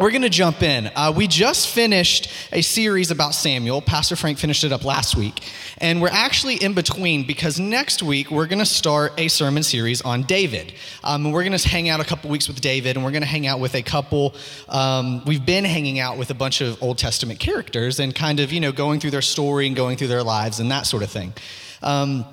we're 0.00 0.10
going 0.10 0.22
to 0.22 0.30
jump 0.30 0.62
in. 0.62 0.90
Uh, 0.96 1.12
we 1.14 1.26
just 1.26 1.68
finished 1.68 2.32
a 2.52 2.62
series 2.62 3.10
about 3.10 3.34
Samuel. 3.34 3.82
Pastor 3.82 4.16
Frank 4.16 4.38
finished 4.38 4.64
it 4.64 4.72
up 4.72 4.82
last 4.82 5.14
week. 5.14 5.42
And 5.76 6.00
we're 6.00 6.08
actually 6.08 6.56
in 6.56 6.72
between 6.72 7.26
because 7.26 7.60
next 7.60 8.02
week 8.02 8.30
we're 8.30 8.46
going 8.46 8.60
to 8.60 8.66
start 8.66 9.12
a 9.18 9.28
sermon 9.28 9.62
series 9.62 10.00
on 10.00 10.22
David. 10.22 10.72
Um, 11.04 11.30
we're 11.32 11.44
going 11.44 11.56
to 11.56 11.68
hang 11.68 11.90
out 11.90 12.00
a 12.00 12.04
couple 12.04 12.30
weeks 12.30 12.48
with 12.48 12.62
David, 12.62 12.96
and 12.96 13.04
we're 13.04 13.10
going 13.10 13.22
to 13.22 13.28
hang 13.28 13.46
out 13.46 13.60
with 13.60 13.74
a 13.74 13.82
couple. 13.82 14.34
Um, 14.70 15.22
we've 15.26 15.44
been 15.44 15.66
hanging 15.66 15.98
out 15.98 16.16
with 16.16 16.30
a 16.30 16.34
bunch 16.34 16.62
of 16.62 16.82
Old 16.82 16.96
Testament 16.96 17.38
characters 17.38 18.00
and 18.00 18.14
kind 18.14 18.40
of, 18.40 18.54
you 18.54 18.60
know, 18.60 18.72
going 18.72 19.00
through 19.00 19.10
their 19.10 19.20
story 19.20 19.66
and 19.66 19.76
going 19.76 19.98
through 19.98 20.08
their 20.08 20.22
lives 20.22 20.60
and 20.60 20.70
that 20.70 20.86
sort 20.86 21.02
of 21.02 21.10
thing. 21.10 21.34
Um, 21.82 22.24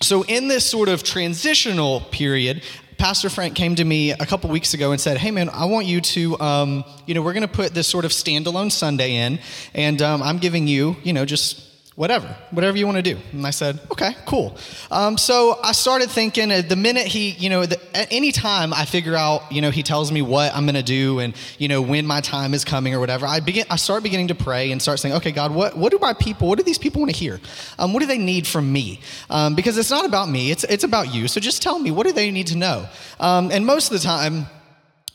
so, 0.00 0.22
in 0.22 0.46
this 0.46 0.64
sort 0.64 0.88
of 0.88 1.02
transitional 1.02 2.00
period, 2.00 2.62
Pastor 2.98 3.30
Frank 3.30 3.54
came 3.54 3.76
to 3.76 3.84
me 3.84 4.10
a 4.10 4.26
couple 4.26 4.50
weeks 4.50 4.74
ago 4.74 4.90
and 4.90 5.00
said, 5.00 5.18
Hey, 5.18 5.30
man, 5.30 5.48
I 5.50 5.66
want 5.66 5.86
you 5.86 6.00
to, 6.00 6.40
um, 6.40 6.84
you 7.06 7.14
know, 7.14 7.22
we're 7.22 7.32
going 7.32 7.46
to 7.46 7.48
put 7.48 7.72
this 7.72 7.86
sort 7.86 8.04
of 8.04 8.10
standalone 8.10 8.72
Sunday 8.72 9.14
in, 9.14 9.38
and 9.72 10.02
um, 10.02 10.20
I'm 10.20 10.38
giving 10.38 10.66
you, 10.66 10.96
you 11.04 11.12
know, 11.12 11.24
just 11.24 11.67
whatever, 11.98 12.28
whatever 12.52 12.78
you 12.78 12.86
want 12.86 12.96
to 12.96 13.02
do. 13.02 13.18
And 13.32 13.44
I 13.44 13.50
said, 13.50 13.80
okay, 13.90 14.14
cool. 14.24 14.56
Um, 14.88 15.18
so 15.18 15.58
I 15.64 15.72
started 15.72 16.08
thinking 16.08 16.52
uh, 16.52 16.62
the 16.62 16.76
minute 16.76 17.08
he, 17.08 17.30
you 17.30 17.50
know, 17.50 17.62
at 17.62 18.06
any 18.12 18.30
time 18.30 18.72
I 18.72 18.84
figure 18.84 19.16
out, 19.16 19.50
you 19.50 19.60
know, 19.60 19.72
he 19.72 19.82
tells 19.82 20.12
me 20.12 20.22
what 20.22 20.54
I'm 20.54 20.64
going 20.64 20.76
to 20.76 20.84
do 20.84 21.18
and, 21.18 21.34
you 21.58 21.66
know, 21.66 21.82
when 21.82 22.06
my 22.06 22.20
time 22.20 22.54
is 22.54 22.64
coming 22.64 22.94
or 22.94 23.00
whatever, 23.00 23.26
I 23.26 23.40
begin, 23.40 23.66
I 23.68 23.74
start 23.74 24.04
beginning 24.04 24.28
to 24.28 24.36
pray 24.36 24.70
and 24.70 24.80
start 24.80 25.00
saying, 25.00 25.16
okay, 25.16 25.32
God, 25.32 25.52
what, 25.52 25.76
what 25.76 25.90
do 25.90 25.98
my 25.98 26.12
people, 26.12 26.46
what 26.46 26.56
do 26.56 26.62
these 26.62 26.78
people 26.78 27.00
want 27.00 27.12
to 27.12 27.18
hear? 27.18 27.40
Um, 27.80 27.92
what 27.92 27.98
do 27.98 28.06
they 28.06 28.16
need 28.16 28.46
from 28.46 28.72
me? 28.72 29.00
Um, 29.28 29.56
because 29.56 29.76
it's 29.76 29.90
not 29.90 30.04
about 30.04 30.28
me, 30.28 30.52
it's, 30.52 30.62
it's 30.62 30.84
about 30.84 31.12
you. 31.12 31.26
So 31.26 31.40
just 31.40 31.62
tell 31.62 31.80
me, 31.80 31.90
what 31.90 32.06
do 32.06 32.12
they 32.12 32.30
need 32.30 32.46
to 32.46 32.56
know? 32.56 32.86
Um, 33.18 33.50
and 33.50 33.66
most 33.66 33.90
of 33.90 34.00
the 34.00 34.06
time, 34.06 34.46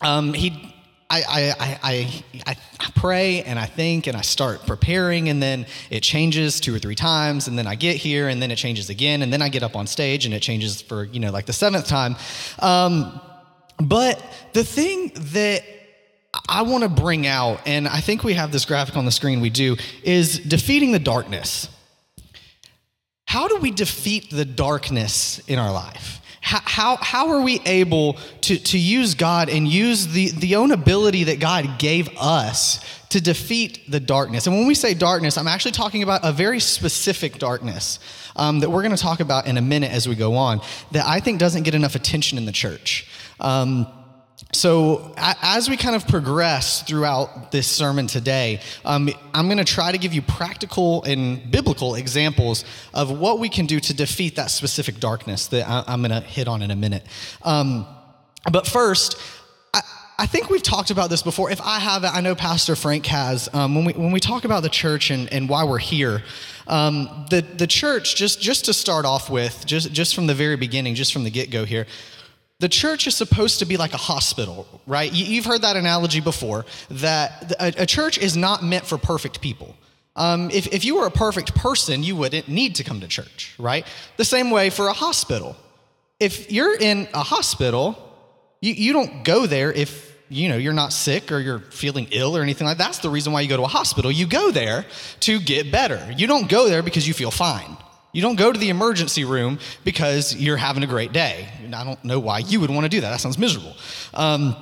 um, 0.01 0.33
he 0.33 0.72
I, 1.21 1.55
I, 1.59 1.79
I, 2.47 2.55
I, 2.79 2.91
pray 2.95 3.43
and 3.43 3.59
I 3.59 3.65
think 3.65 4.07
and 4.07 4.17
I 4.17 4.21
start 4.21 4.65
preparing, 4.65 5.29
and 5.29 5.43
then 5.43 5.67
it 5.89 6.01
changes 6.01 6.59
two 6.59 6.73
or 6.73 6.79
three 6.79 6.95
times, 6.95 7.47
and 7.47 7.57
then 7.57 7.67
I 7.67 7.75
get 7.75 7.97
here, 7.97 8.29
and 8.29 8.41
then 8.41 8.49
it 8.49 8.55
changes 8.55 8.89
again, 8.89 9.21
and 9.21 9.31
then 9.31 9.41
I 9.41 9.49
get 9.49 9.61
up 9.61 9.75
on 9.75 9.85
stage, 9.85 10.25
and 10.25 10.33
it 10.33 10.41
changes 10.41 10.81
for, 10.81 11.03
you 11.03 11.19
know, 11.19 11.31
like 11.31 11.45
the 11.45 11.53
seventh 11.53 11.87
time. 11.87 12.15
Um, 12.59 13.21
but 13.77 14.23
the 14.53 14.63
thing 14.63 15.11
that 15.33 15.63
I 16.49 16.63
want 16.63 16.83
to 16.83 16.89
bring 16.89 17.27
out, 17.27 17.61
and 17.67 17.87
I 17.87 17.99
think 17.99 18.23
we 18.23 18.33
have 18.33 18.51
this 18.51 18.65
graphic 18.65 18.97
on 18.97 19.05
the 19.05 19.11
screen, 19.11 19.39
we 19.39 19.49
do, 19.49 19.77
is 20.03 20.39
defeating 20.39 20.93
the 20.93 20.99
darkness. 20.99 21.69
How 23.25 23.47
do 23.47 23.57
we 23.57 23.69
defeat 23.69 24.31
the 24.31 24.45
darkness 24.45 25.39
in 25.47 25.59
our 25.59 25.71
life? 25.71 26.21
How, 26.43 26.59
how, 26.65 26.97
how 26.97 27.29
are 27.29 27.41
we 27.41 27.61
able 27.65 28.17
to, 28.41 28.57
to 28.57 28.77
use 28.77 29.15
God 29.15 29.47
and 29.49 29.65
use 29.65 30.07
the, 30.07 30.29
the 30.31 30.57
own 30.57 30.71
ability 30.71 31.23
that 31.25 31.39
God 31.39 31.79
gave 31.79 32.09
us 32.17 32.83
to 33.09 33.21
defeat 33.21 33.89
the 33.89 34.01
darkness? 34.01 34.45
And 34.45 34.53
when 34.53 34.67
we 34.67 34.75
say 34.75 34.93
darkness, 34.93 35.37
I'm 35.37 35.47
actually 35.47 35.71
talking 35.71 36.03
about 36.03 36.19
a 36.21 36.33
very 36.33 36.59
specific 36.59 37.39
darkness 37.39 37.97
um, 38.35 38.59
that 38.59 38.69
we're 38.69 38.81
going 38.81 38.95
to 38.95 39.01
talk 39.01 39.21
about 39.21 39.47
in 39.47 39.57
a 39.57 39.61
minute 39.61 39.93
as 39.93 40.05
we 40.05 40.15
go 40.15 40.35
on 40.35 40.59
that 40.91 41.05
I 41.07 41.21
think 41.21 41.39
doesn't 41.39 41.63
get 41.63 41.75
enough 41.75 41.95
attention 41.95 42.37
in 42.37 42.45
the 42.45 42.51
church. 42.51 43.07
Um, 43.39 43.87
so, 44.51 45.13
as 45.17 45.69
we 45.69 45.77
kind 45.77 45.95
of 45.95 46.07
progress 46.07 46.83
throughout 46.83 47.51
this 47.51 47.67
sermon 47.67 48.07
today, 48.07 48.61
um, 48.85 49.09
I'm 49.33 49.47
going 49.47 49.57
to 49.57 49.63
try 49.63 49.91
to 49.91 49.97
give 49.97 50.13
you 50.13 50.21
practical 50.21 51.03
and 51.03 51.51
biblical 51.51 51.95
examples 51.95 52.63
of 52.93 53.11
what 53.11 53.39
we 53.39 53.49
can 53.49 53.65
do 53.65 53.79
to 53.79 53.93
defeat 53.93 54.35
that 54.35 54.51
specific 54.51 54.99
darkness 54.99 55.47
that 55.47 55.67
I, 55.67 55.93
am 55.93 56.01
going 56.01 56.11
to 56.11 56.19
hit 56.19 56.47
on 56.47 56.61
in 56.61 56.71
a 56.71 56.75
minute. 56.75 57.03
Um, 57.41 57.87
but 58.51 58.67
first, 58.67 59.17
I, 59.73 59.81
I, 60.19 60.25
think 60.27 60.49
we've 60.49 60.63
talked 60.63 60.91
about 60.91 61.09
this 61.09 61.23
before. 61.23 61.49
If 61.49 61.61
I 61.61 61.79
haven't, 61.79 62.15
I 62.15 62.21
know 62.21 62.35
Pastor 62.35 62.75
Frank 62.75 63.05
has. 63.07 63.49
Um, 63.53 63.75
when, 63.75 63.85
we, 63.85 63.93
when 63.93 64.11
we 64.11 64.19
talk 64.19 64.45
about 64.45 64.61
the 64.61 64.69
church 64.69 65.09
and, 65.09 65.31
and 65.33 65.49
why 65.49 65.63
we're 65.63 65.79
here, 65.79 66.23
um, 66.67 67.25
the, 67.29 67.41
the 67.41 67.67
church, 67.67 68.15
just, 68.15 68.41
just 68.41 68.65
to 68.65 68.73
start 68.73 69.05
off 69.05 69.29
with, 69.29 69.65
just, 69.65 69.91
just 69.93 70.13
from 70.13 70.27
the 70.27 70.35
very 70.35 70.57
beginning, 70.57 70.95
just 70.95 71.11
from 71.11 71.23
the 71.23 71.31
get 71.31 71.49
go 71.49 71.65
here, 71.65 71.87
the 72.59 72.69
church 72.69 73.07
is 73.07 73.15
supposed 73.15 73.59
to 73.59 73.65
be 73.65 73.77
like 73.77 73.93
a 73.93 73.97
hospital, 73.97 74.81
right? 74.87 75.11
You've 75.11 75.45
heard 75.45 75.63
that 75.63 75.75
analogy 75.75 76.21
before 76.21 76.65
that 76.89 77.53
a, 77.59 77.85
church 77.85 78.17
is 78.17 78.37
not 78.37 78.63
meant 78.63 78.85
for 78.85 78.97
perfect 78.97 79.41
people. 79.41 79.75
Um, 80.15 80.51
if, 80.51 80.67
if 80.67 80.85
you 80.85 80.95
were 80.95 81.07
a 81.07 81.11
perfect 81.11 81.55
person, 81.55 82.03
you 82.03 82.15
wouldn't 82.15 82.47
need 82.47 82.75
to 82.75 82.83
come 82.83 83.01
to 83.01 83.07
church, 83.07 83.55
right? 83.57 83.85
The 84.17 84.25
same 84.25 84.51
way 84.51 84.69
for 84.69 84.87
a 84.87 84.93
hospital. 84.93 85.55
If 86.19 86.51
you're 86.51 86.77
in 86.77 87.07
a 87.13 87.23
hospital, 87.23 87.97
you, 88.61 88.73
you 88.73 88.93
don't 88.93 89.23
go 89.25 89.47
there 89.47 89.71
if 89.71 90.13
you 90.29 90.49
know 90.49 90.57
you're 90.57 90.73
not 90.73 90.93
sick 90.93 91.31
or 91.31 91.39
you're 91.39 91.59
feeling 91.59 92.07
ill 92.11 92.37
or 92.37 92.41
anything 92.41 92.65
like 92.65 92.77
that. 92.77 92.85
That's 92.85 92.99
the 92.99 93.09
reason 93.09 93.33
why 93.33 93.41
you 93.41 93.49
go 93.49 93.57
to 93.57 93.63
a 93.63 93.67
hospital. 93.67 94.11
You 94.11 94.27
go 94.27 94.51
there 94.51 94.85
to 95.21 95.39
get 95.39 95.71
better. 95.71 96.13
You 96.15 96.27
don't 96.27 96.49
go 96.49 96.69
there 96.69 96.81
because 96.81 97.07
you 97.07 97.13
feel 97.13 97.31
fine. 97.31 97.77
You 98.13 98.21
don't 98.21 98.35
go 98.35 98.51
to 98.51 98.59
the 98.59 98.69
emergency 98.69 99.25
room 99.25 99.59
because 99.83 100.35
you're 100.35 100.57
having 100.57 100.83
a 100.83 100.87
great 100.87 101.11
day. 101.11 101.49
I 101.73 101.83
don't 101.83 102.03
know 102.05 102.19
why 102.19 102.39
you 102.39 102.59
would 102.59 102.69
want 102.69 102.85
to 102.85 102.89
do 102.89 103.01
that. 103.01 103.09
That 103.09 103.19
sounds 103.19 103.39
miserable. 103.39 103.75
Um, 104.13 104.55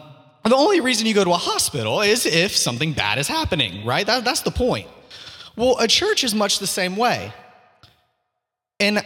the 0.46 0.56
only 0.56 0.80
reason 0.80 1.06
you 1.06 1.14
go 1.14 1.24
to 1.24 1.32
a 1.32 1.38
hospital 1.38 2.02
is 2.02 2.26
if 2.26 2.56
something 2.56 2.94
bad 2.94 3.20
is 3.20 3.28
happening, 3.28 3.86
right? 3.86 4.08
That, 4.08 4.24
that's 4.24 4.42
the 4.42 4.52
point. 4.52 4.88
Well, 5.56 5.78
a 5.80 5.88
church 5.88 6.24
is 6.24 6.34
much 6.34 6.60
the 6.60 6.68
same 6.68 6.96
way. 6.96 7.34
And 8.80 9.06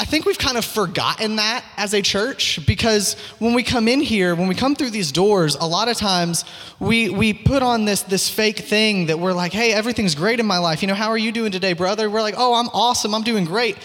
I 0.00 0.04
think 0.04 0.26
we've 0.26 0.38
kind 0.38 0.56
of 0.56 0.64
forgotten 0.64 1.36
that 1.36 1.64
as 1.76 1.92
a 1.92 2.00
church 2.00 2.64
because 2.64 3.14
when 3.40 3.52
we 3.52 3.64
come 3.64 3.88
in 3.88 4.00
here, 4.00 4.36
when 4.36 4.46
we 4.46 4.54
come 4.54 4.76
through 4.76 4.90
these 4.90 5.10
doors, 5.10 5.56
a 5.56 5.66
lot 5.66 5.88
of 5.88 5.96
times 5.96 6.44
we, 6.78 7.10
we 7.10 7.32
put 7.32 7.64
on 7.64 7.84
this, 7.84 8.02
this 8.02 8.28
fake 8.30 8.60
thing 8.60 9.06
that 9.06 9.18
we're 9.18 9.32
like, 9.32 9.52
hey, 9.52 9.72
everything's 9.72 10.14
great 10.14 10.38
in 10.38 10.46
my 10.46 10.58
life. 10.58 10.82
You 10.82 10.88
know, 10.88 10.94
how 10.94 11.08
are 11.08 11.18
you 11.18 11.32
doing 11.32 11.50
today, 11.50 11.72
brother? 11.72 12.08
We're 12.08 12.22
like, 12.22 12.36
oh, 12.38 12.54
I'm 12.54 12.68
awesome. 12.68 13.12
I'm 13.12 13.24
doing 13.24 13.44
great. 13.44 13.76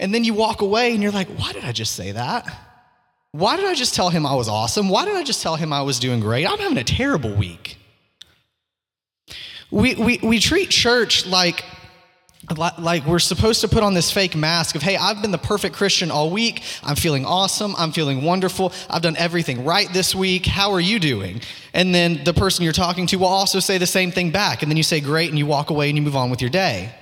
And 0.00 0.12
then 0.12 0.24
you 0.24 0.34
walk 0.34 0.60
away 0.60 0.92
and 0.92 1.04
you're 1.04 1.12
like, 1.12 1.28
why 1.28 1.52
did 1.52 1.64
I 1.64 1.70
just 1.70 1.94
say 1.94 2.10
that? 2.12 2.52
Why 3.30 3.56
did 3.56 3.66
I 3.66 3.74
just 3.74 3.94
tell 3.94 4.08
him 4.08 4.26
I 4.26 4.34
was 4.34 4.48
awesome? 4.48 4.88
Why 4.88 5.04
did 5.04 5.14
I 5.14 5.22
just 5.22 5.40
tell 5.40 5.54
him 5.54 5.72
I 5.72 5.82
was 5.82 6.00
doing 6.00 6.18
great? 6.18 6.50
I'm 6.50 6.58
having 6.58 6.78
a 6.78 6.84
terrible 6.84 7.32
week. 7.32 7.76
We, 9.70 9.94
we, 9.94 10.18
we 10.20 10.40
treat 10.40 10.70
church 10.70 11.26
like 11.26 11.64
like 12.58 13.06
we're 13.06 13.18
supposed 13.18 13.60
to 13.60 13.68
put 13.68 13.82
on 13.82 13.94
this 13.94 14.10
fake 14.10 14.34
mask 14.34 14.74
of 14.74 14.82
hey 14.82 14.96
i've 14.96 15.22
been 15.22 15.30
the 15.30 15.38
perfect 15.38 15.74
christian 15.74 16.10
all 16.10 16.30
week. 16.30 16.62
I'm 16.82 16.96
feeling 16.96 17.24
awesome. 17.24 17.74
I'm 17.76 17.92
feeling 17.92 18.22
wonderful. 18.22 18.72
I've 18.88 19.02
done 19.02 19.16
everything 19.16 19.64
right 19.64 19.90
this 19.92 20.14
week. 20.14 20.46
How 20.46 20.72
are 20.72 20.80
you 20.80 20.98
doing? 20.98 21.40
And 21.72 21.94
then 21.94 22.24
the 22.24 22.34
person 22.34 22.64
you're 22.64 22.72
talking 22.72 23.06
to 23.08 23.16
will 23.16 23.26
also 23.26 23.60
say 23.60 23.78
the 23.78 23.86
same 23.86 24.10
thing 24.10 24.30
back 24.30 24.62
and 24.62 24.70
then 24.70 24.76
you 24.76 24.82
say 24.82 25.00
great 25.00 25.30
and 25.30 25.38
you 25.38 25.46
walk 25.46 25.70
away 25.70 25.88
and 25.88 25.96
you 25.96 26.02
move 26.02 26.16
on 26.16 26.30
with 26.30 26.40
your 26.40 26.50
day. 26.50 26.94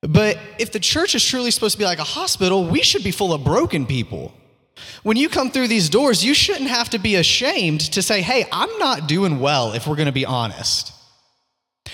But 0.00 0.38
if 0.58 0.72
the 0.72 0.80
church 0.80 1.14
is 1.14 1.24
truly 1.24 1.50
supposed 1.50 1.74
to 1.74 1.78
be 1.78 1.84
like 1.84 1.98
a 1.98 2.04
hospital 2.04 2.66
we 2.66 2.82
should 2.82 3.04
be 3.04 3.10
full 3.10 3.32
of 3.32 3.44
broken 3.44 3.86
people. 3.86 4.34
When 5.02 5.16
you 5.16 5.28
come 5.28 5.50
through 5.50 5.68
these 5.68 5.88
doors 5.88 6.24
you 6.24 6.34
shouldn't 6.34 6.70
have 6.70 6.90
to 6.90 6.98
be 6.98 7.16
ashamed 7.16 7.80
to 7.92 8.02
say 8.02 8.22
hey 8.22 8.46
i'm 8.50 8.78
not 8.78 9.06
doing 9.06 9.38
well 9.38 9.72
if 9.72 9.86
we're 9.86 9.96
going 9.96 10.06
to 10.06 10.12
be 10.12 10.26
honest 10.26 10.93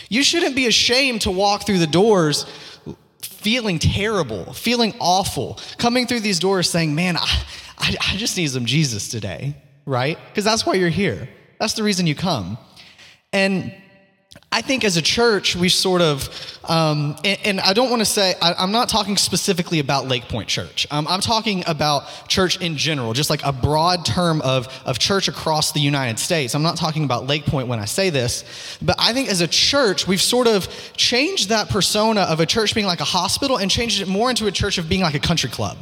you 0.08 0.22
shouldn't 0.22 0.56
be 0.56 0.66
ashamed 0.66 1.22
to 1.22 1.30
walk 1.30 1.66
through 1.66 1.78
the 1.78 1.86
doors 1.86 2.46
feeling 3.22 3.78
terrible, 3.78 4.52
feeling 4.52 4.94
awful, 5.00 5.58
coming 5.78 6.06
through 6.06 6.20
these 6.20 6.38
doors 6.38 6.70
saying, 6.70 6.94
Man, 6.94 7.16
I, 7.16 7.44
I, 7.78 7.96
I 8.12 8.16
just 8.16 8.36
need 8.36 8.50
some 8.50 8.66
Jesus 8.66 9.08
today, 9.08 9.56
right? 9.86 10.18
Because 10.28 10.44
that's 10.44 10.66
why 10.66 10.74
you're 10.74 10.88
here. 10.90 11.28
That's 11.58 11.74
the 11.74 11.82
reason 11.82 12.06
you 12.06 12.14
come. 12.14 12.58
And 13.32 13.74
I 14.52 14.62
think 14.62 14.84
as 14.84 14.96
a 14.96 15.02
church, 15.02 15.54
we 15.54 15.68
sort 15.68 16.02
of, 16.02 16.28
um, 16.68 17.16
and, 17.24 17.38
and, 17.44 17.60
I 17.60 17.72
don't 17.72 17.88
want 17.88 18.00
to 18.00 18.06
say, 18.06 18.34
I, 18.42 18.64
am 18.64 18.72
not 18.72 18.88
talking 18.88 19.16
specifically 19.16 19.78
about 19.78 20.08
Lake 20.08 20.24
Point 20.24 20.48
Church. 20.48 20.88
Um, 20.90 21.06
I'm 21.08 21.20
talking 21.20 21.62
about 21.68 22.02
church 22.26 22.60
in 22.60 22.76
general, 22.76 23.12
just 23.12 23.30
like 23.30 23.44
a 23.44 23.52
broad 23.52 24.04
term 24.04 24.40
of, 24.40 24.66
of 24.84 24.98
church 24.98 25.28
across 25.28 25.70
the 25.70 25.78
United 25.78 26.18
States. 26.18 26.56
I'm 26.56 26.64
not 26.64 26.76
talking 26.76 27.04
about 27.04 27.28
Lake 27.28 27.46
Point 27.46 27.68
when 27.68 27.78
I 27.78 27.84
say 27.84 28.10
this, 28.10 28.44
but 28.82 28.96
I 28.98 29.12
think 29.12 29.28
as 29.28 29.40
a 29.40 29.46
church, 29.46 30.08
we've 30.08 30.20
sort 30.20 30.48
of 30.48 30.68
changed 30.96 31.50
that 31.50 31.68
persona 31.68 32.22
of 32.22 32.40
a 32.40 32.46
church 32.46 32.74
being 32.74 32.88
like 32.88 33.00
a 33.00 33.04
hospital 33.04 33.56
and 33.56 33.70
changed 33.70 34.02
it 34.02 34.08
more 34.08 34.30
into 34.30 34.48
a 34.48 34.52
church 34.52 34.78
of 34.78 34.88
being 34.88 35.02
like 35.02 35.14
a 35.14 35.20
country 35.20 35.48
club. 35.48 35.78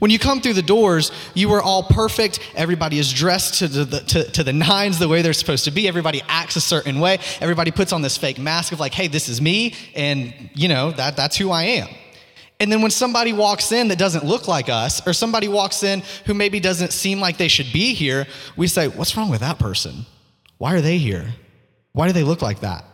When 0.00 0.10
you 0.10 0.18
come 0.18 0.40
through 0.40 0.54
the 0.54 0.62
doors, 0.62 1.12
you 1.34 1.52
are 1.52 1.62
all 1.62 1.82
perfect. 1.82 2.40
Everybody 2.54 2.98
is 2.98 3.12
dressed 3.12 3.58
to 3.58 3.68
the, 3.68 4.00
to, 4.00 4.24
to 4.32 4.42
the 4.42 4.52
nines 4.52 4.98
the 4.98 5.08
way 5.08 5.20
they're 5.20 5.34
supposed 5.34 5.66
to 5.66 5.70
be. 5.70 5.86
Everybody 5.86 6.22
acts 6.26 6.56
a 6.56 6.60
certain 6.60 7.00
way. 7.00 7.18
Everybody 7.38 7.70
puts 7.70 7.92
on 7.92 8.00
this 8.00 8.16
fake 8.16 8.38
mask 8.38 8.72
of 8.72 8.80
like, 8.80 8.94
hey, 8.94 9.08
this 9.08 9.28
is 9.28 9.42
me, 9.42 9.74
and 9.94 10.32
you 10.54 10.68
know, 10.68 10.90
that, 10.92 11.16
that's 11.16 11.36
who 11.36 11.50
I 11.50 11.64
am. 11.64 11.88
And 12.58 12.72
then 12.72 12.80
when 12.80 12.90
somebody 12.90 13.34
walks 13.34 13.72
in 13.72 13.88
that 13.88 13.98
doesn't 13.98 14.24
look 14.24 14.48
like 14.48 14.70
us, 14.70 15.06
or 15.06 15.12
somebody 15.12 15.48
walks 15.48 15.82
in 15.82 16.02
who 16.24 16.32
maybe 16.32 16.60
doesn't 16.60 16.92
seem 16.92 17.20
like 17.20 17.36
they 17.36 17.48
should 17.48 17.70
be 17.72 17.92
here, 17.92 18.26
we 18.56 18.68
say, 18.68 18.88
What's 18.88 19.16
wrong 19.18 19.30
with 19.30 19.40
that 19.40 19.58
person? 19.58 20.06
Why 20.56 20.74
are 20.74 20.80
they 20.80 20.96
here? 20.96 21.26
Why 21.92 22.06
do 22.06 22.14
they 22.14 22.22
look 22.22 22.40
like 22.40 22.60
that? 22.60 22.84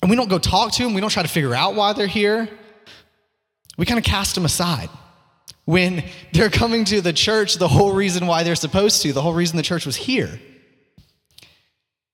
And 0.00 0.10
we 0.10 0.16
don't 0.16 0.30
go 0.30 0.38
talk 0.38 0.72
to 0.74 0.84
them, 0.84 0.94
we 0.94 1.00
don't 1.00 1.10
try 1.10 1.24
to 1.24 1.28
figure 1.28 1.54
out 1.54 1.74
why 1.74 1.92
they're 1.92 2.06
here. 2.06 2.48
We 3.76 3.84
kind 3.84 3.98
of 3.98 4.04
cast 4.04 4.36
them 4.36 4.44
aside 4.44 4.90
when 5.64 6.04
they're 6.32 6.50
coming 6.50 6.84
to 6.86 7.00
the 7.00 7.12
church 7.12 7.56
the 7.56 7.68
whole 7.68 7.92
reason 7.92 8.26
why 8.26 8.42
they're 8.42 8.54
supposed 8.54 9.02
to, 9.02 9.12
the 9.12 9.22
whole 9.22 9.34
reason 9.34 9.56
the 9.56 9.62
church 9.62 9.86
was 9.86 9.96
here. 9.96 10.40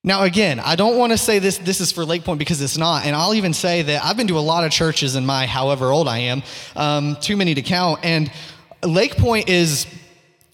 Now, 0.06 0.22
again, 0.22 0.60
I 0.60 0.76
don't 0.76 0.96
want 0.98 1.10
to 1.10 1.18
say 1.18 1.40
this, 1.40 1.58
this 1.58 1.80
is 1.80 1.90
for 1.90 2.04
Lake 2.04 2.22
Point 2.22 2.38
because 2.38 2.62
it's 2.62 2.78
not. 2.78 3.06
And 3.06 3.16
I'll 3.16 3.34
even 3.34 3.52
say 3.52 3.82
that 3.82 4.04
I've 4.04 4.16
been 4.16 4.28
to 4.28 4.38
a 4.38 4.40
lot 4.40 4.64
of 4.64 4.70
churches 4.70 5.16
in 5.16 5.26
my 5.26 5.46
however 5.46 5.90
old 5.90 6.06
I 6.06 6.18
am, 6.18 6.44
um, 6.76 7.16
too 7.20 7.36
many 7.36 7.54
to 7.54 7.62
count. 7.62 8.04
And 8.04 8.30
Lake 8.84 9.16
Point 9.16 9.48
is 9.48 9.84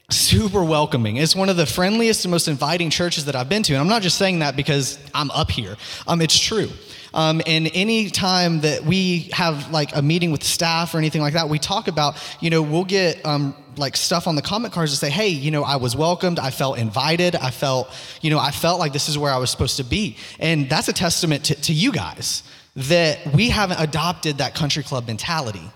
super 0.08 0.64
welcoming. 0.64 1.16
It's 1.16 1.36
one 1.36 1.50
of 1.50 1.58
the 1.58 1.66
friendliest 1.66 2.24
and 2.24 2.30
most 2.30 2.48
inviting 2.48 2.88
churches 2.88 3.26
that 3.26 3.36
I've 3.36 3.50
been 3.50 3.62
to. 3.64 3.74
And 3.74 3.80
I'm 3.82 3.88
not 3.88 4.00
just 4.00 4.16
saying 4.16 4.38
that 4.38 4.56
because 4.56 4.98
I'm 5.14 5.30
up 5.32 5.50
here, 5.50 5.76
um, 6.06 6.22
it's 6.22 6.38
true. 6.38 6.70
Um, 7.14 7.42
and 7.46 7.70
any 7.74 8.10
time 8.10 8.60
that 8.60 8.84
we 8.84 9.30
have 9.32 9.70
like 9.70 9.94
a 9.94 10.02
meeting 10.02 10.30
with 10.30 10.42
staff 10.42 10.94
or 10.94 10.98
anything 10.98 11.20
like 11.20 11.34
that, 11.34 11.48
we 11.48 11.58
talk 11.58 11.88
about, 11.88 12.16
you 12.40 12.50
know, 12.50 12.62
we'll 12.62 12.84
get 12.84 13.24
um, 13.26 13.54
like 13.76 13.96
stuff 13.96 14.26
on 14.26 14.34
the 14.34 14.42
comment 14.42 14.72
cards 14.72 14.92
to 14.92 14.96
say, 14.96 15.10
hey, 15.10 15.28
you 15.28 15.50
know, 15.50 15.62
I 15.62 15.76
was 15.76 15.94
welcomed, 15.94 16.38
I 16.38 16.50
felt 16.50 16.78
invited, 16.78 17.36
I 17.36 17.50
felt, 17.50 17.88
you 18.20 18.30
know, 18.30 18.38
I 18.38 18.50
felt 18.50 18.78
like 18.78 18.92
this 18.92 19.08
is 19.08 19.18
where 19.18 19.32
I 19.32 19.38
was 19.38 19.50
supposed 19.50 19.76
to 19.76 19.84
be. 19.84 20.16
And 20.38 20.68
that's 20.68 20.88
a 20.88 20.92
testament 20.92 21.44
to, 21.46 21.54
to 21.54 21.72
you 21.72 21.92
guys 21.92 22.42
that 22.76 23.18
we 23.34 23.50
haven't 23.50 23.80
adopted 23.80 24.38
that 24.38 24.54
country 24.54 24.82
club 24.82 25.06
mentality. 25.06 25.70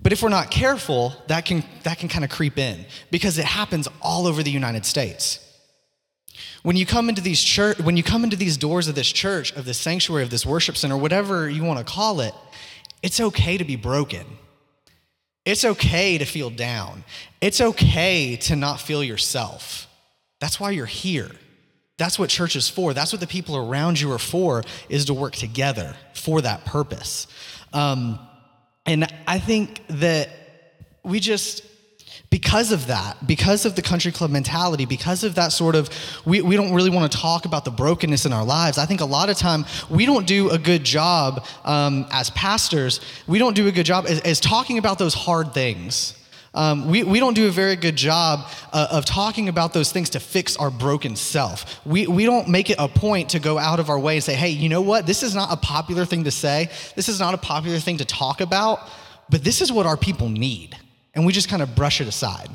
But 0.00 0.12
if 0.12 0.22
we're 0.22 0.28
not 0.28 0.50
careful, 0.50 1.14
that 1.28 1.46
can, 1.46 1.64
that 1.82 1.98
can 1.98 2.08
kind 2.08 2.24
of 2.24 2.30
creep 2.30 2.58
in 2.58 2.84
because 3.10 3.38
it 3.38 3.46
happens 3.46 3.88
all 4.02 4.26
over 4.26 4.42
the 4.42 4.50
United 4.50 4.84
States. 4.84 5.40
When 6.62 6.76
you 6.76 6.86
come 6.86 7.08
into 7.08 7.22
these 7.22 7.42
church, 7.42 7.78
when 7.78 7.96
you 7.96 8.02
come 8.02 8.24
into 8.24 8.36
these 8.36 8.56
doors 8.56 8.88
of 8.88 8.94
this 8.94 9.10
church, 9.10 9.52
of 9.52 9.64
this 9.64 9.78
sanctuary, 9.78 10.22
of 10.22 10.30
this 10.30 10.44
worship 10.44 10.76
center, 10.76 10.96
whatever 10.96 11.48
you 11.48 11.64
want 11.64 11.78
to 11.78 11.84
call 11.84 12.20
it, 12.20 12.34
it's 13.02 13.20
okay 13.20 13.58
to 13.58 13.64
be 13.64 13.76
broken. 13.76 14.24
It's 15.44 15.64
okay 15.64 16.16
to 16.16 16.24
feel 16.24 16.50
down. 16.50 17.04
It's 17.40 17.60
okay 17.60 18.36
to 18.36 18.56
not 18.56 18.80
feel 18.80 19.04
yourself. 19.04 19.86
That's 20.40 20.58
why 20.58 20.70
you're 20.70 20.86
here. 20.86 21.30
That's 21.96 22.18
what 22.18 22.30
church 22.30 22.56
is 22.56 22.68
for. 22.68 22.94
That's 22.94 23.12
what 23.12 23.20
the 23.20 23.26
people 23.26 23.56
around 23.56 24.00
you 24.00 24.10
are 24.12 24.18
for, 24.18 24.64
is 24.88 25.04
to 25.04 25.14
work 25.14 25.36
together 25.36 25.94
for 26.14 26.40
that 26.40 26.64
purpose. 26.64 27.26
Um, 27.72 28.18
and 28.86 29.06
I 29.26 29.38
think 29.38 29.80
that 29.88 30.30
we 31.04 31.20
just, 31.20 31.62
because 32.34 32.72
of 32.72 32.88
that, 32.88 33.24
because 33.28 33.64
of 33.64 33.76
the 33.76 33.80
country 33.80 34.10
club 34.10 34.28
mentality, 34.28 34.86
because 34.86 35.22
of 35.22 35.36
that 35.36 35.52
sort 35.52 35.76
of, 35.76 35.88
we, 36.24 36.42
we 36.42 36.56
don't 36.56 36.74
really 36.74 36.90
want 36.90 37.12
to 37.12 37.16
talk 37.16 37.44
about 37.44 37.64
the 37.64 37.70
brokenness 37.70 38.26
in 38.26 38.32
our 38.32 38.44
lives. 38.44 38.76
I 38.76 38.86
think 38.86 39.00
a 39.00 39.04
lot 39.04 39.30
of 39.30 39.36
time 39.36 39.64
we 39.88 40.04
don't 40.04 40.26
do 40.26 40.50
a 40.50 40.58
good 40.58 40.82
job 40.82 41.46
um, 41.64 42.06
as 42.10 42.30
pastors, 42.30 42.98
we 43.28 43.38
don't 43.38 43.54
do 43.54 43.68
a 43.68 43.70
good 43.70 43.86
job 43.86 44.06
as, 44.08 44.18
as 44.22 44.40
talking 44.40 44.78
about 44.78 44.98
those 44.98 45.14
hard 45.14 45.54
things. 45.54 46.18
Um, 46.54 46.88
we, 46.90 47.04
we 47.04 47.20
don't 47.20 47.34
do 47.34 47.46
a 47.46 47.52
very 47.52 47.76
good 47.76 47.94
job 47.94 48.50
uh, 48.72 48.88
of 48.90 49.04
talking 49.04 49.48
about 49.48 49.72
those 49.72 49.92
things 49.92 50.10
to 50.10 50.18
fix 50.18 50.56
our 50.56 50.72
broken 50.72 51.14
self. 51.14 51.86
We, 51.86 52.08
we 52.08 52.24
don't 52.24 52.48
make 52.48 52.68
it 52.68 52.76
a 52.80 52.88
point 52.88 53.28
to 53.28 53.38
go 53.38 53.58
out 53.58 53.78
of 53.78 53.88
our 53.88 53.98
way 54.00 54.16
and 54.16 54.24
say, 54.24 54.34
hey, 54.34 54.48
you 54.48 54.68
know 54.68 54.82
what? 54.82 55.06
This 55.06 55.22
is 55.22 55.36
not 55.36 55.52
a 55.52 55.56
popular 55.56 56.04
thing 56.04 56.24
to 56.24 56.32
say. 56.32 56.68
This 56.96 57.08
is 57.08 57.20
not 57.20 57.34
a 57.34 57.38
popular 57.38 57.78
thing 57.78 57.98
to 57.98 58.04
talk 58.04 58.40
about, 58.40 58.80
but 59.30 59.44
this 59.44 59.60
is 59.60 59.70
what 59.70 59.86
our 59.86 59.96
people 59.96 60.28
need 60.28 60.76
and 61.14 61.26
we 61.26 61.32
just 61.32 61.48
kind 61.48 61.62
of 61.62 61.74
brush 61.74 62.00
it 62.00 62.08
aside. 62.08 62.48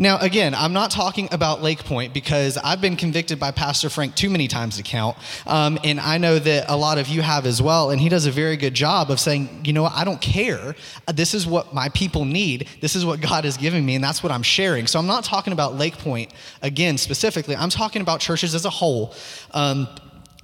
Now, 0.00 0.16
again, 0.18 0.54
I'm 0.54 0.72
not 0.72 0.90
talking 0.90 1.28
about 1.30 1.60
Lake 1.60 1.84
Point 1.84 2.14
because 2.14 2.56
I've 2.56 2.80
been 2.80 2.96
convicted 2.96 3.38
by 3.38 3.50
Pastor 3.50 3.90
Frank 3.90 4.14
too 4.14 4.30
many 4.30 4.48
times 4.48 4.78
to 4.78 4.82
count. 4.82 5.18
Um, 5.46 5.78
and 5.84 6.00
I 6.00 6.16
know 6.16 6.38
that 6.38 6.70
a 6.70 6.76
lot 6.76 6.96
of 6.96 7.08
you 7.08 7.20
have 7.20 7.44
as 7.44 7.60
well. 7.60 7.90
And 7.90 8.00
he 8.00 8.08
does 8.08 8.24
a 8.24 8.30
very 8.30 8.56
good 8.56 8.72
job 8.72 9.10
of 9.10 9.20
saying, 9.20 9.60
you 9.64 9.74
know 9.74 9.82
what, 9.82 9.92
I 9.92 10.04
don't 10.04 10.20
care. 10.22 10.74
This 11.12 11.34
is 11.34 11.46
what 11.46 11.74
my 11.74 11.90
people 11.90 12.24
need. 12.24 12.66
This 12.80 12.96
is 12.96 13.04
what 13.04 13.20
God 13.20 13.44
has 13.44 13.58
given 13.58 13.84
me, 13.84 13.94
and 13.94 14.02
that's 14.02 14.22
what 14.22 14.32
I'm 14.32 14.42
sharing. 14.42 14.86
So 14.86 14.98
I'm 14.98 15.06
not 15.06 15.22
talking 15.22 15.52
about 15.52 15.76
Lake 15.76 15.98
Point 15.98 16.32
again 16.62 16.96
specifically. 16.96 17.54
I'm 17.54 17.68
talking 17.68 18.00
about 18.00 18.20
churches 18.20 18.54
as 18.54 18.64
a 18.64 18.70
whole. 18.70 19.12
Um, 19.50 19.86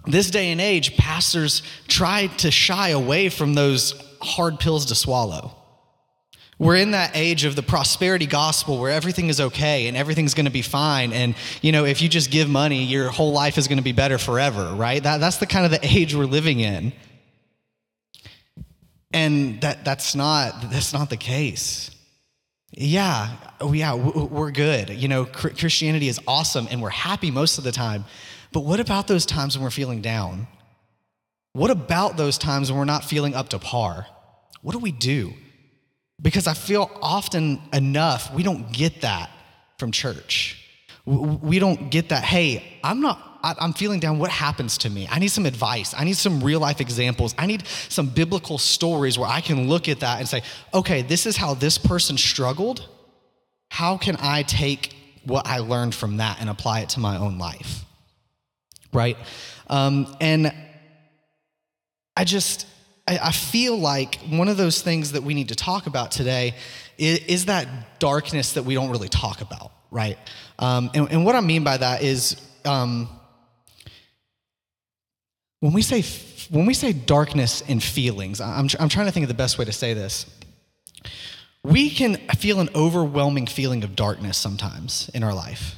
this 0.05 0.31
day 0.31 0.53
and 0.53 0.61
age, 0.61 0.99
pastors 0.99 1.63
try 1.89 2.27
to 2.39 2.51
shy 2.51 2.91
away 2.91 3.31
from 3.31 3.55
those 3.55 3.95
hard 4.21 4.61
pills 4.61 4.85
to 4.87 4.95
swallow. 4.95 5.57
We're 6.59 6.77
in 6.77 6.93
that 6.93 7.11
age 7.15 7.45
of 7.45 7.55
the 7.55 7.63
prosperity 7.63 8.27
gospel 8.27 8.79
where 8.79 8.91
everything 8.91 9.29
is 9.29 9.41
okay 9.41 9.89
and 9.89 9.97
everything's 9.97 10.33
going 10.33 10.47
to 10.47 10.53
be 10.53 10.63
fine. 10.63 11.13
And, 11.13 11.35
you 11.61 11.71
know, 11.71 11.85
if 11.85 12.01
you 12.01 12.09
just 12.09 12.31
give 12.31 12.49
money, 12.49 12.85
your 12.85 13.11
whole 13.11 13.33
life 13.33 13.59
is 13.59 13.69
going 13.69 13.77
to 13.77 13.85
be 13.85 13.93
better 13.93 14.17
forever, 14.17 14.73
right? 14.75 15.03
That, 15.03 15.19
that's 15.19 15.37
the 15.37 15.47
kind 15.47 15.67
of 15.67 15.71
the 15.71 15.87
age 15.87 16.15
we're 16.15 16.25
living 16.25 16.61
in. 16.61 16.95
And 19.13 19.61
that, 19.61 19.85
that's, 19.85 20.15
not, 20.15 20.71
that's 20.71 20.95
not 20.95 21.11
the 21.11 21.19
case. 21.19 21.91
Yeah, 22.73 23.37
oh, 23.61 23.73
yeah, 23.73 23.95
we're 23.95 24.51
good. 24.51 24.91
You 24.91 25.09
know, 25.09 25.25
Christianity 25.27 26.09
is 26.09 26.21
awesome 26.27 26.69
and 26.71 26.83
we're 26.83 26.91
happy 26.91 27.31
most 27.31 27.59
of 27.59 27.65
the 27.65 27.73
time. 27.73 28.05
But 28.53 28.61
what 28.61 28.81
about 28.81 29.09
those 29.09 29.27
times 29.27 29.57
when 29.57 29.65
we're 29.65 29.71
feeling 29.71 30.01
down? 30.01 30.47
What 31.53 31.71
about 31.71 32.17
those 32.17 32.39
times 32.39 32.71
when 32.71 32.79
we're 32.79 32.85
not 32.87 33.05
feeling 33.05 33.35
up 33.35 33.51
to 33.51 33.59
par? 33.59 34.07
What 34.63 34.73
do 34.73 34.79
we 34.79 34.93
do? 34.93 35.35
Because 36.21 36.47
I 36.47 36.55
feel 36.55 36.91
often 37.03 37.61
enough 37.73 38.33
we 38.33 38.43
don't 38.43 38.73
get 38.73 39.03
that 39.03 39.31
from 39.79 39.93
church. 39.93 40.63
We 41.05 41.59
don't 41.59 41.91
get 41.91 42.09
that, 42.09 42.25
hey, 42.25 42.79
I'm 42.83 43.01
not, 43.01 43.39
I'm 43.43 43.75
feeling 43.75 44.01
down. 44.01 44.19
What 44.19 44.31
happens 44.31 44.79
to 44.79 44.91
me? 44.91 45.07
I 45.09 45.21
need 45.21 45.29
some 45.29 45.47
advice. 45.47 45.95
I 45.97 46.03
need 46.03 46.17
some 46.17 46.43
real 46.43 46.59
life 46.59 46.81
examples. 46.81 47.33
I 47.39 47.47
need 47.47 47.65
some 47.67 48.09
biblical 48.09 48.59
stories 48.59 49.17
where 49.17 49.29
I 49.29 49.41
can 49.41 49.69
look 49.69 49.89
at 49.89 50.01
that 50.01 50.19
and 50.19 50.29
say, 50.29 50.43
okay, 50.75 51.03
this 51.03 51.27
is 51.27 51.37
how 51.37 51.55
this 51.55 51.79
person 51.79 52.19
struggled. 52.19 52.89
How 53.71 53.97
can 53.97 54.17
I 54.19 54.43
take 54.43 54.97
what 55.25 55.47
I 55.47 55.59
learned 55.59 55.95
from 55.95 56.17
that 56.17 56.41
and 56.41 56.51
apply 56.51 56.81
it 56.81 56.89
to 56.91 57.01
my 57.01 57.19
own 57.19 57.39
life? 57.39 57.85
Right? 58.93 59.17
Um, 59.69 60.17
and 60.21 60.53
I 62.17 62.25
just, 62.25 62.67
I, 63.09 63.31
feel 63.31 63.77
like 63.77 64.17
one 64.29 64.49
of 64.49 64.57
those 64.57 64.83
things 64.83 65.13
that 65.13 65.23
we 65.23 65.33
need 65.35 65.49
to 65.49 65.55
talk 65.55 65.87
about 65.87 66.11
today 66.11 66.55
is, 66.99 67.19
is 67.27 67.45
that 67.47 68.01
darkness 68.01 68.55
that 68.55 68.65
we 68.65 68.75
don't 68.75 68.91
really 68.91 69.09
talk 69.09 69.41
about, 69.41 69.71
right? 69.93 70.19
Um, 70.59 70.91
and, 70.93 71.11
and, 71.13 71.25
what 71.25 71.37
I 71.37 71.41
mean 71.41 71.63
by 71.63 71.77
that 71.77 72.03
is 72.03 72.37
um, 72.65 73.09
when 75.61 75.73
we 75.73 75.83
say 75.83 76.03
when 76.51 76.67
we 76.67 76.75
say 76.75 76.93
darkness 76.93 77.63
and 77.69 77.83
feelings, 77.83 78.41
I'm, 78.41 78.69
I'm 78.79 78.89
trying 78.89 79.07
to 79.07 79.13
think 79.13 79.25
of 79.25 79.29
the 79.29 79.35
best 79.35 79.59
way 79.59 79.65
to 79.65 79.73
say 79.73 79.95
this. 79.95 80.27
We 81.63 81.91
can 81.91 82.17
feel 82.37 82.61
an 82.61 82.69
overwhelming 82.75 83.47
feeling 83.47 83.83
of 83.83 83.97
darkness 83.97 84.39
sometimes 84.39 85.11
in 85.13 85.25
our 85.25 85.35
life. 85.35 85.75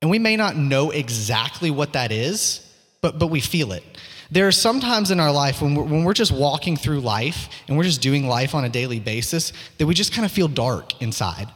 And 0.00 0.10
we 0.10 0.18
may 0.18 0.36
not 0.36 0.56
know 0.56 0.90
exactly 0.90 1.70
what 1.70 1.92
that 1.94 2.12
is, 2.12 2.60
but, 3.02 3.18
but 3.18 3.26
we 3.26 3.40
feel 3.40 3.72
it. 3.72 3.82
There 4.30 4.48
are 4.48 4.52
sometimes 4.52 5.10
in 5.10 5.20
our 5.20 5.32
life 5.32 5.60
when 5.62 5.74
we're, 5.74 5.84
when 5.84 6.04
we're 6.04 6.14
just 6.14 6.32
walking 6.32 6.76
through 6.76 7.00
life 7.00 7.48
and 7.68 7.76
we're 7.76 7.84
just 7.84 8.00
doing 8.00 8.26
life 8.26 8.54
on 8.54 8.64
a 8.64 8.68
daily 8.68 9.00
basis 9.00 9.52
that 9.78 9.86
we 9.86 9.94
just 9.94 10.12
kind 10.12 10.24
of 10.24 10.32
feel 10.32 10.48
dark 10.48 11.00
inside. 11.02 11.48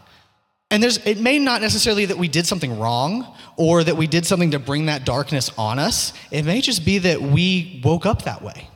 And 0.70 0.82
there's, 0.82 0.98
it 1.06 1.18
may 1.18 1.38
not 1.38 1.62
necessarily 1.62 2.04
that 2.06 2.18
we 2.18 2.28
did 2.28 2.46
something 2.46 2.78
wrong 2.78 3.34
or 3.56 3.82
that 3.82 3.96
we 3.96 4.06
did 4.06 4.26
something 4.26 4.50
to 4.50 4.58
bring 4.58 4.87
that 4.87 5.06
darkness 5.06 5.50
on 5.56 5.78
us. 5.78 6.12
It 6.30 6.44
may 6.44 6.60
just 6.60 6.84
be 6.84 6.98
that 6.98 7.22
we 7.22 7.80
woke 7.82 8.04
up 8.04 8.22
that 8.22 8.42
way. 8.42 8.68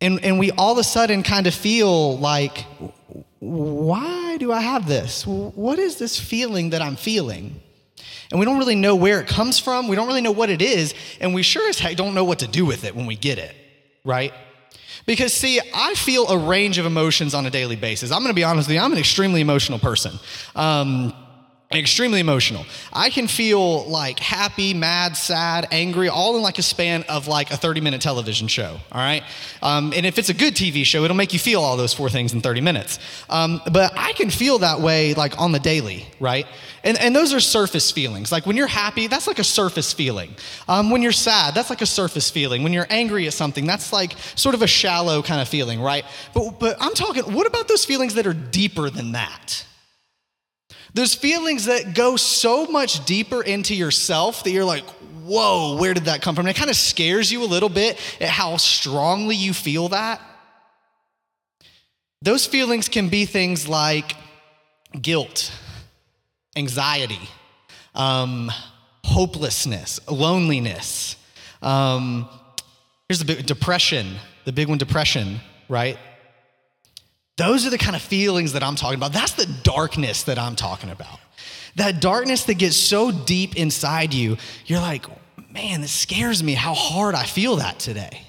And, 0.00 0.24
and 0.24 0.38
we 0.38 0.50
all 0.52 0.72
of 0.72 0.78
a 0.78 0.84
sudden 0.84 1.22
kind 1.22 1.46
of 1.46 1.54
feel 1.54 2.18
like, 2.18 2.64
why 3.40 4.36
do 4.38 4.52
I 4.52 4.60
have 4.60 4.88
this? 4.88 5.26
What 5.26 5.78
is 5.78 5.98
this 5.98 6.18
feeling 6.18 6.70
that 6.70 6.80
I'm 6.80 6.96
feeling? 6.96 7.60
And 8.30 8.40
we 8.40 8.46
don't 8.46 8.58
really 8.58 8.74
know 8.74 8.96
where 8.96 9.20
it 9.20 9.26
comes 9.26 9.58
from. 9.58 9.88
We 9.88 9.96
don't 9.96 10.06
really 10.06 10.20
know 10.20 10.32
what 10.32 10.50
it 10.50 10.62
is. 10.62 10.94
And 11.20 11.34
we 11.34 11.42
sure 11.42 11.68
as 11.68 11.78
heck 11.78 11.96
don't 11.96 12.14
know 12.14 12.24
what 12.24 12.40
to 12.40 12.48
do 12.48 12.64
with 12.64 12.84
it 12.84 12.94
when 12.96 13.06
we 13.06 13.16
get 13.16 13.38
it, 13.38 13.54
right? 14.04 14.32
Because, 15.06 15.32
see, 15.32 15.60
I 15.74 15.94
feel 15.94 16.26
a 16.28 16.36
range 16.36 16.78
of 16.78 16.86
emotions 16.86 17.34
on 17.34 17.46
a 17.46 17.50
daily 17.50 17.76
basis. 17.76 18.10
I'm 18.10 18.18
going 18.18 18.30
to 18.30 18.34
be 18.34 18.44
honest 18.44 18.68
with 18.68 18.74
you, 18.74 18.80
I'm 18.80 18.92
an 18.92 18.98
extremely 18.98 19.40
emotional 19.40 19.78
person. 19.78 20.18
Um, 20.56 21.14
extremely 21.72 22.20
emotional. 22.20 22.64
I 22.92 23.10
can 23.10 23.26
feel 23.26 23.84
like 23.86 24.20
happy, 24.20 24.72
mad, 24.72 25.16
sad, 25.16 25.66
angry, 25.72 26.08
all 26.08 26.36
in 26.36 26.42
like 26.42 26.58
a 26.58 26.62
span 26.62 27.04
of 27.08 27.26
like 27.26 27.50
a 27.50 27.56
30 27.56 27.80
minute 27.80 28.00
television 28.00 28.46
show. 28.46 28.78
All 28.92 29.00
right. 29.00 29.24
Um, 29.62 29.92
and 29.94 30.06
if 30.06 30.18
it's 30.18 30.28
a 30.28 30.34
good 30.34 30.54
TV 30.54 30.84
show, 30.84 31.02
it'll 31.02 31.16
make 31.16 31.32
you 31.32 31.40
feel 31.40 31.60
all 31.60 31.76
those 31.76 31.92
four 31.92 32.08
things 32.08 32.32
in 32.32 32.40
30 32.40 32.60
minutes. 32.60 33.00
Um, 33.28 33.60
but 33.72 33.92
I 33.96 34.12
can 34.12 34.30
feel 34.30 34.58
that 34.58 34.80
way 34.80 35.14
like 35.14 35.40
on 35.40 35.50
the 35.50 35.58
daily, 35.58 36.06
right? 36.20 36.46
And, 36.84 36.96
and 37.00 37.16
those 37.16 37.34
are 37.34 37.40
surface 37.40 37.90
feelings. 37.90 38.30
Like 38.30 38.46
when 38.46 38.56
you're 38.56 38.68
happy, 38.68 39.08
that's 39.08 39.26
like 39.26 39.40
a 39.40 39.44
surface 39.44 39.92
feeling. 39.92 40.36
Um, 40.68 40.90
when 40.90 41.02
you're 41.02 41.10
sad, 41.10 41.54
that's 41.54 41.68
like 41.68 41.82
a 41.82 41.86
surface 41.86 42.30
feeling. 42.30 42.62
When 42.62 42.72
you're 42.72 42.86
angry 42.88 43.26
at 43.26 43.32
something, 43.32 43.66
that's 43.66 43.92
like 43.92 44.16
sort 44.36 44.54
of 44.54 44.62
a 44.62 44.68
shallow 44.68 45.20
kind 45.20 45.40
of 45.40 45.48
feeling, 45.48 45.80
right? 45.80 46.04
But, 46.32 46.60
but 46.60 46.76
I'm 46.80 46.94
talking, 46.94 47.24
what 47.34 47.48
about 47.48 47.66
those 47.66 47.84
feelings 47.84 48.14
that 48.14 48.26
are 48.26 48.34
deeper 48.34 48.88
than 48.88 49.12
that? 49.12 49.64
Those 50.96 51.14
feelings 51.14 51.66
that 51.66 51.94
go 51.94 52.16
so 52.16 52.64
much 52.64 53.04
deeper 53.04 53.42
into 53.42 53.74
yourself 53.74 54.44
that 54.44 54.50
you're 54.50 54.64
like, 54.64 54.82
whoa, 55.26 55.76
where 55.76 55.92
did 55.92 56.06
that 56.06 56.22
come 56.22 56.34
from? 56.34 56.46
And 56.46 56.56
it 56.56 56.58
kind 56.58 56.70
of 56.70 56.76
scares 56.76 57.30
you 57.30 57.42
a 57.42 57.44
little 57.44 57.68
bit 57.68 58.00
at 58.18 58.30
how 58.30 58.56
strongly 58.56 59.36
you 59.36 59.52
feel 59.52 59.90
that. 59.90 60.22
Those 62.22 62.46
feelings 62.46 62.88
can 62.88 63.10
be 63.10 63.26
things 63.26 63.68
like 63.68 64.16
guilt, 64.98 65.52
anxiety, 66.56 67.28
um, 67.94 68.50
hopelessness, 69.04 70.00
loneliness. 70.10 71.16
Um, 71.60 72.26
here's 73.06 73.18
the 73.18 73.26
big 73.26 73.44
depression, 73.44 74.14
the 74.46 74.52
big 74.52 74.66
one, 74.66 74.78
depression, 74.78 75.40
right? 75.68 75.98
Those 77.36 77.66
are 77.66 77.70
the 77.70 77.78
kind 77.78 77.94
of 77.94 78.02
feelings 78.02 78.54
that 78.54 78.62
I'm 78.62 78.76
talking 78.76 78.96
about. 78.96 79.12
That's 79.12 79.32
the 79.32 79.46
darkness 79.62 80.22
that 80.24 80.38
I'm 80.38 80.56
talking 80.56 80.90
about. 80.90 81.20
That 81.76 82.00
darkness 82.00 82.44
that 82.44 82.54
gets 82.54 82.76
so 82.76 83.12
deep 83.12 83.56
inside 83.56 84.14
you, 84.14 84.38
you're 84.64 84.80
like, 84.80 85.04
man, 85.52 85.82
this 85.82 85.92
scares 85.92 86.42
me 86.42 86.54
how 86.54 86.72
hard 86.72 87.14
I 87.14 87.24
feel 87.24 87.56
that 87.56 87.78
today. 87.78 88.22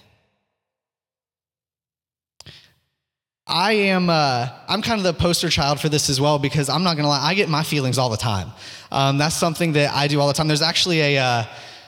I 3.50 3.72
am, 3.74 4.10
uh, 4.10 4.50
I'm 4.68 4.82
kind 4.82 5.00
of 5.00 5.06
the 5.06 5.14
poster 5.14 5.48
child 5.50 5.80
for 5.80 5.88
this 5.88 6.10
as 6.10 6.20
well 6.20 6.38
because 6.38 6.68
I'm 6.68 6.84
not 6.84 6.98
gonna 6.98 7.08
lie, 7.08 7.22
I 7.22 7.34
get 7.34 7.48
my 7.48 7.64
feelings 7.64 7.98
all 7.98 8.10
the 8.10 8.18
time. 8.18 8.52
Um, 8.92 9.18
that's 9.18 9.36
something 9.36 9.72
that 9.74 9.94
I 9.94 10.08
do 10.08 10.20
all 10.20 10.28
the 10.28 10.34
time. 10.34 10.50
There's 10.50 10.62
actually 10.62 11.16
a, 11.16 11.18
uh, 11.18 11.44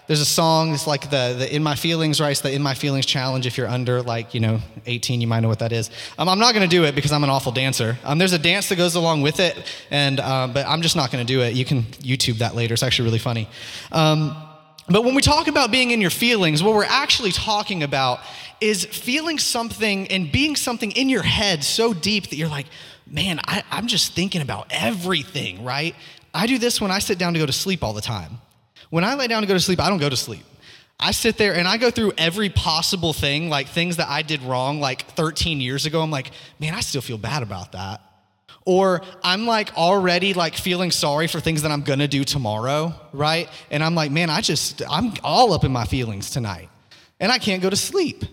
there's 0.09 0.21
a 0.21 0.25
song, 0.25 0.73
it's 0.73 0.87
like 0.87 1.11
the, 1.11 1.35
the 1.37 1.55
In 1.55 1.61
My 1.61 1.75
Feelings, 1.75 2.19
right? 2.19 2.35
The 2.35 2.51
In 2.51 2.63
My 2.63 2.73
Feelings 2.73 3.05
challenge. 3.05 3.45
If 3.45 3.59
you're 3.59 3.67
under 3.67 4.01
like, 4.01 4.33
you 4.33 4.39
know, 4.39 4.59
18, 4.87 5.21
you 5.21 5.27
might 5.27 5.41
know 5.41 5.47
what 5.47 5.59
that 5.59 5.71
is. 5.71 5.91
Um, 6.17 6.27
I'm 6.27 6.39
not 6.39 6.55
gonna 6.55 6.67
do 6.67 6.83
it 6.85 6.95
because 6.95 7.11
I'm 7.11 7.23
an 7.23 7.29
awful 7.29 7.51
dancer. 7.51 7.95
Um, 8.03 8.17
there's 8.17 8.33
a 8.33 8.39
dance 8.39 8.69
that 8.69 8.77
goes 8.77 8.95
along 8.95 9.21
with 9.21 9.39
it, 9.39 9.55
and, 9.91 10.19
um, 10.19 10.51
but 10.51 10.65
I'm 10.65 10.81
just 10.81 10.95
not 10.95 11.11
gonna 11.11 11.25
do 11.25 11.43
it. 11.43 11.53
You 11.53 11.63
can 11.63 11.83
YouTube 12.01 12.39
that 12.39 12.55
later, 12.55 12.73
it's 12.73 12.81
actually 12.81 13.05
really 13.05 13.19
funny. 13.19 13.47
Um, 13.91 14.35
but 14.87 15.03
when 15.03 15.13
we 15.13 15.21
talk 15.21 15.47
about 15.47 15.69
being 15.69 15.91
in 15.91 16.01
your 16.01 16.09
feelings, 16.09 16.63
what 16.63 16.73
we're 16.73 16.85
actually 16.85 17.31
talking 17.31 17.83
about 17.83 18.19
is 18.59 18.85
feeling 18.85 19.37
something 19.37 20.07
and 20.07 20.31
being 20.31 20.55
something 20.55 20.89
in 20.93 21.09
your 21.09 21.21
head 21.21 21.63
so 21.63 21.93
deep 21.93 22.29
that 22.29 22.35
you're 22.35 22.49
like, 22.49 22.65
man, 23.05 23.39
I, 23.45 23.61
am 23.69 23.85
just 23.85 24.13
thinking 24.13 24.41
about 24.41 24.65
everything, 24.71 25.63
right? 25.63 25.93
I 26.33 26.47
do 26.47 26.57
this 26.57 26.81
when 26.81 26.89
I 26.89 26.97
sit 26.97 27.19
down 27.19 27.33
to 27.33 27.39
go 27.39 27.45
to 27.45 27.53
sleep 27.53 27.83
all 27.83 27.93
the 27.93 28.01
time. 28.01 28.39
When 28.89 29.03
I 29.03 29.15
lay 29.15 29.27
down 29.27 29.41
to 29.41 29.48
go 29.48 29.53
to 29.53 29.60
sleep, 29.60 29.79
I 29.79 29.89
don't 29.89 30.00
go 30.00 30.10
to 30.10 30.17
sleep. 30.17 30.43
I 31.00 31.12
sit 31.12 31.38
there 31.38 31.55
and 31.55 31.67
I 31.67 31.77
go 31.77 31.91
through 31.91 32.13
every 32.17 32.50
possible 32.50 33.13
thing, 33.13 33.50
like 33.50 33.69
things 33.69 33.98
that 33.98 34.10
I 34.10 34.22
did 34.22 34.43
wrong 34.43 34.81
like 34.81 35.05
13 35.12 35.62
years 35.62 35.86
ago. 35.86 36.01
I'm 36.01 36.12
like, 36.12 36.31
man, 36.60 36.74
I 36.74 36.81
still 36.81 37.01
feel 37.01 37.17
bad 37.17 37.41
about 37.41 37.72
that. 37.72 38.01
Or 38.65 39.01
I'm 39.24 39.46
like 39.48 39.75
already 39.77 40.34
like 40.34 40.55
feeling 40.55 40.91
sorry 40.91 41.27
for 41.27 41.39
things 41.39 41.62
that 41.62 41.72
I'm 41.72 41.81
gonna 41.81 42.08
do 42.08 42.25
tomorrow, 42.25 42.93
right? 43.13 43.50
And 43.72 43.81
I'm 43.81 43.96
like, 43.96 44.12
man, 44.12 44.29
I 44.29 44.41
just, 44.41 44.81
I'm 44.89 45.13
all 45.24 45.53
up 45.53 45.63
in 45.63 45.72
my 45.72 45.86
feelings 45.86 46.29
tonight. 46.29 46.69
And 47.22 47.31
I 47.31 47.38
can't 47.38 47.62
go 47.62 47.69
to 47.69 47.77
sleep. 47.77 48.25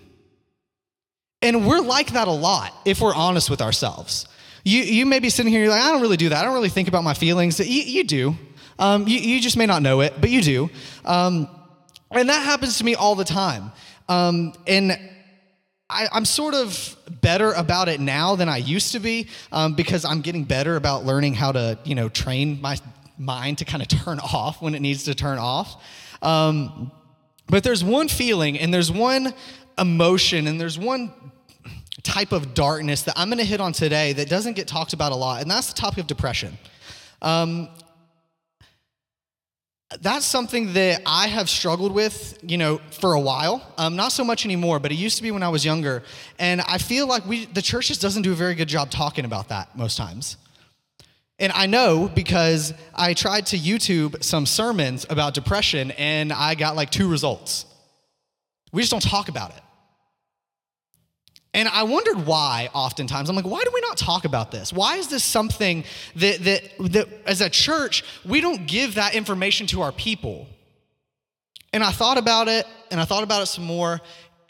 And 1.42 1.66
we're 1.66 1.80
like 1.80 2.12
that 2.12 2.26
a 2.26 2.32
lot 2.32 2.72
if 2.84 3.00
we're 3.00 3.14
honest 3.14 3.48
with 3.48 3.62
ourselves. 3.62 4.26
You, 4.64 4.82
you 4.82 5.06
may 5.06 5.20
be 5.20 5.30
sitting 5.30 5.52
here, 5.52 5.60
you're 5.60 5.70
like, 5.70 5.82
I 5.82 5.92
don't 5.92 6.02
really 6.02 6.16
do 6.16 6.30
that. 6.30 6.38
I 6.38 6.44
don't 6.44 6.54
really 6.54 6.68
think 6.68 6.88
about 6.88 7.04
my 7.04 7.14
feelings. 7.14 7.60
You, 7.60 7.82
you 7.82 8.02
do. 8.02 8.36
Um, 8.78 9.06
you, 9.08 9.18
you 9.18 9.40
just 9.40 9.56
may 9.56 9.66
not 9.66 9.82
know 9.82 10.00
it, 10.00 10.14
but 10.20 10.30
you 10.30 10.42
do. 10.42 10.70
Um, 11.04 11.48
and 12.10 12.28
that 12.28 12.44
happens 12.44 12.78
to 12.78 12.84
me 12.84 12.94
all 12.94 13.14
the 13.14 13.24
time. 13.24 13.72
Um, 14.08 14.54
and 14.66 14.98
I, 15.88 16.08
am 16.12 16.24
sort 16.24 16.54
of 16.54 16.96
better 17.20 17.52
about 17.52 17.88
it 17.88 18.00
now 18.00 18.36
than 18.36 18.48
I 18.48 18.58
used 18.58 18.92
to 18.92 19.00
be 19.00 19.28
um, 19.52 19.74
because 19.74 20.04
I'm 20.04 20.20
getting 20.20 20.44
better 20.44 20.76
about 20.76 21.04
learning 21.04 21.34
how 21.34 21.52
to, 21.52 21.78
you 21.84 21.94
know, 21.94 22.08
train 22.08 22.60
my 22.60 22.78
mind 23.18 23.58
to 23.58 23.64
kind 23.64 23.82
of 23.82 23.88
turn 23.88 24.18
off 24.32 24.60
when 24.60 24.74
it 24.74 24.80
needs 24.80 25.04
to 25.04 25.14
turn 25.14 25.38
off. 25.38 25.82
Um, 26.22 26.90
but 27.48 27.62
there's 27.62 27.84
one 27.84 28.08
feeling 28.08 28.58
and 28.58 28.72
there's 28.74 28.90
one 28.90 29.32
emotion 29.78 30.46
and 30.46 30.60
there's 30.60 30.78
one 30.78 31.12
type 32.02 32.32
of 32.32 32.54
darkness 32.54 33.02
that 33.02 33.14
I'm 33.16 33.28
going 33.28 33.38
to 33.38 33.44
hit 33.44 33.60
on 33.60 33.72
today 33.72 34.12
that 34.14 34.28
doesn't 34.28 34.54
get 34.54 34.68
talked 34.68 34.92
about 34.92 35.12
a 35.12 35.16
lot, 35.16 35.42
and 35.42 35.50
that's 35.50 35.72
the 35.72 35.74
topic 35.74 35.98
of 35.98 36.06
depression. 36.06 36.56
Um, 37.20 37.68
that's 40.00 40.26
something 40.26 40.72
that 40.74 41.02
I 41.06 41.28
have 41.28 41.48
struggled 41.48 41.92
with, 41.92 42.38
you 42.42 42.58
know, 42.58 42.80
for 42.90 43.14
a 43.14 43.20
while. 43.20 43.62
Um, 43.78 43.96
not 43.96 44.12
so 44.12 44.24
much 44.24 44.44
anymore, 44.44 44.78
but 44.78 44.92
it 44.92 44.96
used 44.96 45.16
to 45.16 45.22
be 45.22 45.30
when 45.30 45.42
I 45.42 45.48
was 45.48 45.64
younger. 45.64 46.02
And 46.38 46.60
I 46.62 46.78
feel 46.78 47.06
like 47.06 47.26
we, 47.26 47.46
the 47.46 47.62
church 47.62 47.88
just 47.88 48.00
doesn't 48.00 48.22
do 48.22 48.32
a 48.32 48.34
very 48.34 48.54
good 48.54 48.68
job 48.68 48.90
talking 48.90 49.24
about 49.24 49.48
that 49.48 49.76
most 49.76 49.96
times. 49.96 50.36
And 51.38 51.52
I 51.52 51.66
know 51.66 52.10
because 52.14 52.72
I 52.94 53.14
tried 53.14 53.46
to 53.46 53.58
YouTube 53.58 54.24
some 54.24 54.46
sermons 54.46 55.06
about 55.08 55.34
depression 55.34 55.90
and 55.92 56.32
I 56.32 56.54
got 56.54 56.76
like 56.76 56.90
two 56.90 57.08
results. 57.10 57.66
We 58.72 58.82
just 58.82 58.90
don't 58.90 59.02
talk 59.02 59.28
about 59.28 59.50
it. 59.50 59.62
And 61.56 61.70
I 61.70 61.84
wondered 61.84 62.26
why 62.26 62.68
oftentimes. 62.74 63.30
I'm 63.30 63.34
like, 63.34 63.46
why 63.46 63.62
do 63.64 63.70
we 63.72 63.80
not 63.80 63.96
talk 63.96 64.26
about 64.26 64.50
this? 64.50 64.74
Why 64.74 64.96
is 64.96 65.08
this 65.08 65.24
something 65.24 65.84
that, 66.16 66.44
that, 66.44 66.62
that 66.92 67.08
as 67.24 67.40
a 67.40 67.48
church, 67.48 68.04
we 68.26 68.42
don't 68.42 68.66
give 68.66 68.96
that 68.96 69.14
information 69.14 69.66
to 69.68 69.80
our 69.80 69.90
people? 69.90 70.46
And 71.72 71.82
I 71.82 71.92
thought 71.92 72.18
about 72.18 72.48
it, 72.48 72.66
and 72.90 73.00
I 73.00 73.06
thought 73.06 73.22
about 73.22 73.42
it 73.42 73.46
some 73.46 73.64
more, 73.64 73.92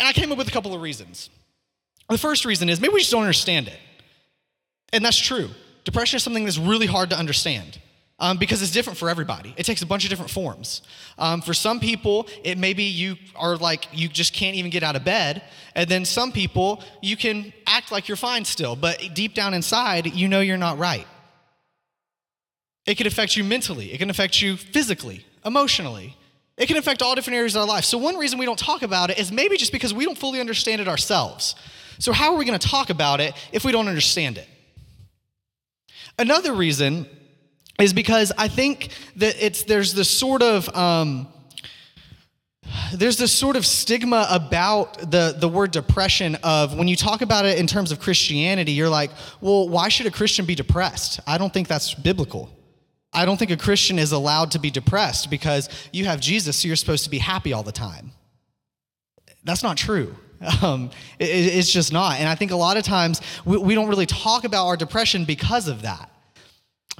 and 0.01 0.09
I 0.09 0.13
came 0.13 0.33
up 0.33 0.39
with 0.39 0.49
a 0.49 0.51
couple 0.51 0.75
of 0.75 0.83
reasons. 0.83 1.31
The 2.11 2.19
first 2.19 2.45
reason 2.45 2.69
is 2.69 2.81
maybe 2.81 2.95
we 2.95 3.01
just 3.01 3.13
don't 3.13 3.23
understand 3.23 3.69
it. 3.69 3.79
And 4.93 5.05
that's 5.05 5.19
true. 5.19 5.51
Depression 5.85 6.17
is 6.17 6.25
something 6.25 6.45
that's 6.45 6.59
really 6.59 6.87
hard 6.87 7.11
to 7.11 7.19
understand 7.19 7.79
um, 8.18 8.38
because 8.38 8.62
it's 8.62 8.73
different 8.73 8.99
for 8.99 9.11
everybody. 9.11 9.54
It 9.56 9.64
takes 9.66 9.82
a 9.82 9.87
bunch 9.87 10.04
of 10.04 10.11
different 10.11 10.30
forms. 10.30 10.82
Um, 11.18 11.42
for 11.42 11.52
some 11.52 11.80
people, 11.80 12.28
it 12.42 12.56
maybe 12.56 12.85
you 12.85 13.16
are 13.35 13.56
like, 13.56 13.88
you 13.92 14.08
just 14.08 14.32
can't 14.32 14.56
even 14.56 14.70
get 14.70 14.82
out 14.82 14.96
of 14.96 15.04
bed. 15.04 15.42
And 15.75 15.88
then 15.88 16.04
some 16.04 16.32
people, 16.32 16.82
you 17.02 17.16
can 17.16 17.52
act 17.66 17.92
like 17.92 18.08
you're 18.08 18.16
fine 18.16 18.44
still, 18.44 18.75
but 18.75 19.02
deep 19.14 19.35
down 19.35 19.52
inside, 19.52 20.14
you 20.14 20.28
know 20.28 20.40
you're 20.40 20.56
not 20.56 20.78
right. 20.78 21.06
It 22.87 22.96
can 22.96 23.06
affect 23.06 23.37
you 23.37 23.44
mentally, 23.44 23.92
it 23.92 23.99
can 23.99 24.11
affect 24.11 24.40
you 24.40 24.56
physically, 24.56 25.26
emotionally. 25.44 26.16
It 26.56 26.68
can 26.68 26.78
affect 26.78 27.02
all 27.02 27.14
different 27.14 27.37
areas 27.37 27.54
of 27.54 27.61
our 27.61 27.68
life. 27.68 27.85
So, 27.85 27.99
one 27.99 28.16
reason 28.16 28.38
we 28.38 28.46
don't 28.46 28.58
talk 28.58 28.80
about 28.80 29.11
it 29.11 29.18
is 29.18 29.30
maybe 29.30 29.58
just 29.58 29.73
because 29.73 29.92
we 29.92 30.06
don't 30.06 30.16
fully 30.16 30.40
understand 30.40 30.80
it 30.80 30.88
ourselves. 30.88 31.54
So, 31.99 32.12
how 32.12 32.32
are 32.32 32.38
we 32.38 32.46
going 32.46 32.58
to 32.58 32.66
talk 32.66 32.88
about 32.88 33.20
it 33.20 33.35
if 33.52 33.62
we 33.62 33.73
don't 33.73 33.88
understand 33.88 34.38
it? 34.38 34.49
Another 36.18 36.54
reason 36.54 37.06
is 37.78 37.92
because 37.92 38.33
I 38.38 38.49
think 38.49 38.90
that 39.16 39.37
it's 39.38 39.64
there's 39.64 39.92
this 39.92 40.11
sort 40.11 40.42
of 40.42 40.75
um, 40.75 41.28
there's 42.95 43.16
this 43.16 43.33
sort 43.33 43.56
of 43.56 43.64
stigma 43.66 44.26
about 44.30 45.11
the, 45.11 45.37
the 45.38 45.49
word 45.49 45.71
depression 45.71 46.37
of 46.42 46.76
when 46.76 46.88
you 46.88 46.97
talk 46.97 47.21
about 47.21 47.45
it 47.45 47.59
in 47.59 47.66
terms 47.66 47.92
of 47.92 48.00
Christianity, 48.00 48.73
you're 48.73 48.88
like, 48.88 49.11
well, 49.40 49.68
why 49.68 49.88
should 49.88 50.06
a 50.06 50.11
Christian 50.11 50.47
be 50.47 50.54
depressed? 50.54 51.21
I 51.26 51.38
don't 51.38 51.52
think 51.52 51.68
that's 51.68 51.95
biblical. 51.95 52.50
I 53.12 53.25
don't 53.25 53.38
think 53.38 53.50
a 53.50 53.56
Christian 53.56 53.99
is 53.99 54.12
allowed 54.12 54.50
to 54.52 54.59
be 54.59 54.71
depressed 54.71 55.30
because 55.30 55.68
you 55.92 56.04
have 56.04 56.21
Jesus, 56.21 56.56
so 56.56 56.68
you're 56.68 56.76
supposed 56.76 57.04
to 57.04 57.11
be 57.11 57.18
happy 57.18 57.52
all 57.52 57.62
the 57.62 57.73
time. 57.73 58.12
That's 59.45 59.62
not 59.62 59.76
true. 59.76 60.14
Um, 60.62 60.90
it, 61.18 61.25
it's 61.25 61.73
just 61.73 61.95
not. 61.95 62.21
And 62.21 62.28
I 62.28 62.35
think 62.35 62.50
a 62.50 62.56
lot 62.56 62.76
of 62.76 62.83
times 62.83 63.23
we, 63.47 63.56
we 63.56 63.75
don't 63.75 63.88
really 63.88 64.04
talk 64.04 64.45
about 64.45 64.66
our 64.66 64.76
depression 64.76 65.25
because 65.25 65.66
of 65.66 65.80
that. 65.80 66.11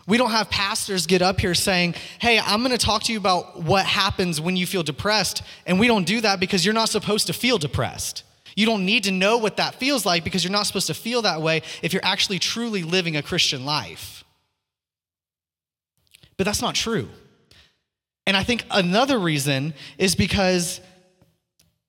We 0.07 0.19
don't 0.19 0.31
have 0.31 0.51
pastors 0.51 1.07
get 1.07 1.21
up 1.21 1.41
here 1.41 1.55
saying, 1.55 1.95
Hey, 2.21 2.39
I'm 2.39 2.61
going 2.61 2.77
to 2.77 2.85
talk 2.85 3.03
to 3.05 3.13
you 3.13 3.19
about 3.19 3.63
what 3.63 3.85
happens 3.85 4.41
when 4.41 4.57
you 4.57 4.67
feel 4.67 4.83
depressed. 4.83 5.43
And 5.67 5.81
we 5.81 5.89
don't 5.89 6.07
do 6.07 6.21
that 6.21 6.39
because 6.39 6.65
you're 6.65 6.75
not 6.75 6.89
supposed 6.89 7.27
to 7.27 7.33
feel 7.33 7.59
depressed. 7.59 8.23
You 8.55 8.67
don't 8.67 8.87
need 8.87 9.05
to 9.05 9.11
know 9.11 9.37
what 9.37 9.59
that 9.59 9.75
feels 9.75 10.07
like 10.07 10.25
because 10.25 10.43
you're 10.43 10.53
not 10.53 10.67
supposed 10.67 10.87
to 10.87 10.95
feel 10.95 11.23
that 11.23 11.43
way 11.43 11.63
if 11.83 11.93
you're 11.93 12.05
actually 12.05 12.39
truly 12.39 12.83
living 12.83 13.17
a 13.17 13.23
Christian 13.23 13.67
life. 13.67 14.25
But 16.37 16.45
that's 16.45 16.63
not 16.63 16.75
true. 16.75 17.09
And 18.27 18.37
I 18.37 18.43
think 18.43 18.65
another 18.71 19.19
reason 19.19 19.75
is 19.99 20.15
because 20.15 20.81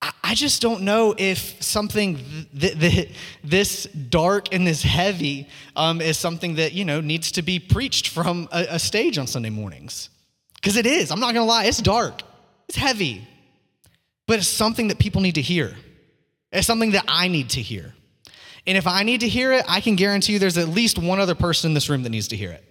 I 0.00 0.34
just 0.34 0.60
don't 0.60 0.82
know 0.82 1.14
if 1.16 1.60
something 1.62 2.18
th- 2.58 2.78
th- 2.78 3.10
this 3.42 3.84
dark 3.84 4.52
and 4.52 4.66
this 4.66 4.82
heavy 4.82 5.48
um, 5.74 6.00
is 6.00 6.18
something 6.18 6.56
that, 6.56 6.72
you 6.72 6.84
know, 6.84 7.00
needs 7.00 7.32
to 7.32 7.42
be 7.42 7.58
preached 7.58 8.08
from 8.08 8.46
a, 8.52 8.66
a 8.70 8.78
stage 8.78 9.16
on 9.16 9.26
Sunday 9.26 9.48
mornings. 9.50 10.10
Because 10.54 10.76
it 10.76 10.86
is. 10.86 11.10
I'm 11.10 11.18
not 11.18 11.32
to 11.34 11.42
lie. 11.44 11.64
It's 11.64 11.80
dark, 11.80 12.22
it's 12.68 12.76
heavy. 12.76 13.26
But 14.26 14.40
it's 14.40 14.48
something 14.48 14.88
that 14.88 14.98
people 14.98 15.22
need 15.22 15.36
to 15.36 15.40
hear. 15.42 15.74
It's 16.52 16.66
something 16.66 16.90
that 16.90 17.06
I 17.08 17.28
need 17.28 17.48
to 17.50 17.62
hear. 17.62 17.94
And 18.66 18.76
if 18.76 18.86
I 18.86 19.02
need 19.02 19.20
to 19.20 19.28
hear 19.28 19.54
it, 19.54 19.64
I 19.66 19.80
can 19.80 19.96
guarantee 19.96 20.34
you 20.34 20.38
there's 20.38 20.58
at 20.58 20.68
least 20.68 20.98
one 20.98 21.18
other 21.18 21.34
person 21.34 21.70
in 21.70 21.74
this 21.74 21.88
room 21.88 22.02
that 22.02 22.10
needs 22.10 22.28
to 22.28 22.36
hear 22.36 22.50
it. 22.50 22.67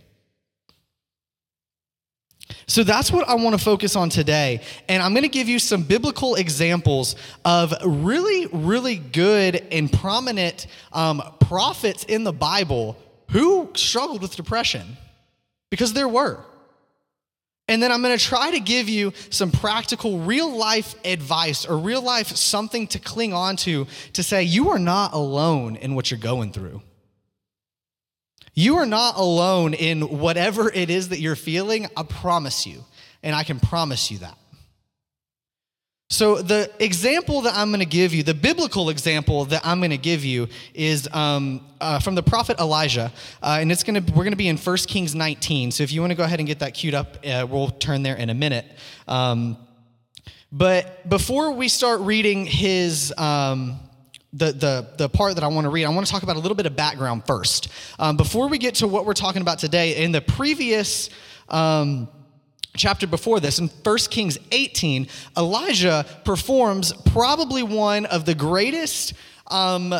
So 2.69 2.83
that's 2.83 3.11
what 3.11 3.27
I 3.29 3.35
want 3.35 3.57
to 3.57 3.63
focus 3.63 3.95
on 3.95 4.09
today. 4.09 4.59
And 4.89 5.01
I'm 5.01 5.13
going 5.13 5.23
to 5.23 5.29
give 5.29 5.47
you 5.47 5.57
some 5.57 5.83
biblical 5.83 6.35
examples 6.35 7.15
of 7.45 7.73
really, 7.85 8.47
really 8.47 8.97
good 8.97 9.55
and 9.71 9.91
prominent 9.91 10.67
um, 10.91 11.23
prophets 11.39 12.03
in 12.03 12.25
the 12.25 12.33
Bible 12.33 12.97
who 13.31 13.71
struggled 13.73 14.21
with 14.21 14.35
depression 14.35 14.97
because 15.69 15.93
there 15.93 16.09
were. 16.09 16.43
And 17.69 17.81
then 17.81 17.91
I'm 17.91 18.01
going 18.01 18.17
to 18.17 18.23
try 18.23 18.51
to 18.51 18.59
give 18.59 18.87
you 18.89 19.13
some 19.29 19.51
practical, 19.51 20.19
real 20.19 20.53
life 20.53 20.95
advice 21.05 21.65
or 21.65 21.77
real 21.77 22.01
life 22.01 22.27
something 22.35 22.87
to 22.87 22.99
cling 22.99 23.33
on 23.33 23.55
to 23.57 23.87
to 24.13 24.23
say 24.23 24.43
you 24.43 24.69
are 24.69 24.79
not 24.79 25.13
alone 25.13 25.77
in 25.77 25.95
what 25.95 26.11
you're 26.11 26.19
going 26.19 26.51
through. 26.51 26.81
You 28.57 28.77
are 28.77 28.87
not 28.87 29.17
alone 29.17 29.75
in 29.75 30.01
whatever 30.17 30.71
it 30.73 30.89
is 30.89 31.09
that 31.09 31.19
you're 31.19 31.35
feeling. 31.35 31.85
I 31.95 32.01
promise 32.01 32.65
you. 32.65 32.83
And 33.21 33.35
I 33.35 33.43
can 33.43 33.59
promise 33.59 34.09
you 34.09 34.17
that. 34.17 34.35
So, 36.09 36.41
the 36.41 36.71
example 36.79 37.41
that 37.41 37.53
I'm 37.53 37.69
going 37.69 37.81
to 37.81 37.85
give 37.85 38.15
you, 38.15 38.23
the 38.23 38.33
biblical 38.33 38.89
example 38.89 39.45
that 39.45 39.61
I'm 39.63 39.79
going 39.79 39.91
to 39.91 39.97
give 39.97 40.25
you, 40.25 40.47
is 40.73 41.07
um, 41.13 41.67
uh, 41.79 41.99
from 41.99 42.15
the 42.15 42.23
prophet 42.23 42.57
Elijah, 42.59 43.11
uh, 43.43 43.59
and 43.61 43.71
it's 43.71 43.83
to 43.83 43.99
we're 43.99 44.23
going 44.23 44.31
to 44.31 44.35
be 44.35 44.47
in 44.47 44.57
1 44.57 44.77
Kings 44.87 45.13
19. 45.13 45.69
So, 45.69 45.83
if 45.83 45.91
you 45.91 46.01
want 46.01 46.09
to 46.09 46.17
go 46.17 46.23
ahead 46.23 46.39
and 46.39 46.47
get 46.47 46.59
that 46.59 46.73
queued 46.73 46.95
up, 46.95 47.17
uh, 47.23 47.45
we'll 47.47 47.69
turn 47.69 48.01
there 48.01 48.15
in 48.15 48.31
a 48.31 48.33
minute. 48.33 48.65
Um, 49.07 49.57
but 50.51 51.07
before 51.07 51.51
we 51.51 51.67
start 51.67 51.99
reading 51.99 52.47
his 52.47 53.13
um, 53.19 53.79
the, 54.33 54.51
the, 54.51 54.87
the 54.97 55.09
part 55.09 55.35
that 55.35 55.43
I 55.43 55.47
want 55.47 55.65
to 55.65 55.69
read, 55.69 55.85
I 55.85 55.89
want 55.89 56.05
to 56.05 56.11
talk 56.11 56.23
about 56.23 56.35
a 56.35 56.39
little 56.39 56.55
bit 56.55 56.65
of 56.65 56.75
background 56.75 57.25
first. 57.25 57.69
Um, 57.97 58.17
before 58.17 58.47
we 58.47 58.57
get 58.57 58.75
to 58.75 58.87
what 58.87 59.05
we're 59.05 59.13
talking 59.13 59.41
about 59.41 59.59
today, 59.59 60.03
in 60.03 60.11
the 60.11 60.21
previous 60.21 61.09
um, 61.49 62.09
chapter 62.75 63.07
before 63.07 63.39
this, 63.39 63.59
in 63.59 63.67
1 63.67 63.97
Kings 64.09 64.37
18, 64.51 65.07
Elijah 65.37 66.05
performs 66.25 66.93
probably 67.05 67.63
one 67.63 68.05
of 68.05 68.25
the 68.25 68.35
greatest 68.35 69.13
um, 69.47 69.93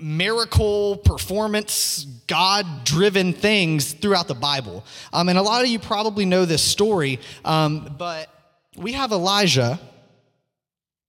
miracle 0.00 0.96
performance, 0.96 2.04
God 2.26 2.84
driven 2.84 3.32
things 3.32 3.92
throughout 3.92 4.28
the 4.28 4.34
Bible. 4.34 4.84
Um, 5.12 5.28
and 5.28 5.38
a 5.38 5.42
lot 5.42 5.62
of 5.62 5.68
you 5.68 5.78
probably 5.78 6.24
know 6.24 6.44
this 6.44 6.62
story, 6.62 7.20
um, 7.44 7.94
but 7.98 8.28
we 8.76 8.92
have 8.92 9.12
Elijah, 9.12 9.78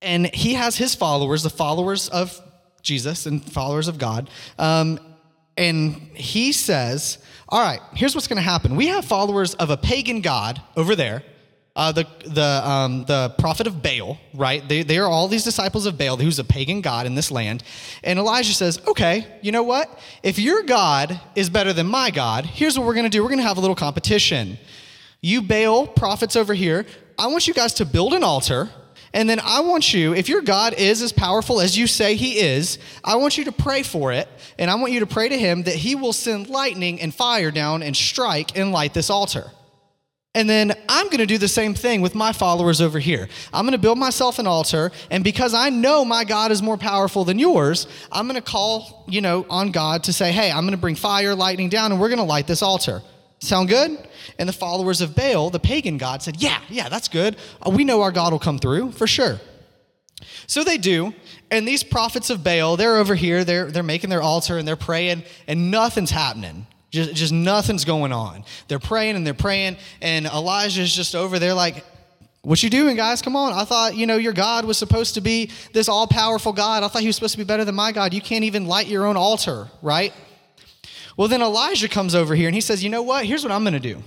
and 0.02 0.34
he 0.34 0.54
has 0.56 0.76
his 0.78 0.96
followers, 0.96 1.44
the 1.44 1.50
followers 1.50 2.10
of 2.10 2.40
Jesus 2.82 3.26
and 3.26 3.44
followers 3.44 3.88
of 3.88 3.98
God. 3.98 4.30
Um, 4.58 5.00
and 5.58 5.94
he 6.14 6.52
says, 6.52 7.18
all 7.50 7.62
right, 7.62 7.82
here's 7.94 8.16
what's 8.16 8.28
going 8.28 8.38
to 8.38 8.44
happen. 8.44 8.76
We 8.76 8.88
have 8.88 9.06
followers 9.06 9.54
of 9.56 9.70
a 9.70 9.78
pagan 9.78 10.22
god 10.22 10.62
over 10.76 10.96
there, 10.96 11.24
uh, 11.76 11.92
the, 11.92 12.08
the, 12.26 12.68
um, 12.68 13.06
the 13.06 13.36
prophet 13.38 13.68
of 13.68 13.84
Baal, 13.84 14.18
right? 14.34 14.68
They, 14.68 14.84
they 14.84 14.98
are 14.98 15.08
all 15.08 15.28
these 15.28 15.44
disciples 15.44 15.86
of 15.86 15.98
Baal, 15.98 16.18
who's 16.18 16.40
a 16.40 16.44
pagan 16.44 16.82
god 16.82 17.06
in 17.06 17.16
this 17.16 17.30
land. 17.30 17.64
And 18.04 18.18
Elijah 18.18 18.54
says, 18.54 18.82
okay, 18.88 19.28
you 19.42 19.52
know 19.52 19.64
what? 19.64 20.00
If 20.24 20.40
your 20.40 20.64
God 20.64 21.20
is 21.36 21.50
better 21.50 21.74
than 21.74 21.88
my 21.88 22.12
God, 22.12 22.46
here's 22.46 22.78
what 22.78 22.88
we're 22.88 22.94
going 22.94 23.06
to 23.06 23.10
do 23.10 23.22
we're 23.22 23.30
going 23.30 23.40
to 23.40 23.48
have 23.48 23.58
a 23.58 23.62
little 23.62 23.76
competition. 23.76 24.58
You 25.22 25.42
Baal 25.42 25.86
prophets 25.86 26.36
over 26.36 26.54
here, 26.54 26.86
I 27.20 27.28
want 27.28 27.48
you 27.48 27.54
guys 27.54 27.76
to 27.76 27.86
build 27.86 28.14
an 28.14 28.24
altar 28.24 28.70
and 29.14 29.30
then 29.30 29.40
I 29.40 29.60
want 29.62 29.94
you, 29.94 30.14
if 30.14 30.30
your 30.30 30.42
God 30.42 30.74
is 30.74 31.02
as 31.02 31.12
powerful 31.12 31.60
as 31.60 31.78
you 31.78 31.86
say 31.86 32.16
he 32.16 32.40
is, 32.40 32.80
I 33.04 33.18
want 33.18 33.38
you 33.38 33.46
to 33.46 33.52
pray 33.52 33.84
for 33.84 34.12
it. 34.14 34.28
And 34.58 34.72
I 34.72 34.76
want 34.76 34.94
you 34.94 35.02
to 35.02 35.08
pray 35.08 35.28
to 35.28 35.38
him 35.38 35.64
that 35.64 35.76
he 35.76 35.96
will 35.96 36.14
send 36.14 36.50
lightning 36.50 37.02
and 37.02 37.14
fire 37.14 37.52
down 37.52 37.84
and 37.84 37.96
strike 37.96 38.58
and 38.58 38.72
light 38.72 38.94
this 38.94 39.10
altar. 39.10 39.52
And 40.34 40.50
then 40.50 40.72
I'm 40.88 41.08
going 41.08 41.18
to 41.18 41.26
do 41.26 41.38
the 41.38 41.50
same 41.50 41.74
thing 41.74 42.00
with 42.00 42.16
my 42.16 42.32
followers 42.32 42.80
over 42.80 43.00
here. 43.00 43.28
I'm 43.52 43.66
going 43.66 43.74
to 43.74 43.78
build 43.78 43.98
myself 43.98 44.40
an 44.40 44.48
altar, 44.48 44.94
and 45.10 45.26
because 45.26 45.54
I 45.54 45.70
know 45.70 46.06
my 46.06 46.24
God 46.24 46.52
is 46.52 46.62
more 46.62 46.78
powerful 46.78 47.26
than 47.26 47.38
yours, 47.38 47.86
I'm 48.14 48.28
going 48.28 48.42
to 48.42 48.42
call, 48.42 49.04
you 49.10 49.20
know, 49.20 49.46
on 49.50 49.72
God 49.72 50.06
to 50.06 50.14
say, 50.14 50.32
"Hey, 50.32 50.50
I'm 50.50 50.64
going 50.64 50.72
to 50.72 50.78
bring 50.78 50.96
fire, 50.96 51.36
lightning 51.36 51.68
down, 51.68 51.92
and 51.92 52.00
we're 52.00 52.08
going 52.08 52.20
to 52.20 52.24
light 52.24 52.48
this 52.48 52.62
altar." 52.62 53.02
Sound 53.42 53.70
good? 53.70 53.98
And 54.38 54.48
the 54.48 54.54
followers 54.54 55.02
of 55.02 55.16
Baal, 55.16 55.50
the 55.50 55.60
pagan 55.60 55.98
god, 55.98 56.22
said, 56.22 56.42
Yeah, 56.42 56.62
yeah, 56.70 56.90
that's 56.90 57.08
good. 57.08 57.38
Uh, 57.66 57.72
we 57.72 57.84
know 57.84 58.02
our 58.02 58.12
God 58.12 58.32
will 58.32 58.40
come 58.40 58.60
through 58.60 58.92
for 58.92 59.08
sure. 59.08 59.42
So 60.46 60.64
they 60.64 60.78
do. 60.78 61.14
And 61.50 61.68
these 61.68 61.84
prophets 61.84 62.30
of 62.30 62.44
Baal, 62.44 62.78
they're 62.78 62.98
over 62.98 63.16
here, 63.16 63.44
they're, 63.44 63.72
they're 63.72 63.84
making 63.84 64.12
their 64.12 64.22
altar 64.22 64.58
and 64.58 64.68
they're 64.68 64.76
praying, 64.76 65.24
and 65.48 65.72
nothing's 65.72 66.12
happening. 66.12 66.68
Just, 66.92 67.16
just 67.16 67.34
nothing's 67.34 67.84
going 67.84 68.14
on. 68.14 68.44
They're 68.68 68.80
praying 68.80 69.16
and 69.16 69.26
they're 69.26 69.34
praying, 69.34 69.78
and 70.02 70.28
Elijah's 70.28 70.96
just 70.96 71.16
over 71.16 71.40
there 71.40 71.54
like, 71.54 71.84
what 72.44 72.62
you 72.64 72.70
doing, 72.70 72.96
guys? 72.96 73.22
Come 73.22 73.36
on. 73.36 73.54
I 73.54 73.66
thought, 73.66 73.96
you 73.96 74.08
know, 74.08 74.18
your 74.18 74.34
God 74.34 74.66
was 74.66 74.78
supposed 74.78 75.14
to 75.14 75.22
be 75.22 75.52
this 75.74 75.88
all 75.88 76.08
powerful 76.08 76.54
God. 76.54 76.84
I 76.84 76.88
thought 76.88 77.02
he 77.02 77.08
was 77.08 77.16
supposed 77.16 77.34
to 77.34 77.38
be 77.38 77.44
better 77.44 77.66
than 77.66 77.76
my 77.76 77.92
God. 77.92 78.14
You 78.14 78.22
can't 78.22 78.44
even 78.44 78.66
light 78.66 78.88
your 78.88 79.06
own 79.06 79.16
altar, 79.16 79.68
right? 79.82 80.12
Well, 81.18 81.28
then 81.28 81.42
Elijah 81.42 81.90
comes 81.90 82.16
over 82.16 82.36
here 82.36 82.48
and 82.48 82.56
he 82.56 82.62
says, 82.62 82.84
You 82.84 82.90
know 82.90 83.04
what? 83.04 83.26
Here's 83.26 83.44
what 83.44 83.52
I'm 83.52 83.64
going 83.64 83.74
to 83.74 83.80
do. 83.80 84.04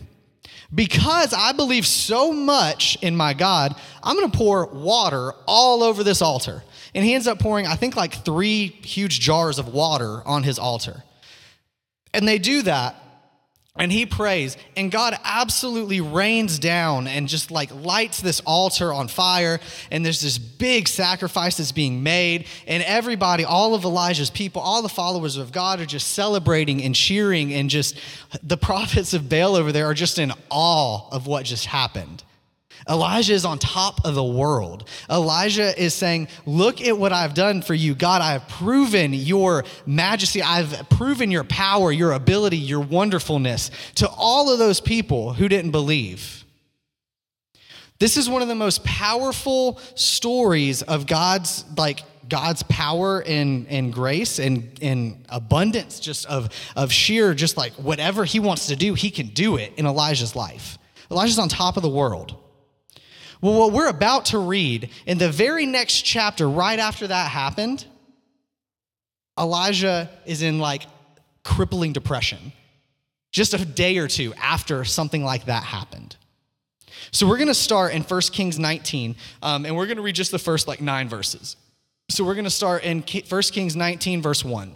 Because 0.74 1.32
I 1.32 1.52
believe 1.52 1.86
so 1.86 2.32
much 2.32 2.98
in 3.02 3.16
my 3.16 3.34
God, 3.34 3.74
I'm 4.02 4.16
going 4.16 4.30
to 4.30 4.36
pour 4.36 4.66
water 4.66 5.32
all 5.46 5.82
over 5.82 6.02
this 6.02 6.22
altar. 6.22 6.64
And 6.94 7.04
he 7.04 7.14
ends 7.14 7.26
up 7.26 7.38
pouring, 7.38 7.66
I 7.66 7.76
think, 7.76 7.96
like 7.96 8.24
three 8.24 8.68
huge 8.68 9.20
jars 9.20 9.58
of 9.58 9.68
water 9.68 10.22
on 10.26 10.42
his 10.42 10.58
altar. 10.58 11.04
And 12.12 12.26
they 12.26 12.38
do 12.38 12.62
that 12.62 12.96
and 13.76 13.90
he 13.90 14.06
prays 14.06 14.56
and 14.76 14.92
god 14.92 15.18
absolutely 15.24 16.00
rains 16.00 16.60
down 16.60 17.08
and 17.08 17.26
just 17.26 17.50
like 17.50 17.74
lights 17.74 18.20
this 18.20 18.40
altar 18.46 18.92
on 18.92 19.08
fire 19.08 19.58
and 19.90 20.04
there's 20.04 20.20
this 20.20 20.38
big 20.38 20.86
sacrifice 20.86 21.56
that's 21.56 21.72
being 21.72 22.00
made 22.02 22.46
and 22.68 22.84
everybody 22.84 23.44
all 23.44 23.74
of 23.74 23.84
elijah's 23.84 24.30
people 24.30 24.62
all 24.62 24.80
the 24.80 24.88
followers 24.88 25.36
of 25.36 25.50
god 25.50 25.80
are 25.80 25.86
just 25.86 26.12
celebrating 26.12 26.84
and 26.84 26.94
cheering 26.94 27.52
and 27.52 27.68
just 27.68 27.98
the 28.44 28.56
prophets 28.64 29.12
of 29.12 29.28
baal 29.28 29.56
over 29.56 29.72
there 29.72 29.86
are 29.86 29.94
just 29.94 30.20
in 30.20 30.32
awe 30.50 31.08
of 31.10 31.26
what 31.26 31.44
just 31.44 31.66
happened 31.66 32.22
Elijah 32.88 33.32
is 33.32 33.44
on 33.44 33.58
top 33.58 34.04
of 34.04 34.14
the 34.14 34.24
world. 34.24 34.88
Elijah 35.10 35.80
is 35.82 35.94
saying, 35.94 36.28
Look 36.44 36.80
at 36.82 36.98
what 36.98 37.12
I've 37.12 37.34
done 37.34 37.62
for 37.62 37.74
you. 37.74 37.94
God, 37.94 38.20
I 38.20 38.32
have 38.32 38.48
proven 38.48 39.14
your 39.14 39.64
majesty. 39.86 40.42
I've 40.42 40.88
proven 40.90 41.30
your 41.30 41.44
power, 41.44 41.90
your 41.90 42.12
ability, 42.12 42.58
your 42.58 42.80
wonderfulness 42.80 43.70
to 43.96 44.08
all 44.08 44.52
of 44.52 44.58
those 44.58 44.80
people 44.80 45.32
who 45.32 45.48
didn't 45.48 45.70
believe. 45.70 46.44
This 47.98 48.16
is 48.16 48.28
one 48.28 48.42
of 48.42 48.48
the 48.48 48.54
most 48.54 48.84
powerful 48.84 49.80
stories 49.94 50.82
of 50.82 51.06
God's, 51.06 51.64
like, 51.76 52.02
God's 52.28 52.62
power 52.64 53.22
and, 53.22 53.66
and 53.68 53.92
grace 53.92 54.38
and, 54.38 54.78
and 54.82 55.24
abundance, 55.28 56.00
just 56.00 56.26
of, 56.26 56.50
of 56.76 56.92
sheer, 56.92 57.34
just 57.34 57.56
like 57.56 57.72
whatever 57.74 58.24
he 58.24 58.40
wants 58.40 58.66
to 58.66 58.76
do, 58.76 58.94
he 58.94 59.10
can 59.10 59.28
do 59.28 59.56
it 59.56 59.72
in 59.76 59.86
Elijah's 59.86 60.34
life. 60.34 60.76
Elijah's 61.10 61.38
on 61.38 61.48
top 61.48 61.76
of 61.76 61.82
the 61.82 61.88
world. 61.88 62.43
Well, 63.44 63.58
what 63.58 63.72
we're 63.72 63.90
about 63.90 64.24
to 64.26 64.38
read 64.38 64.88
in 65.04 65.18
the 65.18 65.30
very 65.30 65.66
next 65.66 66.00
chapter, 66.00 66.48
right 66.48 66.78
after 66.78 67.08
that 67.08 67.30
happened, 67.30 67.84
Elijah 69.38 70.08
is 70.24 70.40
in 70.40 70.60
like 70.60 70.86
crippling 71.44 71.92
depression 71.92 72.54
just 73.32 73.52
a 73.52 73.62
day 73.62 73.98
or 73.98 74.08
two 74.08 74.32
after 74.40 74.82
something 74.86 75.22
like 75.22 75.44
that 75.44 75.62
happened. 75.62 76.16
So 77.10 77.28
we're 77.28 77.36
going 77.36 77.48
to 77.48 77.54
start 77.54 77.92
in 77.92 78.00
1 78.00 78.20
Kings 78.32 78.58
19, 78.58 79.14
um, 79.42 79.66
and 79.66 79.76
we're 79.76 79.88
going 79.88 79.98
to 79.98 80.02
read 80.02 80.14
just 80.14 80.30
the 80.30 80.38
first 80.38 80.66
like 80.66 80.80
nine 80.80 81.10
verses. 81.10 81.56
So 82.08 82.24
we're 82.24 82.36
going 82.36 82.44
to 82.44 82.50
start 82.50 82.82
in 82.82 83.02
1 83.02 83.42
Kings 83.52 83.76
19, 83.76 84.22
verse 84.22 84.42
1. 84.42 84.72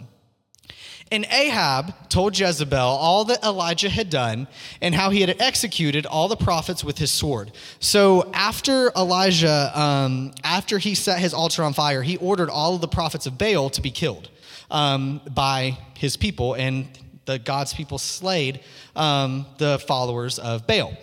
And 1.11 1.25
Ahab 1.31 2.09
told 2.09 2.37
Jezebel 2.37 2.77
all 2.77 3.25
that 3.25 3.43
Elijah 3.43 3.89
had 3.89 4.11
done 4.11 4.47
and 4.79 4.93
how 4.93 5.09
he 5.09 5.21
had 5.21 5.41
executed 5.41 6.05
all 6.05 6.27
the 6.27 6.35
prophets 6.35 6.83
with 6.83 6.99
his 6.99 7.09
sword. 7.09 7.51
So 7.79 8.29
after 8.33 8.91
Elijah, 8.95 9.71
um, 9.73 10.33
after 10.43 10.77
he 10.77 10.93
set 10.93 11.19
his 11.19 11.33
altar 11.33 11.63
on 11.63 11.73
fire, 11.73 12.03
he 12.03 12.17
ordered 12.17 12.49
all 12.51 12.75
of 12.75 12.81
the 12.81 12.87
prophets 12.87 13.25
of 13.25 13.39
Baal 13.39 13.71
to 13.71 13.81
be 13.81 13.89
killed 13.89 14.29
um, 14.69 15.19
by 15.31 15.79
his 15.97 16.15
people, 16.15 16.53
and 16.53 16.87
the 17.25 17.39
God's 17.39 17.73
people 17.73 17.97
slayed 17.97 18.59
um, 18.95 19.47
the 19.57 19.79
followers 19.79 20.37
of 20.37 20.67
Baal. 20.67 20.93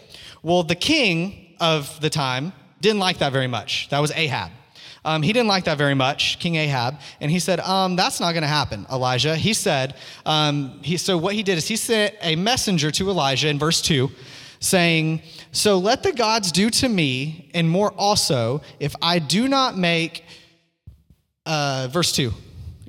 Well, 0.43 0.63
the 0.63 0.77
king 0.77 1.57
of 1.59 2.01
the 2.01 2.11
time 2.11 2.53
didn't 2.81 3.01
like 3.01 3.19
that 3.19 3.33
very 3.33 3.49
much. 3.49 3.89
That 3.91 3.99
was 3.99 4.13
Ahab. 4.13 4.53
Um, 5.07 5.23
he 5.23 5.33
didn't 5.33 5.47
like 5.47 5.65
that 5.65 5.79
very 5.79 5.95
much, 5.95 6.41
King 6.41 6.57
Ahab, 6.57 6.99
and 7.21 7.31
he 7.31 7.39
said, 7.39 7.61
um, 7.61 7.95
That's 7.95 8.19
not 8.19 8.33
going 8.33 8.43
to 8.43 8.49
happen, 8.49 8.87
Elijah. 8.91 9.37
He 9.37 9.55
said, 9.55 9.95
um, 10.27 10.81
he, 10.83 10.97
So 10.97 11.17
what 11.17 11.35
he 11.35 11.45
did 11.45 11.59
is 11.59 11.69
he 11.69 11.77
sent 11.77 12.17
a 12.21 12.35
messenger 12.35 12.91
to 12.91 13.09
Elijah 13.09 13.49
in 13.49 13.57
verse 13.57 13.81
2 13.81 14.11
saying, 14.59 15.23
So 15.53 15.79
let 15.79 16.03
the 16.03 16.13
gods 16.13 16.51
do 16.51 16.71
to 16.71 16.89
me, 16.89 17.51
and 17.55 17.71
more 17.71 17.93
also, 17.93 18.63
if 18.81 18.97
I 19.01 19.21
do 19.21 19.47
not 19.47 19.79
make, 19.79 20.25
uh, 21.47 21.87
verse 21.89 22.11
2, 22.13 22.33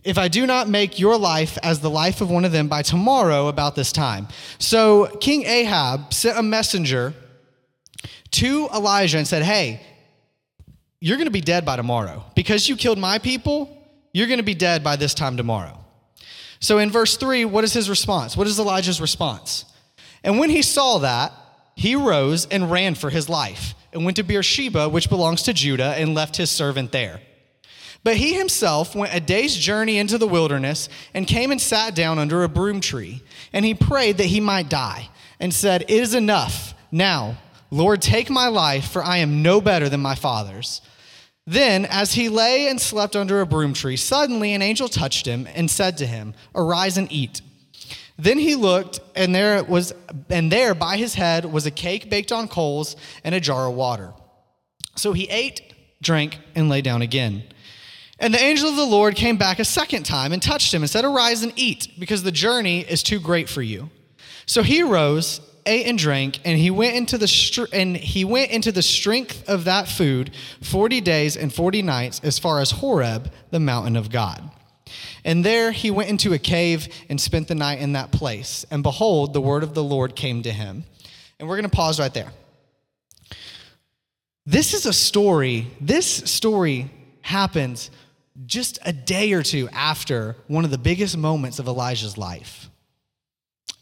if 0.04 0.18
I 0.18 0.28
do 0.28 0.48
not 0.48 0.68
make 0.68 0.98
your 0.98 1.20
life 1.20 1.60
as 1.62 1.82
the 1.82 1.90
life 1.90 2.22
of 2.22 2.32
one 2.32 2.46
of 2.46 2.52
them 2.52 2.68
by 2.68 2.82
tomorrow 2.82 3.48
about 3.48 3.76
this 3.76 3.92
time. 3.92 4.28
So 4.58 5.06
King 5.22 5.46
Ahab 5.46 6.14
sent 6.16 6.40
a 6.40 6.44
messenger 6.44 7.14
to 8.32 8.70
Elijah 8.74 9.20
and 9.20 9.28
said, 9.28 9.44
Hey, 9.44 9.82
you're 11.00 11.18
going 11.18 11.28
to 11.28 11.32
be 11.32 11.42
dead 11.42 11.66
by 11.66 11.76
tomorrow. 11.76 12.24
Because 12.36 12.68
you 12.68 12.76
killed 12.76 12.98
my 12.98 13.20
people, 13.20 13.78
you're 14.14 14.28
going 14.28 14.40
to 14.40 14.44
be 14.44 14.56
dead 14.56 14.84
by 14.84 14.96
this 14.96 15.14
time 15.14 15.38
tomorrow. 15.38 15.78
So 16.60 16.80
in 16.80 16.90
verse 16.90 17.18
3, 17.18 17.46
what 17.46 17.64
is 17.64 17.74
his 17.74 17.90
response? 17.90 18.36
What 18.36 18.48
is 18.48 18.60
Elijah's 18.60 19.00
response? 19.00 19.66
And 20.24 20.40
when 20.40 20.50
he 20.50 20.62
saw 20.62 21.00
that, 21.00 21.32
he 21.76 21.96
rose 21.96 22.48
and 22.48 22.72
ran 22.72 22.96
for 22.96 23.12
his 23.12 23.30
life 23.30 23.76
and 23.94 24.04
went 24.04 24.18
to 24.18 24.24
Beersheba, 24.24 24.90
which 24.90 25.10
belongs 25.10 25.44
to 25.44 25.54
Judah, 25.54 25.94
and 25.98 26.16
left 26.16 26.38
his 26.38 26.50
servant 26.50 26.92
there. 26.92 27.22
But 28.04 28.18
he 28.18 28.34
himself 28.34 28.96
went 28.96 29.14
a 29.14 29.20
day's 29.20 29.56
journey 29.56 29.98
into 29.98 30.18
the 30.18 30.28
wilderness 30.28 30.90
and 31.14 31.28
came 31.28 31.52
and 31.52 31.62
sat 31.62 31.94
down 31.94 32.20
under 32.20 32.44
a 32.44 32.50
broom 32.50 32.80
tree. 32.80 33.22
And 33.54 33.66
he 33.66 33.74
prayed 33.74 34.18
that 34.18 34.26
he 34.26 34.40
might 34.40 34.70
die 34.70 35.10
and 35.40 35.54
said, 35.54 35.84
It 35.84 35.90
is 35.90 36.16
enough. 36.16 36.74
Now, 36.92 37.38
Lord, 37.70 38.02
take 38.02 38.30
my 38.30 38.48
life, 38.48 38.90
for 38.90 39.04
I 39.04 39.18
am 39.18 39.42
no 39.42 39.60
better 39.62 39.90
than 39.90 40.00
my 40.00 40.16
father's. 40.16 40.82
Then, 41.46 41.86
as 41.86 42.14
he 42.14 42.28
lay 42.28 42.68
and 42.68 42.80
slept 42.80 43.16
under 43.16 43.40
a 43.40 43.46
broom 43.46 43.74
tree, 43.74 43.96
suddenly 43.96 44.54
an 44.54 44.62
angel 44.62 44.90
touched 44.90 45.26
him 45.26 45.48
and 45.54 45.72
said 45.72 45.98
to 45.98 46.06
him, 46.06 46.34
Arise 46.54 46.98
and 46.98 47.12
eat. 47.12 47.42
Then 48.18 48.40
he 48.40 48.56
looked, 48.56 49.00
and 49.16 49.34
there 49.34 49.64
was, 49.64 49.94
and 50.30 50.52
there 50.52 50.74
by 50.74 50.98
his 50.98 51.14
head 51.14 51.46
was 51.46 51.66
a 51.66 51.72
cake 51.72 52.10
baked 52.10 52.32
on 52.32 52.48
coals 52.48 52.96
and 53.24 53.34
a 53.36 53.40
jar 53.40 53.68
of 53.68 53.76
water. 53.76 54.14
So 54.96 55.14
he 55.14 55.30
ate, 55.30 55.62
drank, 56.02 56.40
and 56.56 56.68
lay 56.68 56.82
down 56.82 57.02
again. 57.02 57.44
And 58.20 58.34
the 58.34 58.42
angel 58.42 58.70
of 58.70 58.76
the 58.76 58.86
Lord 58.86 59.16
came 59.16 59.38
back 59.38 59.60
a 59.60 59.66
second 59.66 60.04
time 60.04 60.34
and 60.34 60.42
touched 60.42 60.74
him 60.74 60.82
and 60.82 60.90
said, 60.90 61.06
Arise 61.06 61.44
and 61.44 61.54
eat, 61.56 61.90
because 62.00 62.24
the 62.24 62.32
journey 62.32 62.82
is 62.82 63.04
too 63.04 63.20
great 63.20 63.48
for 63.48 63.62
you. 63.62 63.90
So 64.48 64.64
he 64.64 64.82
rose 64.82 65.40
ate 65.68 65.86
and 65.86 65.98
drank, 65.98 66.40
and 66.46 66.58
he 66.58 66.72
went 66.72 66.96
into 66.96 67.18
the 67.18 67.28
str- 67.28 67.66
and 67.74 67.96
he 67.96 68.26
went 68.26 68.52
into 68.52 68.72
the 68.72 68.82
strength 68.82 69.48
of 69.48 69.66
that 69.66 69.88
food 69.88 70.32
forty 70.62 71.02
days 71.02 71.38
and 71.38 71.54
forty 71.54 71.82
nights, 71.82 72.22
as 72.24 72.40
far 72.40 72.60
as 72.60 72.72
Horeb, 72.72 73.32
the 73.52 73.60
mountain 73.60 73.96
of 73.96 74.10
God. 74.10 74.50
And 75.24 75.44
there 75.44 75.72
he 75.72 75.92
went 75.92 76.10
into 76.10 76.34
a 76.34 76.40
cave 76.40 76.88
and 77.10 77.20
spent 77.20 77.50
the 77.50 77.56
night 77.56 77.80
in 77.80 77.94
that 77.94 78.12
place. 78.12 78.66
And 78.72 78.82
behold, 78.82 79.34
the 79.34 79.42
word 79.42 79.64
of 79.64 79.74
the 79.74 79.84
Lord 79.84 80.16
came 80.16 80.42
to 80.44 80.52
him. 80.52 80.86
And 81.38 81.48
we're 81.48 81.58
going 81.58 81.70
to 81.70 81.76
pause 81.76 82.00
right 82.00 82.14
there. 82.14 82.32
This 84.46 84.74
is 84.74 84.86
a 84.86 84.94
story. 84.94 85.68
This 85.82 86.08
story 86.08 86.90
happens 87.22 87.92
just 88.46 88.80
a 88.86 88.94
day 88.94 89.34
or 89.34 89.44
two 89.44 89.68
after 89.74 90.38
one 90.48 90.64
of 90.64 90.72
the 90.72 90.78
biggest 90.78 91.18
moments 91.18 91.60
of 91.60 91.68
Elijah's 91.68 92.18
life. 92.18 92.70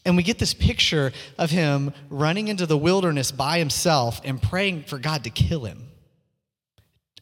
And 0.05 0.15
we 0.15 0.23
get 0.23 0.37
this 0.37 0.53
picture 0.53 1.11
of 1.37 1.49
him 1.49 1.93
running 2.09 2.47
into 2.47 2.65
the 2.65 2.77
wilderness 2.77 3.31
by 3.31 3.57
himself 3.57 4.21
and 4.23 4.41
praying 4.41 4.83
for 4.83 4.99
God 4.99 5.23
to 5.23 5.29
kill 5.29 5.65
him. 5.65 5.87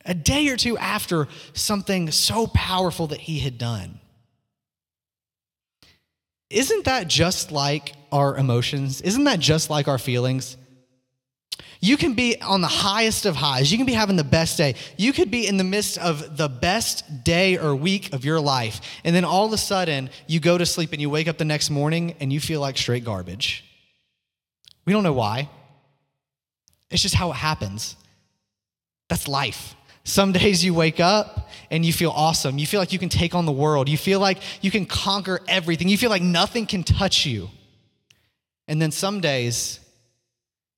A 0.06 0.14
day 0.14 0.50
or 0.50 0.58
two 0.58 0.78
after 0.78 1.30
something 1.54 2.12
so 2.12 2.46
powerful 2.48 3.08
that 3.08 3.22
he 3.22 3.40
had 3.40 3.58
done. 3.58 4.00
Isn't 6.50 6.86
that 6.86 7.08
just 7.08 7.52
like 7.52 7.94
our 8.12 8.38
emotions? 8.38 9.02
Isn't 9.02 9.24
that 9.24 9.40
just 9.40 9.70
like 9.70 9.88
our 9.88 9.98
feelings? 9.98 10.58
You 11.84 11.98
can 11.98 12.14
be 12.14 12.42
on 12.42 12.62
the 12.62 12.68
highest 12.68 13.26
of 13.26 13.36
highs. 13.36 13.70
You 13.70 13.78
can 13.78 13.86
be 13.86 13.92
having 13.92 14.16
the 14.16 14.24
best 14.24 14.58
day. 14.58 14.76
You 14.96 15.12
could 15.12 15.30
be 15.30 15.46
in 15.46 15.58
the 15.58 15.66
midst 15.66 15.98
of 15.98 16.38
the 16.38 16.48
best 16.48 17.26
day 17.26 17.58
or 17.58 17.76
week 17.76 18.14
of 18.14 18.24
your 18.24 18.40
life. 18.40 18.80
And 19.04 19.14
then 19.14 19.26
all 19.26 19.46
of 19.46 19.52
a 19.52 19.58
sudden, 19.58 20.10
you 20.26 20.40
go 20.40 20.58
to 20.58 20.66
sleep 20.66 20.94
and 20.94 21.02
you 21.02 21.10
wake 21.10 21.28
up 21.28 21.38
the 21.38 21.44
next 21.44 21.70
morning 21.70 22.16
and 22.22 22.32
you 22.32 22.40
feel 22.40 22.62
like 22.62 22.78
straight 22.78 23.04
garbage. 23.04 23.66
We 24.86 24.94
don't 24.94 25.04
know 25.04 25.12
why. 25.12 25.50
It's 26.90 27.02
just 27.02 27.16
how 27.16 27.32
it 27.32 27.36
happens. 27.36 27.98
That's 29.10 29.28
life. 29.28 29.76
Some 30.06 30.32
days 30.32 30.64
you 30.64 30.74
wake 30.74 31.02
up 31.02 31.50
and 31.70 31.86
you 31.86 31.92
feel 31.92 32.12
awesome. 32.12 32.58
You 32.60 32.66
feel 32.66 32.80
like 32.80 32.94
you 32.94 33.00
can 33.00 33.10
take 33.10 33.36
on 33.36 33.46
the 33.46 33.52
world. 33.52 33.90
You 33.90 33.98
feel 33.98 34.22
like 34.22 34.38
you 34.62 34.72
can 34.72 34.86
conquer 34.86 35.42
everything. 35.50 35.90
You 35.90 35.98
feel 35.98 36.10
like 36.10 36.22
nothing 36.22 36.66
can 36.66 36.84
touch 36.84 37.26
you. 37.26 37.50
And 38.70 38.82
then 38.82 38.92
some 38.92 39.20
days 39.20 39.82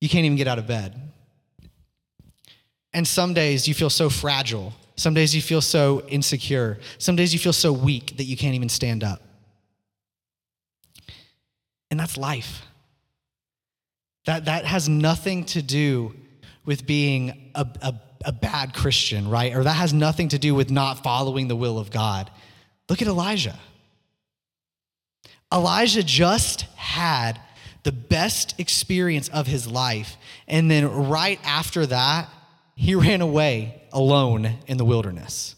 you 0.00 0.08
can't 0.08 0.24
even 0.24 0.36
get 0.36 0.46
out 0.46 0.58
of 0.58 0.66
bed. 0.66 1.00
And 2.92 3.06
some 3.06 3.34
days 3.34 3.68
you 3.68 3.74
feel 3.74 3.90
so 3.90 4.08
fragile. 4.08 4.72
Some 4.96 5.12
days 5.12 5.34
you 5.34 5.42
feel 5.42 5.60
so 5.60 6.02
insecure. 6.08 6.78
Some 6.98 7.16
days 7.16 7.32
you 7.32 7.38
feel 7.38 7.52
so 7.52 7.72
weak 7.72 8.16
that 8.16 8.24
you 8.24 8.36
can't 8.36 8.54
even 8.54 8.68
stand 8.68 9.04
up. 9.04 9.22
And 11.90 12.00
that's 12.00 12.16
life. 12.16 12.62
That, 14.24 14.46
that 14.46 14.64
has 14.64 14.88
nothing 14.88 15.44
to 15.46 15.62
do 15.62 16.14
with 16.64 16.86
being 16.86 17.50
a, 17.54 17.66
a, 17.80 17.94
a 18.24 18.32
bad 18.32 18.74
Christian, 18.74 19.28
right? 19.28 19.54
Or 19.54 19.62
that 19.62 19.74
has 19.74 19.92
nothing 19.92 20.28
to 20.30 20.38
do 20.38 20.54
with 20.54 20.70
not 20.70 21.02
following 21.02 21.48
the 21.48 21.56
will 21.56 21.78
of 21.78 21.90
God. 21.90 22.30
Look 22.88 23.02
at 23.02 23.08
Elijah. 23.08 23.58
Elijah 25.52 26.02
just 26.02 26.62
had 26.74 27.40
the 27.86 27.92
best 27.92 28.58
experience 28.58 29.28
of 29.28 29.46
his 29.46 29.68
life. 29.68 30.16
And 30.48 30.68
then 30.68 31.08
right 31.08 31.38
after 31.44 31.86
that, 31.86 32.28
he 32.74 32.96
ran 32.96 33.20
away 33.20 33.80
alone 33.92 34.58
in 34.66 34.76
the 34.76 34.84
wilderness. 34.84 35.54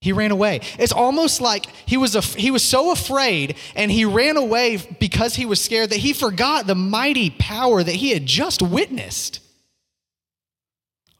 He 0.00 0.12
ran 0.12 0.32
away. 0.32 0.60
It's 0.76 0.92
almost 0.92 1.40
like 1.40 1.66
he 1.86 1.96
was, 1.96 2.16
a, 2.16 2.20
he 2.20 2.50
was 2.50 2.64
so 2.64 2.90
afraid 2.90 3.56
and 3.76 3.92
he 3.92 4.04
ran 4.04 4.36
away 4.36 4.78
because 4.98 5.36
he 5.36 5.46
was 5.46 5.60
scared 5.60 5.90
that 5.90 5.98
he 5.98 6.12
forgot 6.12 6.66
the 6.66 6.74
mighty 6.74 7.30
power 7.30 7.80
that 7.80 7.94
he 7.94 8.10
had 8.10 8.26
just 8.26 8.60
witnessed. 8.60 9.38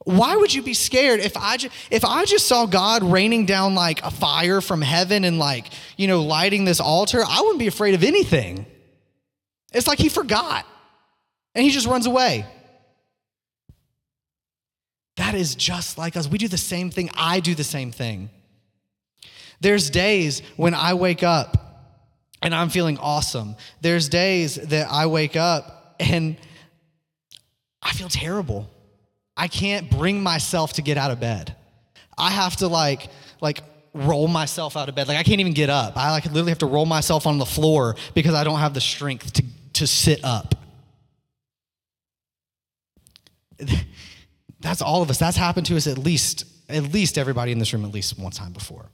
Why 0.07 0.35
would 0.35 0.53
you 0.53 0.63
be 0.63 0.75
scared 0.75 1.21
if 1.21 1.37
I, 1.37 1.57
ju- 1.59 1.71
if 1.93 2.05
I 2.05 2.25
just 2.25 2.49
saw 2.49 2.67
God 2.67 3.05
raining 3.05 3.47
down 3.47 3.77
like 3.77 4.03
a 4.03 4.11
fire 4.11 4.61
from 4.61 4.83
heaven 4.83 5.23
and 5.23 5.39
like, 5.39 5.67
you 5.97 6.09
know, 6.09 6.23
lighting 6.25 6.65
this 6.65 6.81
altar? 6.81 7.23
I 7.25 7.43
wouldn't 7.43 7.61
be 7.61 7.69
afraid 7.69 7.95
of 7.95 8.03
anything. 8.03 8.67
It's 9.73 9.87
like 9.87 9.99
he 9.99 10.09
forgot 10.09 10.67
and 11.55 11.65
he 11.65 11.71
just 11.71 11.87
runs 11.87 12.07
away. 12.07 12.47
That 15.17 15.35
is 15.35 15.55
just 15.55 15.99
like 15.99 16.17
us. 16.17 16.29
We 16.29 16.39
do 16.39 16.49
the 16.49 16.57
same 16.57 16.91
thing. 16.91 17.11
I 17.15 17.41
do 17.41 17.55
the 17.55 17.65
same 17.65 17.91
thing. 17.91 18.31
There's 19.61 19.91
days 19.91 20.43
when 20.57 20.75
I 20.75 20.95
wake 20.95 21.23
up 21.23 21.69
and 22.41 22.55
I'm 22.55 22.69
feeling 22.69 22.99
awesome. 22.99 23.57
There's 23.81 24.09
days 24.09 24.55
that 24.55 24.89
I 24.91 25.07
wake 25.07 25.37
up 25.37 25.97
and 25.99 26.37
I 27.83 27.93
feel 27.93 28.09
terrible. 28.09 28.71
I 29.37 29.49
can't 29.49 29.91
bring 29.91 30.23
myself 30.23 30.75
to 30.75 30.83
get 30.83 30.97
out 30.97 31.11
of 31.11 31.19
bed. 31.19 31.55
I 32.17 32.31
have 32.31 32.57
to 32.57 32.69
like 32.69 33.09
like 33.41 33.63
roll 33.95 34.29
myself 34.29 34.77
out 34.77 34.89
of 34.89 34.95
bed. 34.95 35.09
Like 35.09 35.19
I 35.19 35.25
can't 35.25 35.41
even 35.41 35.55
get 35.55 35.71
up. 35.71 35.97
I 35.97 36.13
like 36.13 36.27
literally 36.27 36.51
have 36.51 36.59
to 36.59 36.67
roll 36.67 36.87
myself 36.87 37.27
on 37.27 37.39
the 37.39 37.47
floor 37.47 37.97
because 38.15 38.35
I 38.35 38.45
don't 38.45 38.59
have 38.61 38.75
the 38.75 38.81
strength 38.81 39.33
to 39.35 39.45
to 39.79 39.87
sit 39.87 40.25
up. 40.25 40.55
That's 44.61 44.83
all 44.83 45.03
of 45.03 45.11
us. 45.11 45.19
That's 45.19 45.37
happened 45.37 45.67
to 45.67 45.77
us 45.77 45.87
at 45.87 45.99
least, 45.99 46.45
at 46.69 46.93
least 46.93 47.17
everybody 47.17 47.53
in 47.53 47.59
this 47.59 47.73
room 47.73 47.85
at 47.85 47.93
least 47.93 48.19
one 48.19 48.33
time 48.33 48.53
before. 48.53 48.91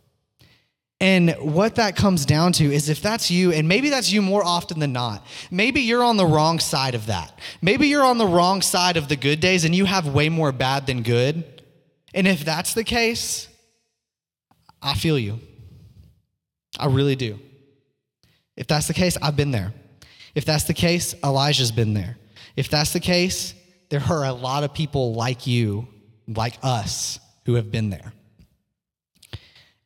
And 1.01 1.33
what 1.41 1.75
that 1.75 1.97
comes 1.97 2.25
down 2.25 2.53
to 2.55 2.65
is 2.65 2.89
if 2.89 3.03
that's 3.03 3.31
you, 3.31 3.53
and 3.53 3.69
maybe 3.69 3.91
that's 3.91 4.13
you 4.13 4.23
more 4.23 4.45
often 4.45 4.79
than 4.79 4.93
not, 4.93 5.27
maybe 5.51 5.81
you're 5.81 6.05
on 6.05 6.17
the 6.17 6.27
wrong 6.27 6.61
side 6.61 6.95
of 6.95 7.07
that. 7.07 7.39
Maybe 7.61 7.89
you're 7.89 8.05
on 8.05 8.19
the 8.19 8.27
wrong 8.27 8.63
side 8.63 8.97
of 8.97 9.09
the 9.09 9.17
good 9.17 9.41
days 9.41 9.65
and 9.65 9.75
you 9.75 9.87
have 9.87 10.07
way 10.07 10.29
more 10.29 10.53
bad 10.53 10.87
than 10.87 11.03
good. 11.03 11.63
And 12.15 12.29
if 12.29 12.45
that's 12.45 12.75
the 12.75 12.85
case, 12.85 13.49
I 14.81 14.95
feel 14.95 15.19
you. 15.19 15.41
I 16.79 16.87
really 16.87 17.17
do. 17.17 17.39
If 18.57 18.67
that's 18.67 18.87
the 18.87 18.95
case, 18.95 19.17
I've 19.21 19.37
been 19.37 19.51
there. 19.51 19.73
If 20.35 20.45
that's 20.45 20.65
the 20.65 20.75
case, 20.75 21.15
Elijah's 21.23 21.73
been 21.73 21.95
there. 21.95 22.17
If 22.57 22.69
that's 22.69 22.93
the 22.93 23.01
case, 23.01 23.55
there 23.89 24.03
are 24.09 24.25
a 24.25 24.33
lot 24.33 24.65
of 24.65 24.75
people 24.75 25.15
like 25.15 25.47
you, 25.47 25.87
like 26.27 26.59
us, 26.63 27.21
who 27.47 27.55
have 27.55 27.71
been 27.71 27.91
there. 27.91 28.13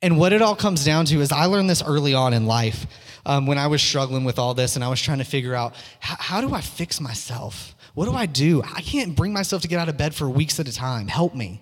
And 0.00 0.18
what 0.18 0.32
it 0.32 0.42
all 0.42 0.54
comes 0.54 0.84
down 0.84 1.06
to 1.06 1.20
is 1.20 1.32
I 1.32 1.46
learned 1.46 1.68
this 1.68 1.82
early 1.82 2.14
on 2.14 2.32
in 2.32 2.46
life 2.46 2.86
um, 3.26 3.46
when 3.46 3.58
I 3.58 3.66
was 3.66 3.82
struggling 3.82 4.24
with 4.24 4.38
all 4.38 4.54
this 4.54 4.76
and 4.76 4.84
I 4.84 4.88
was 4.88 5.02
trying 5.02 5.18
to 5.18 5.24
figure 5.24 5.54
out 5.54 5.74
how, 6.00 6.40
do 6.40 6.54
I 6.54 6.60
fix 6.60 7.00
myself? 7.00 7.74
What 7.94 8.06
do 8.06 8.12
I 8.12 8.26
do? 8.26 8.62
I 8.62 8.80
can't 8.80 9.16
bring 9.16 9.32
myself 9.32 9.62
to 9.62 9.68
get 9.68 9.80
out 9.80 9.88
of 9.88 9.96
bed 9.96 10.14
for 10.14 10.28
weeks 10.30 10.60
at 10.60 10.68
a 10.68 10.72
time. 10.72 11.08
Help 11.08 11.34
me. 11.34 11.60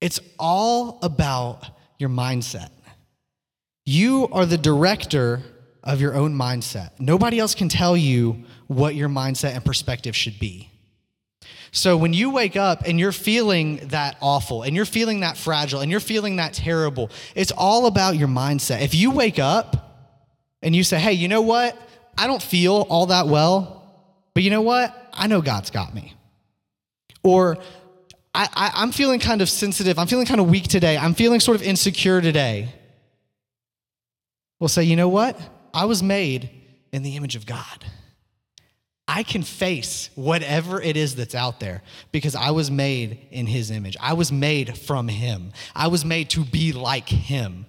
It's 0.00 0.20
all 0.38 0.98
about 1.02 1.64
your 1.98 2.10
mindset. 2.10 2.70
You 3.86 4.28
are 4.30 4.44
the 4.44 4.58
director 4.58 5.42
of 5.82 6.00
your 6.00 6.14
own 6.14 6.34
mindset. 6.34 6.90
Nobody 6.98 7.38
else 7.38 7.54
can 7.54 7.68
tell 7.68 7.96
you 7.96 8.44
what 8.66 8.94
your 8.94 9.08
mindset 9.08 9.54
and 9.54 9.64
perspective 9.64 10.14
should 10.14 10.38
be. 10.38 10.70
So 11.72 11.96
when 11.96 12.12
you 12.12 12.30
wake 12.30 12.54
up 12.54 12.82
and 12.86 13.00
you're 13.00 13.12
feeling 13.12 13.88
that 13.88 14.16
awful 14.20 14.62
and 14.62 14.76
you're 14.76 14.84
feeling 14.84 15.20
that 15.20 15.38
fragile 15.38 15.80
and 15.80 15.90
you're 15.90 16.00
feeling 16.00 16.36
that 16.36 16.52
terrible, 16.52 17.10
it's 17.34 17.50
all 17.50 17.86
about 17.86 18.16
your 18.16 18.28
mindset. 18.28 18.82
If 18.82 18.94
you 18.94 19.10
wake 19.10 19.38
up 19.38 20.10
and 20.62 20.76
you 20.76 20.84
say, 20.84 20.98
hey, 20.98 21.14
you 21.14 21.28
know 21.28 21.40
what? 21.40 21.76
I 22.16 22.26
don't 22.26 22.42
feel 22.42 22.86
all 22.90 23.06
that 23.06 23.26
well, 23.26 23.82
but 24.34 24.42
you 24.42 24.50
know 24.50 24.60
what? 24.60 24.94
I 25.14 25.26
know 25.26 25.40
God's 25.40 25.70
got 25.70 25.94
me. 25.94 26.14
Or 27.22 27.56
I, 28.34 28.72
am 28.76 28.92
feeling 28.92 29.20
kind 29.20 29.40
of 29.40 29.48
sensitive. 29.48 29.98
I'm 29.98 30.06
feeling 30.06 30.26
kind 30.26 30.40
of 30.40 30.48
weak 30.48 30.64
today. 30.68 30.96
I'm 30.96 31.14
feeling 31.14 31.40
sort 31.40 31.54
of 31.54 31.62
insecure 31.62 32.20
today. 32.20 32.68
We'll 34.58 34.68
say, 34.68 34.84
you 34.84 34.96
know 34.96 35.08
what? 35.08 35.38
I 35.74 35.86
was 35.86 36.02
made 36.02 36.50
in 36.92 37.02
the 37.02 37.16
image 37.16 37.36
of 37.36 37.46
God. 37.46 37.84
I 39.08 39.22
can 39.22 39.42
face 39.42 40.10
whatever 40.14 40.80
it 40.80 40.96
is 40.96 41.16
that's 41.16 41.34
out 41.34 41.60
there 41.60 41.82
because 42.12 42.34
I 42.34 42.50
was 42.50 42.70
made 42.70 43.26
in 43.30 43.46
his 43.46 43.70
image. 43.70 43.96
I 44.00 44.14
was 44.14 44.30
made 44.30 44.78
from 44.78 45.08
him. 45.08 45.52
I 45.74 45.88
was 45.88 46.04
made 46.04 46.30
to 46.30 46.44
be 46.44 46.72
like 46.72 47.08
him. 47.08 47.66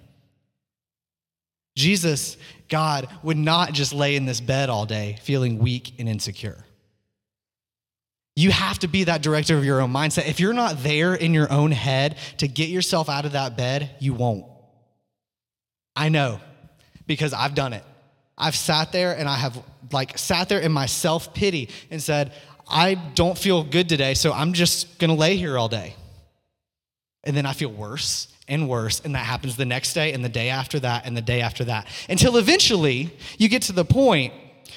Jesus, 1.76 2.36
God, 2.68 3.08
would 3.22 3.36
not 3.36 3.72
just 3.72 3.92
lay 3.92 4.16
in 4.16 4.26
this 4.26 4.40
bed 4.40 4.70
all 4.70 4.86
day 4.86 5.18
feeling 5.22 5.58
weak 5.58 5.94
and 5.98 6.08
insecure. 6.08 6.64
You 8.36 8.50
have 8.50 8.78
to 8.80 8.88
be 8.88 9.04
that 9.04 9.22
director 9.22 9.56
of 9.56 9.64
your 9.64 9.80
own 9.80 9.92
mindset. 9.92 10.28
If 10.28 10.40
you're 10.40 10.54
not 10.54 10.82
there 10.82 11.14
in 11.14 11.34
your 11.34 11.52
own 11.52 11.72
head 11.72 12.16
to 12.38 12.48
get 12.48 12.68
yourself 12.68 13.08
out 13.08 13.24
of 13.24 13.32
that 13.32 13.56
bed, 13.56 13.90
you 14.00 14.14
won't. 14.14 14.46
I 15.94 16.08
know 16.08 16.40
because 17.06 17.32
I've 17.32 17.54
done 17.54 17.72
it. 17.72 17.84
I've 18.36 18.56
sat 18.56 18.92
there 18.92 19.16
and 19.16 19.28
I 19.28 19.36
have 19.36 19.62
like 19.92 20.18
sat 20.18 20.48
there 20.48 20.60
in 20.60 20.72
my 20.72 20.86
self 20.86 21.34
pity 21.34 21.68
and 21.90 22.02
said, 22.02 22.32
I 22.68 22.94
don't 22.94 23.36
feel 23.36 23.62
good 23.62 23.88
today, 23.88 24.14
so 24.14 24.32
I'm 24.32 24.52
just 24.52 24.98
gonna 24.98 25.14
lay 25.14 25.36
here 25.36 25.58
all 25.58 25.68
day. 25.68 25.94
And 27.22 27.36
then 27.36 27.46
I 27.46 27.52
feel 27.52 27.70
worse 27.70 28.28
and 28.48 28.68
worse, 28.68 29.00
and 29.00 29.14
that 29.14 29.24
happens 29.24 29.56
the 29.56 29.64
next 29.64 29.94
day 29.94 30.12
and 30.12 30.24
the 30.24 30.28
day 30.28 30.50
after 30.50 30.78
that 30.80 31.06
and 31.06 31.16
the 31.16 31.22
day 31.22 31.40
after 31.40 31.64
that 31.64 31.86
until 32.08 32.36
eventually 32.36 33.10
you 33.38 33.48
get 33.48 33.62
to 33.62 33.72
the 33.72 33.84
point 33.84 34.34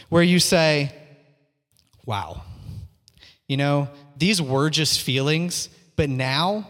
where 0.10 0.24
you 0.24 0.40
say, 0.40 0.92
Wow, 2.06 2.44
you 3.48 3.58
know, 3.58 3.90
these 4.18 4.42
were 4.42 4.70
just 4.70 5.02
feelings, 5.02 5.70
but 5.96 6.10
now 6.10 6.70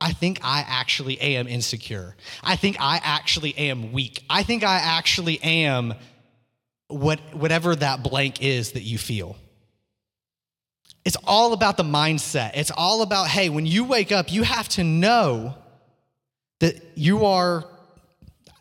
I 0.00 0.12
think 0.12 0.40
I 0.42 0.64
actually 0.66 1.18
am 1.18 1.48
insecure. 1.48 2.14
I 2.42 2.56
think 2.56 2.76
I 2.78 3.00
actually 3.02 3.56
am 3.56 3.92
weak. 3.92 4.22
I 4.28 4.42
think 4.42 4.62
I 4.62 4.76
actually 4.76 5.42
am 5.42 5.94
what, 6.88 7.20
whatever 7.34 7.74
that 7.76 8.02
blank 8.02 8.42
is 8.42 8.72
that 8.72 8.82
you 8.82 8.98
feel. 8.98 9.36
It's 11.04 11.16
all 11.26 11.52
about 11.52 11.76
the 11.76 11.82
mindset. 11.82 12.52
It's 12.54 12.70
all 12.70 13.02
about, 13.02 13.28
hey, 13.28 13.50
when 13.50 13.66
you 13.66 13.84
wake 13.84 14.10
up, 14.10 14.32
you 14.32 14.42
have 14.42 14.68
to 14.70 14.84
know 14.84 15.54
that 16.60 16.76
you 16.94 17.26
are, 17.26 17.64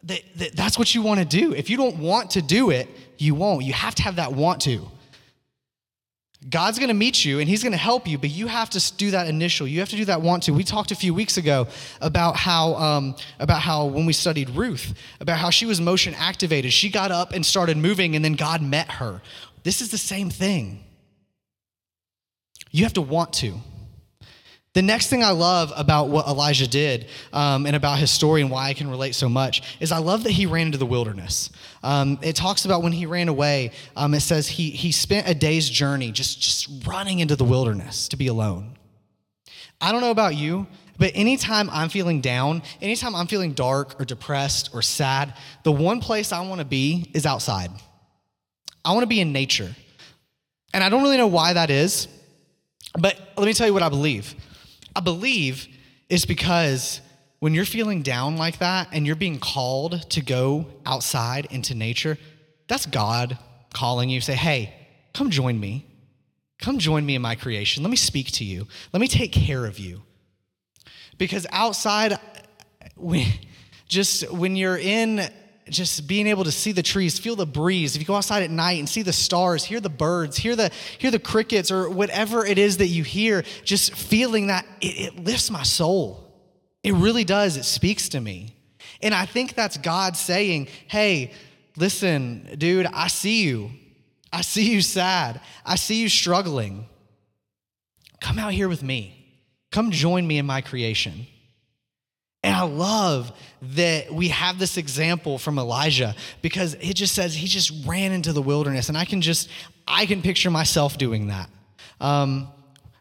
that, 0.03 0.21
that 0.35 0.55
that's 0.55 0.77
what 0.77 0.93
you 0.93 1.01
want 1.01 1.19
to 1.19 1.25
do. 1.25 1.53
If 1.53 1.69
you 1.69 1.77
don't 1.77 1.97
want 1.97 2.31
to 2.31 2.41
do 2.41 2.69
it, 2.69 2.89
you 3.17 3.35
won't. 3.35 3.63
You 3.63 3.73
have 3.73 3.95
to 3.95 4.03
have 4.03 4.17
that 4.17 4.33
want 4.33 4.61
to. 4.63 4.89
God's 6.49 6.77
going 6.77 6.89
to 6.89 6.93
meet 6.93 7.23
you 7.23 7.39
and 7.39 7.47
he's 7.47 7.63
going 7.63 7.71
to 7.71 7.77
help 7.77 8.07
you, 8.07 8.17
but 8.17 8.29
you 8.29 8.47
have 8.47 8.69
to 8.71 8.93
do 8.95 9.11
that 9.11 9.27
initial. 9.27 9.67
You 9.67 9.79
have 9.79 9.89
to 9.89 9.95
do 9.95 10.05
that 10.05 10.21
want 10.21 10.43
to. 10.43 10.51
We 10.53 10.63
talked 10.63 10.91
a 10.91 10.95
few 10.95 11.13
weeks 11.13 11.37
ago 11.37 11.67
about 12.01 12.35
how, 12.35 12.75
um, 12.75 13.15
about 13.39 13.61
how 13.61 13.85
when 13.85 14.05
we 14.05 14.13
studied 14.13 14.49
Ruth, 14.51 14.93
about 15.19 15.37
how 15.37 15.49
she 15.49 15.65
was 15.65 15.79
motion 15.79 16.13
activated. 16.15 16.73
She 16.73 16.89
got 16.89 17.11
up 17.11 17.33
and 17.33 17.45
started 17.45 17.77
moving, 17.77 18.15
and 18.15 18.23
then 18.23 18.33
God 18.33 18.61
met 18.61 18.89
her. 18.91 19.21
This 19.63 19.81
is 19.81 19.91
the 19.91 19.97
same 19.97 20.29
thing. 20.29 20.83
You 22.71 22.83
have 22.83 22.93
to 22.93 23.01
want 23.01 23.33
to. 23.33 23.59
The 24.73 24.81
next 24.81 25.07
thing 25.07 25.23
I 25.23 25.31
love 25.31 25.71
about 25.75 26.09
what 26.09 26.27
Elijah 26.27 26.67
did 26.67 27.05
um, 27.31 27.67
and 27.67 27.75
about 27.75 27.99
his 27.99 28.09
story 28.09 28.41
and 28.41 28.49
why 28.49 28.69
I 28.69 28.73
can 28.73 28.89
relate 28.89 29.13
so 29.13 29.29
much 29.29 29.77
is 29.79 29.91
I 29.91 29.99
love 29.99 30.23
that 30.23 30.31
he 30.31 30.47
ran 30.47 30.65
into 30.65 30.79
the 30.79 30.85
wilderness. 30.85 31.51
Um, 31.83 32.17
it 32.23 32.35
talks 32.35 32.65
about 32.65 32.81
when 32.81 32.91
he 32.91 33.05
ran 33.05 33.27
away, 33.27 33.71
um, 33.95 34.15
it 34.15 34.21
says 34.21 34.47
he, 34.47 34.71
he 34.71 34.91
spent 34.91 35.29
a 35.29 35.35
day's 35.35 35.69
journey 35.69 36.11
just, 36.11 36.41
just 36.41 36.87
running 36.87 37.19
into 37.19 37.35
the 37.35 37.43
wilderness 37.43 38.07
to 38.07 38.17
be 38.17 38.25
alone. 38.27 38.75
I 39.79 39.91
don't 39.91 40.01
know 40.01 40.11
about 40.11 40.35
you, 40.35 40.65
but 40.97 41.11
anytime 41.13 41.69
I'm 41.69 41.89
feeling 41.89 42.19
down, 42.19 42.63
anytime 42.81 43.13
I'm 43.13 43.27
feeling 43.27 43.53
dark 43.53 44.01
or 44.01 44.05
depressed 44.05 44.71
or 44.73 44.81
sad, 44.81 45.35
the 45.63 45.71
one 45.71 45.99
place 45.99 46.31
I 46.31 46.41
want 46.47 46.59
to 46.59 46.65
be 46.65 47.11
is 47.13 47.27
outside. 47.27 47.69
I 48.83 48.91
want 48.93 49.03
to 49.03 49.07
be 49.07 49.19
in 49.19 49.31
nature. 49.31 49.75
And 50.73 50.83
I 50.83 50.89
don't 50.89 51.03
really 51.03 51.17
know 51.17 51.27
why 51.27 51.53
that 51.53 51.69
is, 51.69 52.07
but 52.97 53.19
let 53.37 53.45
me 53.45 53.53
tell 53.53 53.67
you 53.67 53.73
what 53.73 53.83
I 53.83 53.89
believe. 53.89 54.33
I 54.95 54.99
believe 54.99 55.67
it's 56.09 56.25
because 56.25 57.01
when 57.39 57.53
you're 57.53 57.65
feeling 57.65 58.01
down 58.03 58.37
like 58.37 58.59
that 58.59 58.89
and 58.91 59.05
you're 59.05 59.15
being 59.15 59.39
called 59.39 60.09
to 60.11 60.21
go 60.21 60.65
outside 60.85 61.47
into 61.49 61.75
nature, 61.75 62.17
that's 62.67 62.85
God 62.85 63.37
calling 63.73 64.09
you. 64.09 64.21
Say, 64.21 64.35
hey, 64.35 64.73
come 65.13 65.29
join 65.29 65.59
me. 65.59 65.85
Come 66.61 66.79
join 66.79 67.05
me 67.05 67.15
in 67.15 67.21
my 67.21 67.35
creation. 67.35 67.83
Let 67.83 67.89
me 67.89 67.97
speak 67.97 68.31
to 68.33 68.45
you. 68.45 68.67
Let 68.93 69.01
me 69.01 69.07
take 69.07 69.31
care 69.31 69.65
of 69.65 69.79
you. 69.79 70.03
Because 71.17 71.45
outside, 71.51 72.17
when, 72.95 73.27
just 73.87 74.31
when 74.31 74.55
you're 74.55 74.77
in 74.77 75.29
just 75.69 76.07
being 76.07 76.27
able 76.27 76.43
to 76.43 76.51
see 76.51 76.71
the 76.71 76.83
trees, 76.83 77.17
feel 77.19 77.35
the 77.35 77.45
breeze. 77.45 77.95
If 77.95 78.01
you 78.01 78.05
go 78.05 78.15
outside 78.15 78.43
at 78.43 78.51
night 78.51 78.79
and 78.79 78.87
see 78.87 79.01
the 79.01 79.13
stars, 79.13 79.63
hear 79.63 79.79
the 79.79 79.89
birds, 79.89 80.37
hear 80.37 80.55
the 80.55 80.71
hear 80.97 81.11
the 81.11 81.19
crickets 81.19 81.71
or 81.71 81.89
whatever 81.89 82.45
it 82.45 82.57
is 82.57 82.77
that 82.77 82.87
you 82.87 83.03
hear, 83.03 83.43
just 83.63 83.93
feeling 83.93 84.47
that 84.47 84.65
it, 84.81 85.15
it 85.15 85.23
lifts 85.23 85.49
my 85.49 85.63
soul. 85.63 86.19
It 86.83 86.93
really 86.93 87.23
does. 87.23 87.55
It 87.57 87.63
speaks 87.63 88.09
to 88.09 88.19
me. 88.19 88.55
And 89.01 89.13
I 89.13 89.25
think 89.25 89.53
that's 89.53 89.77
God 89.77 90.17
saying, 90.17 90.67
"Hey, 90.87 91.31
listen, 91.77 92.55
dude, 92.57 92.85
I 92.87 93.07
see 93.07 93.43
you. 93.43 93.71
I 94.31 94.41
see 94.41 94.71
you 94.71 94.81
sad. 94.81 95.39
I 95.65 95.75
see 95.75 96.01
you 96.01 96.09
struggling. 96.09 96.87
Come 98.19 98.39
out 98.39 98.53
here 98.53 98.67
with 98.67 98.83
me. 98.83 99.19
Come 99.71 99.91
join 99.91 100.27
me 100.27 100.37
in 100.37 100.45
my 100.45 100.61
creation." 100.61 101.27
And 102.43 102.53
I 102.55 102.63
love 102.63 103.31
that 103.61 104.11
we 104.11 104.27
have 104.29 104.59
this 104.59 104.75
example 104.77 105.37
from 105.37 105.57
Elijah 105.57 106.13
because 106.41 106.73
it 106.75 106.95
just 106.95 107.15
says 107.15 107.33
he 107.33 107.47
just 107.47 107.71
ran 107.85 108.11
into 108.11 108.33
the 108.33 108.41
wilderness. 108.41 108.89
And 108.89 108.97
I 108.97 109.05
can 109.05 109.21
just, 109.21 109.49
I 109.87 110.05
can 110.05 110.21
picture 110.21 110.51
myself 110.51 110.97
doing 110.97 111.27
that, 111.27 111.49
um, 112.01 112.49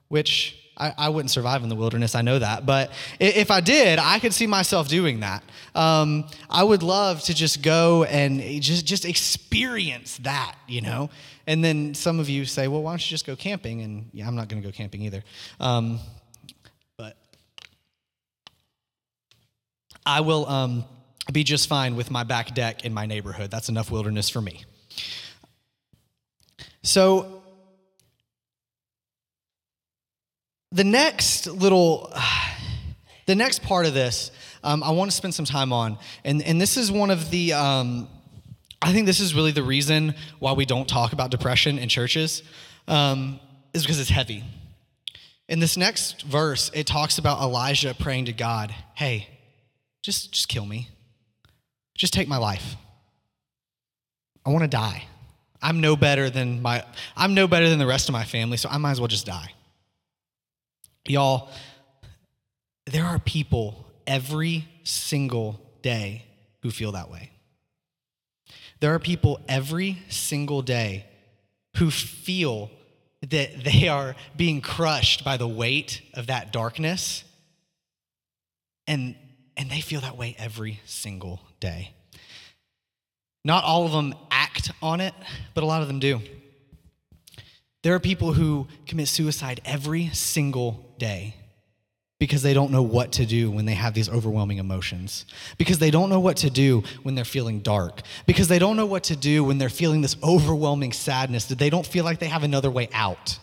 which 0.08 0.56
I, 0.76 0.94
I, 0.96 1.08
wouldn't 1.08 1.30
survive 1.30 1.64
in 1.64 1.68
the 1.68 1.74
wilderness. 1.74 2.14
I 2.14 2.22
know 2.22 2.38
that. 2.38 2.64
But 2.64 2.92
if 3.18 3.50
I 3.50 3.60
did, 3.60 3.98
I 3.98 4.20
could 4.20 4.32
see 4.32 4.46
myself 4.46 4.88
doing 4.88 5.20
that. 5.20 5.42
Um, 5.74 6.28
I 6.48 6.62
would 6.62 6.82
love 6.84 7.20
to 7.22 7.34
just 7.34 7.62
go 7.62 8.04
and 8.04 8.40
just, 8.62 8.86
just 8.86 9.04
experience 9.04 10.18
that, 10.18 10.54
you 10.68 10.80
know? 10.80 11.10
And 11.46 11.64
then 11.64 11.94
some 11.94 12.20
of 12.20 12.28
you 12.28 12.44
say, 12.44 12.68
well, 12.68 12.82
why 12.82 12.92
don't 12.92 13.04
you 13.04 13.10
just 13.10 13.26
go 13.26 13.34
camping? 13.34 13.82
And 13.82 14.08
yeah, 14.12 14.26
I'm 14.26 14.36
not 14.36 14.48
going 14.48 14.62
to 14.62 14.68
go 14.68 14.72
camping 14.72 15.02
either. 15.02 15.24
Um, 15.58 15.98
I 20.04 20.20
will 20.20 20.46
um, 20.46 20.84
be 21.32 21.44
just 21.44 21.68
fine 21.68 21.96
with 21.96 22.10
my 22.10 22.24
back 22.24 22.54
deck 22.54 22.84
in 22.84 22.92
my 22.92 23.06
neighborhood. 23.06 23.50
That's 23.50 23.68
enough 23.68 23.90
wilderness 23.90 24.28
for 24.28 24.40
me. 24.40 24.64
So, 26.82 27.42
the 30.72 30.84
next 30.84 31.46
little, 31.46 32.12
the 33.26 33.34
next 33.34 33.62
part 33.62 33.86
of 33.86 33.94
this, 33.94 34.32
um, 34.64 34.82
I 34.82 34.90
want 34.90 35.10
to 35.10 35.16
spend 35.16 35.34
some 35.34 35.44
time 35.44 35.72
on, 35.72 35.98
and, 36.24 36.42
and 36.42 36.60
this 36.60 36.76
is 36.76 36.90
one 36.90 37.10
of 37.10 37.30
the, 37.30 37.52
um, 37.52 38.08
I 38.80 38.92
think 38.92 39.06
this 39.06 39.20
is 39.20 39.34
really 39.34 39.52
the 39.52 39.62
reason 39.62 40.14
why 40.38 40.52
we 40.52 40.64
don't 40.64 40.88
talk 40.88 41.12
about 41.12 41.30
depression 41.30 41.78
in 41.78 41.88
churches, 41.88 42.42
um, 42.88 43.38
is 43.72 43.82
because 43.82 44.00
it's 44.00 44.10
heavy. 44.10 44.42
In 45.48 45.60
this 45.60 45.76
next 45.76 46.22
verse, 46.22 46.70
it 46.74 46.86
talks 46.86 47.18
about 47.18 47.40
Elijah 47.40 47.94
praying 47.94 48.24
to 48.26 48.32
God, 48.32 48.74
hey, 48.94 49.28
just, 50.02 50.32
just 50.32 50.48
kill 50.48 50.66
me. 50.66 50.88
Just 51.94 52.12
take 52.12 52.28
my 52.28 52.36
life. 52.36 52.76
I 54.44 54.50
want 54.50 54.62
to 54.62 54.68
die. 54.68 55.04
I'm 55.62 55.80
no 55.80 55.94
better 55.94 56.28
than 56.28 56.60
my 56.60 56.84
I'm 57.16 57.34
no 57.34 57.46
better 57.46 57.68
than 57.68 57.78
the 57.78 57.86
rest 57.86 58.08
of 58.08 58.12
my 58.12 58.24
family, 58.24 58.56
so 58.56 58.68
I 58.68 58.78
might 58.78 58.90
as 58.90 59.00
well 59.00 59.08
just 59.08 59.26
die. 59.26 59.52
Y'all, 61.06 61.50
there 62.86 63.04
are 63.04 63.20
people 63.20 63.86
every 64.06 64.66
single 64.82 65.60
day 65.82 66.24
who 66.62 66.70
feel 66.70 66.92
that 66.92 67.10
way. 67.10 67.30
There 68.80 68.92
are 68.94 68.98
people 68.98 69.40
every 69.48 70.02
single 70.08 70.62
day 70.62 71.06
who 71.76 71.90
feel 71.90 72.70
that 73.28 73.62
they 73.64 73.86
are 73.86 74.16
being 74.36 74.60
crushed 74.60 75.24
by 75.24 75.36
the 75.36 75.46
weight 75.46 76.02
of 76.14 76.26
that 76.26 76.52
darkness 76.52 77.22
and 78.88 79.14
and 79.56 79.70
they 79.70 79.80
feel 79.80 80.00
that 80.00 80.16
way 80.16 80.34
every 80.38 80.80
single 80.84 81.40
day. 81.60 81.92
Not 83.44 83.64
all 83.64 83.84
of 83.84 83.92
them 83.92 84.14
act 84.30 84.70
on 84.82 85.00
it, 85.00 85.14
but 85.54 85.64
a 85.64 85.66
lot 85.66 85.82
of 85.82 85.88
them 85.88 85.98
do. 85.98 86.20
There 87.82 87.94
are 87.94 88.00
people 88.00 88.32
who 88.32 88.68
commit 88.86 89.08
suicide 89.08 89.60
every 89.64 90.08
single 90.08 90.94
day 90.98 91.34
because 92.20 92.42
they 92.42 92.54
don't 92.54 92.70
know 92.70 92.82
what 92.82 93.10
to 93.10 93.26
do 93.26 93.50
when 93.50 93.64
they 93.64 93.74
have 93.74 93.94
these 93.94 94.08
overwhelming 94.08 94.58
emotions, 94.58 95.26
because 95.58 95.80
they 95.80 95.90
don't 95.90 96.08
know 96.08 96.20
what 96.20 96.36
to 96.36 96.48
do 96.48 96.84
when 97.02 97.16
they're 97.16 97.24
feeling 97.24 97.58
dark, 97.58 98.02
because 98.26 98.46
they 98.46 98.60
don't 98.60 98.76
know 98.76 98.86
what 98.86 99.02
to 99.02 99.16
do 99.16 99.42
when 99.42 99.58
they're 99.58 99.68
feeling 99.68 100.02
this 100.02 100.14
overwhelming 100.22 100.92
sadness 100.92 101.46
that 101.46 101.58
they 101.58 101.68
don't 101.68 101.84
feel 101.84 102.04
like 102.04 102.20
they 102.20 102.28
have 102.28 102.44
another 102.44 102.70
way 102.70 102.88
out. 102.92 103.40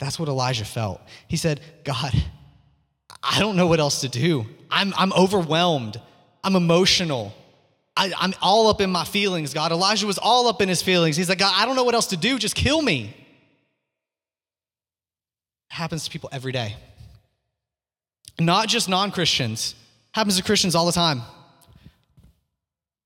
That's 0.00 0.18
what 0.18 0.28
Elijah 0.28 0.64
felt. 0.64 1.00
He 1.28 1.36
said, 1.36 1.60
God, 1.84 2.20
I 3.22 3.38
don't 3.38 3.56
know 3.56 3.66
what 3.66 3.80
else 3.80 4.00
to 4.00 4.08
do. 4.08 4.46
I'm, 4.70 4.94
I'm 4.96 5.12
overwhelmed. 5.12 6.00
I'm 6.42 6.56
emotional. 6.56 7.34
I, 7.96 8.12
am 8.20 8.34
all 8.40 8.68
up 8.68 8.80
in 8.80 8.90
my 8.90 9.04
feelings, 9.04 9.52
God. 9.52 9.72
Elijah 9.72 10.06
was 10.06 10.18
all 10.18 10.48
up 10.48 10.62
in 10.62 10.68
his 10.68 10.80
feelings. 10.80 11.16
He's 11.16 11.28
like, 11.28 11.38
God, 11.38 11.52
I 11.54 11.66
don't 11.66 11.76
know 11.76 11.84
what 11.84 11.94
else 11.94 12.08
to 12.08 12.16
do. 12.16 12.38
Just 12.38 12.54
kill 12.54 12.80
me. 12.80 13.14
It 15.70 15.74
happens 15.74 16.04
to 16.04 16.10
people 16.10 16.30
every 16.32 16.52
day. 16.52 16.76
Not 18.38 18.68
just 18.68 18.88
non 18.88 19.10
Christians, 19.10 19.74
happens 20.12 20.38
to 20.38 20.42
Christians 20.42 20.74
all 20.74 20.86
the 20.86 20.92
time. 20.92 21.20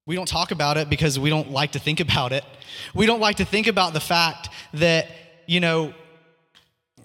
We 0.07 0.15
don't 0.17 0.29
talk 0.29 0.51
about 0.51 0.77
it 0.77 0.91
because 0.91 1.19
we 1.19 1.31
don't 1.31 1.51
like 1.51 1.73
to 1.73 1.79
think 1.79 1.99
about 1.99 2.33
it. 2.33 2.45
We 2.95 3.07
don't 3.07 3.21
like 3.21 3.37
to 3.37 3.45
think 3.45 3.67
about 3.67 3.95
the 3.95 4.01
fact 4.01 4.49
that, 4.75 5.09
you 5.47 5.61
know, 5.61 5.95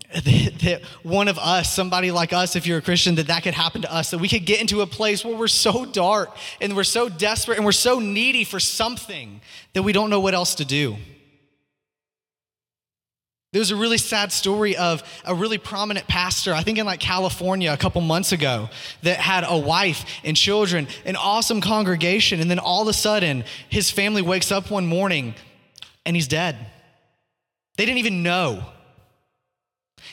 that 0.13 0.81
one 1.03 1.27
of 1.27 1.37
us, 1.37 1.71
somebody 1.71 2.09
like 2.09 2.33
us, 2.33 2.55
if 2.55 2.65
you're 2.65 2.79
a 2.79 2.81
Christian, 2.81 3.15
that 3.15 3.27
that 3.27 3.43
could 3.43 3.53
happen 3.53 3.83
to 3.83 3.93
us, 3.93 4.09
that 4.09 4.17
we 4.17 4.27
could 4.27 4.43
get 4.43 4.59
into 4.59 4.81
a 4.81 4.87
place 4.87 5.23
where 5.23 5.37
we're 5.37 5.47
so 5.47 5.85
dark 5.85 6.35
and 6.59 6.75
we're 6.75 6.83
so 6.83 7.09
desperate 7.09 7.57
and 7.57 7.65
we're 7.65 7.71
so 7.71 7.99
needy 7.99 8.43
for 8.43 8.59
something 8.59 9.39
that 9.73 9.83
we 9.83 9.93
don't 9.93 10.09
know 10.09 10.19
what 10.19 10.33
else 10.33 10.55
to 10.55 10.65
do. 10.65 10.95
There's 13.51 13.69
a 13.69 13.75
really 13.75 13.99
sad 13.99 14.31
story 14.31 14.75
of 14.77 15.03
a 15.25 15.35
really 15.35 15.59
prominent 15.59 16.07
pastor, 16.07 16.53
I 16.53 16.63
think 16.63 16.79
in 16.79 16.87
like 16.87 16.99
California 16.99 17.71
a 17.71 17.77
couple 17.77 18.01
months 18.01 18.31
ago, 18.31 18.69
that 19.03 19.19
had 19.19 19.43
a 19.47 19.57
wife 19.57 20.05
and 20.23 20.35
children, 20.35 20.87
an 21.05 21.15
awesome 21.17 21.61
congregation, 21.61 22.39
and 22.41 22.49
then 22.49 22.59
all 22.59 22.81
of 22.81 22.87
a 22.87 22.93
sudden 22.93 23.43
his 23.69 23.91
family 23.91 24.23
wakes 24.23 24.51
up 24.51 24.71
one 24.71 24.87
morning 24.87 25.35
and 26.03 26.15
he's 26.15 26.27
dead. 26.27 26.57
They 27.77 27.85
didn't 27.85 27.99
even 27.99 28.23
know. 28.23 28.65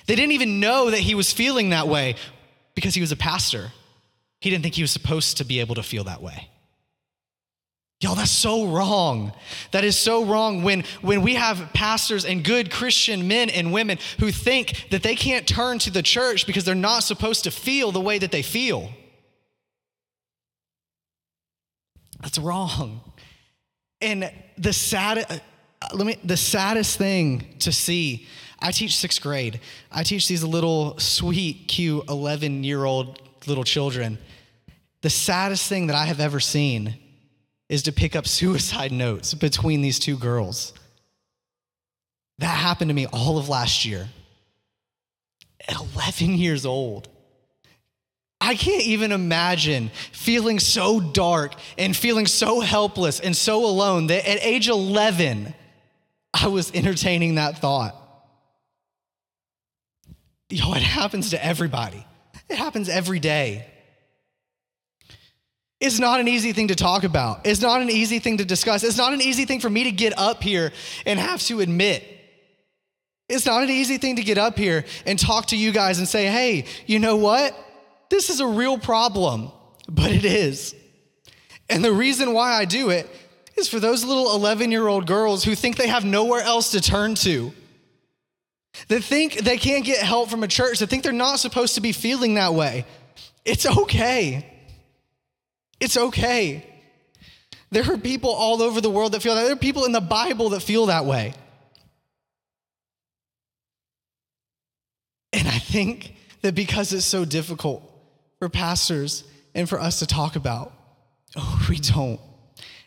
They 0.07 0.15
didn't 0.15 0.33
even 0.33 0.61
know 0.61 0.91
that 0.91 1.01
he 1.01 1.15
was 1.15 1.33
feeling 1.33 1.71
that 1.71 1.89
way 1.89 2.17
because 2.75 2.95
he 2.95 3.01
was 3.01 3.13
a 3.13 3.17
pastor. 3.17 3.73
He 4.41 4.51
didn't 4.51 4.63
think 4.63 4.75
he 4.75 4.83
was 4.83 4.91
supposed 4.91 5.39
to 5.39 5.45
be 5.45 5.61
able 5.61 5.75
to 5.77 5.83
feel 5.83 6.05
that 6.05 6.23
way. 6.23 6.49
Y'all, 8.01 8.15
that's 8.15 8.31
so 8.31 8.67
wrong. 8.67 9.33
That 9.73 9.83
is 9.83 9.99
so 9.99 10.25
wrong 10.25 10.63
when, 10.63 10.85
when 11.01 11.23
we 11.23 11.35
have 11.35 11.71
pastors 11.73 12.27
and 12.27 12.45
good 12.45 12.71
Christian 12.71 13.27
men 13.27 13.49
and 13.49 13.73
women 13.73 13.99
who 14.21 14.31
think 14.31 14.89
that 14.91 15.03
they 15.03 15.17
can't 15.17 15.49
turn 15.49 15.79
to 15.81 15.91
the 15.91 16.03
church 16.03 16.47
because 16.47 16.65
they're 16.65 16.75
not 16.75 17.05
supposed 17.05 17.45
to 17.45 17.51
feel 17.51 17.93
the 17.93 18.01
way 18.01 18.19
that 18.19 18.31
they 18.31 18.43
feel. 18.43 18.91
That's 22.21 22.39
wrong. 22.39 23.01
And 24.03 24.31
the 24.59 24.75
sad, 24.75 25.19
uh, 25.19 25.39
let 25.95 26.07
me, 26.07 26.17
the 26.23 26.37
saddest 26.37 26.99
thing 26.99 27.57
to 27.61 27.73
see, 27.73 28.27
I 28.59 28.73
teach 28.73 28.97
sixth 28.97 29.21
grade. 29.21 29.61
I 29.93 30.03
teach 30.03 30.29
these 30.29 30.43
little 30.43 30.99
sweet, 30.99 31.69
cute 31.69 32.09
11 32.09 32.65
year 32.65 32.85
old 32.85 33.21
little 33.47 33.65
children. 33.65 34.19
The 35.03 35.11
saddest 35.11 35.69
thing 35.69 35.89
that 35.89 35.97
I 35.97 36.07
have 36.07 36.21
ever 36.21 36.41
seen 36.41 36.97
is 37.69 37.83
to 37.85 37.93
pick 37.93 38.17
up 38.17 38.27
suicide 38.27 38.93
notes 39.07 39.35
between 39.35 39.83
these 39.83 39.99
two 39.99 40.17
girls. 40.17 40.73
That 42.39 42.47
happened 42.47 42.91
to 42.91 42.95
me 42.95 43.07
all 43.07 43.39
of 43.39 43.49
last 43.49 43.85
year. 43.85 44.09
At 45.69 45.77
11 45.95 46.37
years 46.37 46.65
old. 46.65 47.09
I 48.41 48.55
can't 48.55 48.83
even 48.83 49.11
imagine 49.11 49.91
feeling 50.13 50.61
so 50.61 51.01
dark 51.01 51.55
and 51.79 51.97
feeling 51.97 52.27
so 52.27 52.61
helpless 52.61 53.19
and 53.19 53.35
so 53.35 53.65
alone 53.65 54.07
that 54.09 54.29
at 54.29 54.39
age 54.45 54.69
11, 54.69 55.55
I 56.35 56.47
was 56.49 56.71
entertaining 56.73 57.37
that 57.37 57.59
thought. 57.59 58.06
Yo, 60.51 60.75
it 60.75 60.83
happens 60.83 61.31
to 61.31 61.45
everybody. 61.45 62.07
It 62.49 62.57
happens 62.57 62.89
every 62.89 63.19
day. 63.19 63.67
It's 65.81 65.99
not 65.99 66.21
an 66.21 66.29
easy 66.29 66.53
thing 66.53 66.69
to 66.69 66.75
talk 66.75 67.05
about. 67.05 67.47
It's 67.47 67.61
not 67.61 67.83
an 67.83 67.91
easy 67.91 68.19
thing 68.19 68.39
to 68.39 68.45
discuss. 68.45 68.83
It's 68.83 68.97
not 68.97 69.13
an 69.13 69.21
easy 69.21 69.45
thing 69.45 69.61
for 69.61 69.69
me 69.69 69.85
to 69.85 69.93
get 69.93 70.19
up 70.19 70.43
here 70.43 70.73
and 71.05 71.19
have 71.19 71.43
to 71.43 71.61
admit. 71.61 72.05
It's 73.29 73.45
not 73.45 73.63
an 73.63 73.71
easy 73.71 73.99
thing 73.99 74.17
to 74.17 74.23
get 74.23 74.39
up 74.39 74.57
here 74.57 74.85
and 75.05 75.19
talk 75.19 75.47
to 75.47 75.57
you 75.57 75.73
guys 75.73 75.99
and 75.99 76.09
say, 76.09 76.27
hey, 76.27 76.65
you 76.87 76.99
know 76.99 77.17
what? 77.17 77.55
This 78.09 78.31
is 78.31 78.41
a 78.41 78.47
real 78.47 78.79
problem, 78.79 79.51
but 79.89 80.13
it 80.13 80.25
is. 80.25 80.75
And 81.69 81.85
the 81.85 81.93
reason 81.93 82.33
why 82.33 82.53
I 82.53 82.65
do 82.65 82.91
it 82.91 83.11
is 83.57 83.69
for 83.69 83.81
those 83.81 84.05
little 84.05 84.35
11 84.35 84.71
year 84.71 84.87
old 84.87 85.07
girls 85.07 85.45
who 85.45 85.55
think 85.55 85.77
they 85.77 85.89
have 85.89 86.05
nowhere 86.05 86.43
else 86.43 86.71
to 86.71 86.81
turn 86.81 87.17
to, 87.17 87.53
that 88.89 89.03
think 89.03 89.39
they 89.39 89.59
can't 89.59 89.85
get 89.85 89.99
help 89.99 90.31
from 90.31 90.43
a 90.43 90.49
church, 90.49 90.79
that 90.79 90.89
think 90.89 91.03
they're 91.03 91.13
not 91.13 91.39
supposed 91.39 91.75
to 91.75 91.81
be 91.81 91.93
feeling 91.93 92.35
that 92.35 92.55
way. 92.55 92.85
It's 93.45 93.67
okay. 93.67 94.47
It's 95.81 95.97
okay. 95.97 96.67
There 97.71 97.91
are 97.93 97.99
people 97.99 98.31
all 98.31 98.63
over 98.63 98.81
the 98.81 98.91
world 98.91 99.13
that 99.13 99.23
feel 99.23 99.35
that. 99.35 99.45
There 99.45 99.53
are 99.53 99.57
people 99.57 99.85
in 99.85 99.93
the 99.93 100.01
Bible 100.01 100.51
that 100.51 100.61
feel 100.61 100.87
that 100.87 101.05
way. 101.05 101.35
And 105.33 105.47
I 105.49 105.59
think 105.59 106.15
that 106.43 106.55
because 106.55 106.93
it's 106.93 107.05
so 107.05 107.25
difficult 107.25 107.83
for 108.39 108.49
pastors 108.49 109.25
and 109.55 109.69
for 109.69 109.81
us 109.81 109.99
to 109.99 110.07
talk 110.07 110.37
about, 110.37 110.73
oh, 111.35 111.67
we 111.69 111.79
don't. 111.79 112.21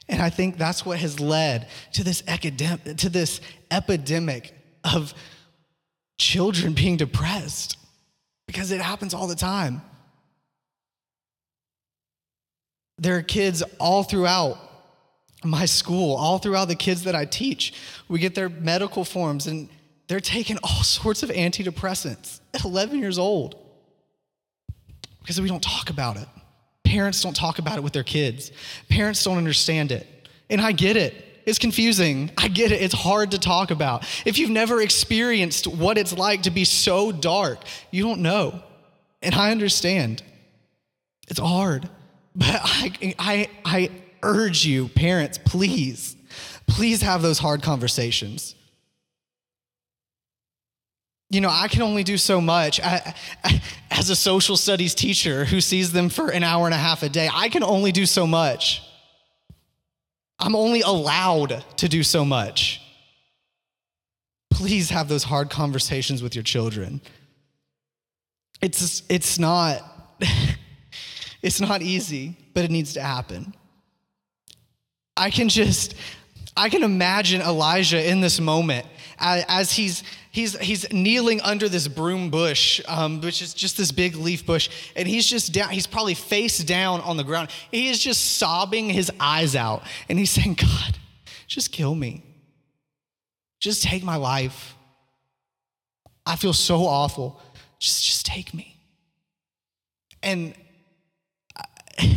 And 0.08 0.22
I 0.22 0.30
think 0.32 0.58
that's 0.58 0.86
what 0.86 0.98
has 0.98 1.20
led 1.20 1.68
to 1.94 2.04
this, 2.04 2.24
academic, 2.28 2.98
to 2.98 3.10
this 3.10 3.42
epidemic 3.70 4.56
of 4.84 5.14
children 6.20 6.74
being 6.84 6.98
depressed 6.98 7.78
because 8.46 8.72
it 8.72 8.82
happens 8.82 9.16
all 9.16 9.26
the 9.26 9.36
time. 9.36 9.82
There 13.00 13.16
are 13.16 13.24
kids 13.24 13.64
all 13.80 14.04
throughout 14.04 14.58
my 15.44 15.66
school, 15.66 16.16
all 16.16 16.38
throughout 16.38 16.68
the 16.68 16.76
kids 16.76 17.04
that 17.04 17.16
I 17.16 17.26
teach. 17.26 17.74
We 18.10 18.20
get 18.20 18.36
their 18.36 18.50
medical 18.50 19.06
forms 19.06 19.48
and 19.48 19.70
they're 20.08 20.20
taking 20.20 20.58
all 20.64 20.84
sorts 20.84 21.24
of 21.24 21.30
antidepressants 21.30 22.42
at 22.54 22.66
11 22.66 23.00
years 23.00 23.18
old 23.18 23.56
because 25.22 25.40
we 25.40 25.48
don't 25.48 25.64
talk 25.64 25.90
about 25.90 26.18
it. 26.18 26.28
Parents 26.84 27.22
don't 27.22 27.36
talk 27.36 27.60
about 27.60 27.78
it 27.78 27.84
with 27.84 27.94
their 27.94 28.04
kids, 28.04 28.52
parents 28.90 29.24
don't 29.24 29.38
understand 29.38 29.92
it. 29.92 30.08
And 30.50 30.60
I 30.60 30.72
get 30.72 30.98
it. 30.98 31.29
It's 31.50 31.60
confusing. 31.60 32.30
I 32.38 32.48
get 32.48 32.72
it. 32.72 32.82
It's 32.82 32.94
hard 32.94 33.32
to 33.32 33.40
talk 33.40 33.72
about. 33.72 34.06
If 34.24 34.38
you've 34.38 34.52
never 34.52 34.82
experienced 34.82 35.66
what 35.66 35.98
it's 35.98 36.14
like 36.16 36.44
to 36.44 36.52
be 36.52 36.64
so 36.64 37.12
dark, 37.12 37.64
you 37.90 38.04
don't 38.04 38.22
know. 38.22 38.62
And 39.24 39.34
I 39.34 39.50
understand. 39.50 40.22
It's 41.28 41.40
hard. 41.40 41.90
But 42.36 42.62
I, 42.64 43.16
I, 43.18 43.50
I 43.66 43.92
urge 44.22 44.64
you, 44.64 44.90
parents, 44.90 45.40
please, 45.40 46.16
please 46.68 47.02
have 47.02 47.24
those 47.24 47.40
hard 47.40 47.64
conversations. 47.64 48.56
You 51.32 51.42
know, 51.42 51.50
I 51.50 51.68
can 51.68 51.82
only 51.82 52.04
do 52.04 52.18
so 52.18 52.40
much. 52.40 52.80
I, 52.80 53.16
I, 53.44 53.62
as 53.90 54.10
a 54.10 54.16
social 54.16 54.56
studies 54.56 54.94
teacher 54.94 55.46
who 55.46 55.62
sees 55.62 55.92
them 55.92 56.10
for 56.10 56.30
an 56.30 56.44
hour 56.44 56.66
and 56.66 56.74
a 56.74 56.78
half 56.78 57.02
a 57.02 57.10
day, 57.10 57.28
I 57.34 57.50
can 57.50 57.64
only 57.64 57.92
do 57.92 58.06
so 58.06 58.28
much. 58.28 58.84
I'm 60.40 60.56
only 60.56 60.82
allowed 60.82 61.64
to 61.78 61.90
do 61.90 62.04
so 62.04 62.24
much. 62.24 62.82
Please 64.50 64.90
have 64.90 65.10
those 65.10 65.24
hard 65.24 65.50
conversations 65.50 66.24
with 66.24 66.36
your 66.36 66.44
children. 66.44 67.02
It's, 68.62 69.04
it's 69.10 69.38
not. 69.38 69.82
It's 71.42 71.62
not 71.62 71.82
easy, 71.82 72.36
but 72.54 72.66
it 72.66 72.72
needs 72.72 72.94
to 72.94 73.02
happen. 73.02 73.54
I 75.16 75.30
can 75.30 75.50
just, 75.50 75.96
I 76.56 76.70
can 76.70 76.84
imagine 76.84 77.42
Elijah 77.42 78.10
in 78.10 78.22
this 78.22 78.40
moment 78.40 78.86
as 79.18 79.72
he's 79.72 80.04
he's 80.40 80.58
he's 80.60 80.92
kneeling 80.94 81.42
under 81.42 81.68
this 81.68 81.88
broom 81.88 82.30
bush, 82.30 82.82
um, 82.88 83.22
which 83.22 83.42
is 83.42 83.54
just 83.54 83.78
this 83.78 83.92
big 83.92 84.16
leaf 84.16 84.46
bush, 84.46 84.70
and 84.96 85.08
he's 85.08 85.28
just 85.28 85.54
down. 85.54 85.70
He's 85.70 85.88
probably 85.88 86.14
face 86.14 86.60
down 86.60 87.02
on 87.02 87.18
the 87.18 87.24
ground. 87.24 87.50
He 87.72 87.90
is 87.90 88.00
just 88.00 88.38
sobbing 88.38 88.90
his 88.90 89.12
eyes 89.20 89.56
out, 89.56 89.84
and 90.08 90.18
he's 90.18 90.32
saying, 90.32 90.54
"God, 90.56 90.98
just 91.48 91.72
kill 91.72 91.94
me. 91.94 92.24
Just 93.60 93.84
take 93.84 94.04
my 94.04 94.16
life. 94.16 94.76
I 96.26 96.36
feel 96.38 96.54
so 96.54 96.86
awful. 96.86 97.42
Just 97.80 98.06
just 98.06 98.26
take 98.26 98.54
me." 98.54 98.78
And 100.24 100.54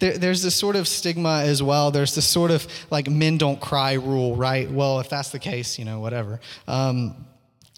there, 0.00 0.18
there's 0.18 0.42
this 0.42 0.56
sort 0.56 0.74
of 0.74 0.88
stigma 0.88 1.42
as 1.44 1.62
well. 1.62 1.92
There's 1.92 2.14
this 2.14 2.26
sort 2.26 2.50
of 2.50 2.66
like 2.90 3.08
men 3.08 3.38
don't 3.38 3.60
cry 3.60 3.92
rule, 3.94 4.34
right? 4.34 4.68
Well, 4.68 4.98
if 4.98 5.08
that's 5.08 5.30
the 5.30 5.38
case, 5.38 5.78
you 5.78 5.84
know, 5.84 6.00
whatever. 6.00 6.40
Um, 6.66 7.27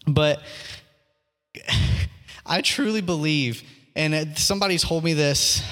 but 0.07 0.41
I 2.47 2.63
truly 2.63 3.01
believe, 3.01 3.63
and 3.95 4.37
somebody 4.37 4.79
told 4.79 5.05
me 5.05 5.13
this 5.13 5.63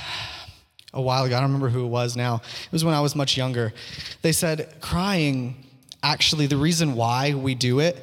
a 0.93 1.03
while 1.03 1.25
ago. 1.25 1.37
I 1.37 1.41
don't 1.41 1.49
remember 1.49 1.69
who 1.69 1.85
it 1.85 1.89
was 1.89 2.17
now. 2.17 2.37
It 2.37 2.73
was 2.73 2.85
when 2.85 2.95
I 2.95 3.01
was 3.01 3.15
much 3.17 3.37
younger. 3.37 3.73
They 4.23 4.33
said 4.33 4.77
crying, 4.81 5.67
actually, 6.03 6.47
the 6.47 6.57
reason 6.57 6.95
why 6.95 7.35
we 7.35 7.55
do 7.55 7.81
it 7.81 7.97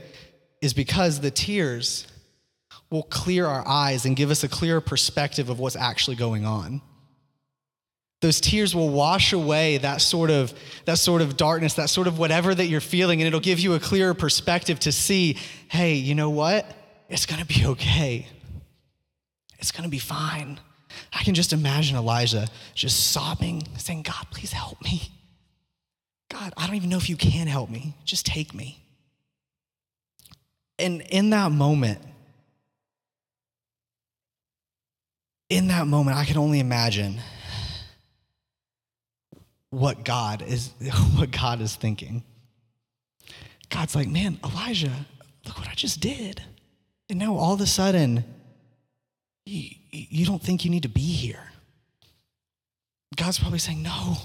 is 0.61 0.73
because 0.73 1.19
the 1.19 1.31
tears 1.31 2.07
will 2.89 3.03
clear 3.03 3.45
our 3.45 3.67
eyes 3.67 4.05
and 4.05 4.15
give 4.15 4.29
us 4.29 4.43
a 4.43 4.47
clearer 4.47 4.81
perspective 4.81 5.49
of 5.49 5.59
what's 5.59 5.75
actually 5.75 6.15
going 6.15 6.45
on 6.45 6.81
those 8.25 8.41
tears 8.41 8.73
will 8.73 8.89
wash 8.89 9.33
away 9.33 9.77
that 9.77 10.01
sort 10.01 10.31
of 10.31 10.53
that 10.85 10.97
sort 10.97 11.21
of 11.21 11.37
darkness 11.37 11.75
that 11.75 11.89
sort 11.89 12.07
of 12.07 12.17
whatever 12.17 12.53
that 12.55 12.65
you're 12.65 12.81
feeling 12.81 13.21
and 13.21 13.27
it'll 13.27 13.39
give 13.39 13.59
you 13.59 13.73
a 13.73 13.79
clearer 13.79 14.13
perspective 14.13 14.79
to 14.79 14.91
see 14.91 15.37
hey 15.67 15.93
you 15.93 16.15
know 16.15 16.29
what 16.29 16.65
it's 17.09 17.25
going 17.25 17.39
to 17.39 17.45
be 17.45 17.65
okay 17.65 18.27
it's 19.59 19.71
going 19.71 19.83
to 19.83 19.89
be 19.89 19.99
fine 19.99 20.59
i 21.13 21.23
can 21.23 21.33
just 21.33 21.53
imagine 21.53 21.95
elijah 21.95 22.47
just 22.73 23.11
sobbing 23.11 23.61
saying 23.77 24.01
god 24.01 24.25
please 24.31 24.51
help 24.51 24.81
me 24.81 25.11
God, 26.29 26.53
I 26.57 26.65
don't 26.65 26.75
even 26.75 26.89
know 26.89 26.97
if 26.97 27.09
you 27.09 27.15
can 27.15 27.47
help 27.47 27.69
me. 27.69 27.93
Just 28.03 28.25
take 28.25 28.53
me. 28.53 28.79
And 30.77 31.01
in 31.01 31.29
that 31.29 31.51
moment, 31.51 31.99
in 35.49 35.67
that 35.67 35.87
moment, 35.87 36.17
I 36.17 36.25
can 36.25 36.37
only 36.37 36.59
imagine 36.59 37.19
what 39.75 40.05
God 40.05 40.41
is 40.41 40.71
what 41.15 41.31
God 41.31 41.61
is 41.61 41.75
thinking. 41.75 42.23
God's 43.69 43.95
like, 43.95 44.07
man, 44.07 44.39
Elijah, 44.43 45.05
look 45.45 45.57
what 45.57 45.67
I 45.67 45.73
just 45.73 45.99
did. 45.99 46.41
And 47.09 47.19
now 47.19 47.35
all 47.35 47.53
of 47.53 47.61
a 47.61 47.67
sudden, 47.67 48.23
you, 49.45 49.69
you 49.91 50.25
don't 50.25 50.41
think 50.41 50.63
you 50.63 50.71
need 50.71 50.83
to 50.83 50.89
be 50.89 51.01
here. 51.01 51.43
God's 53.15 53.39
probably 53.39 53.59
saying, 53.59 53.81
no, 53.81 54.17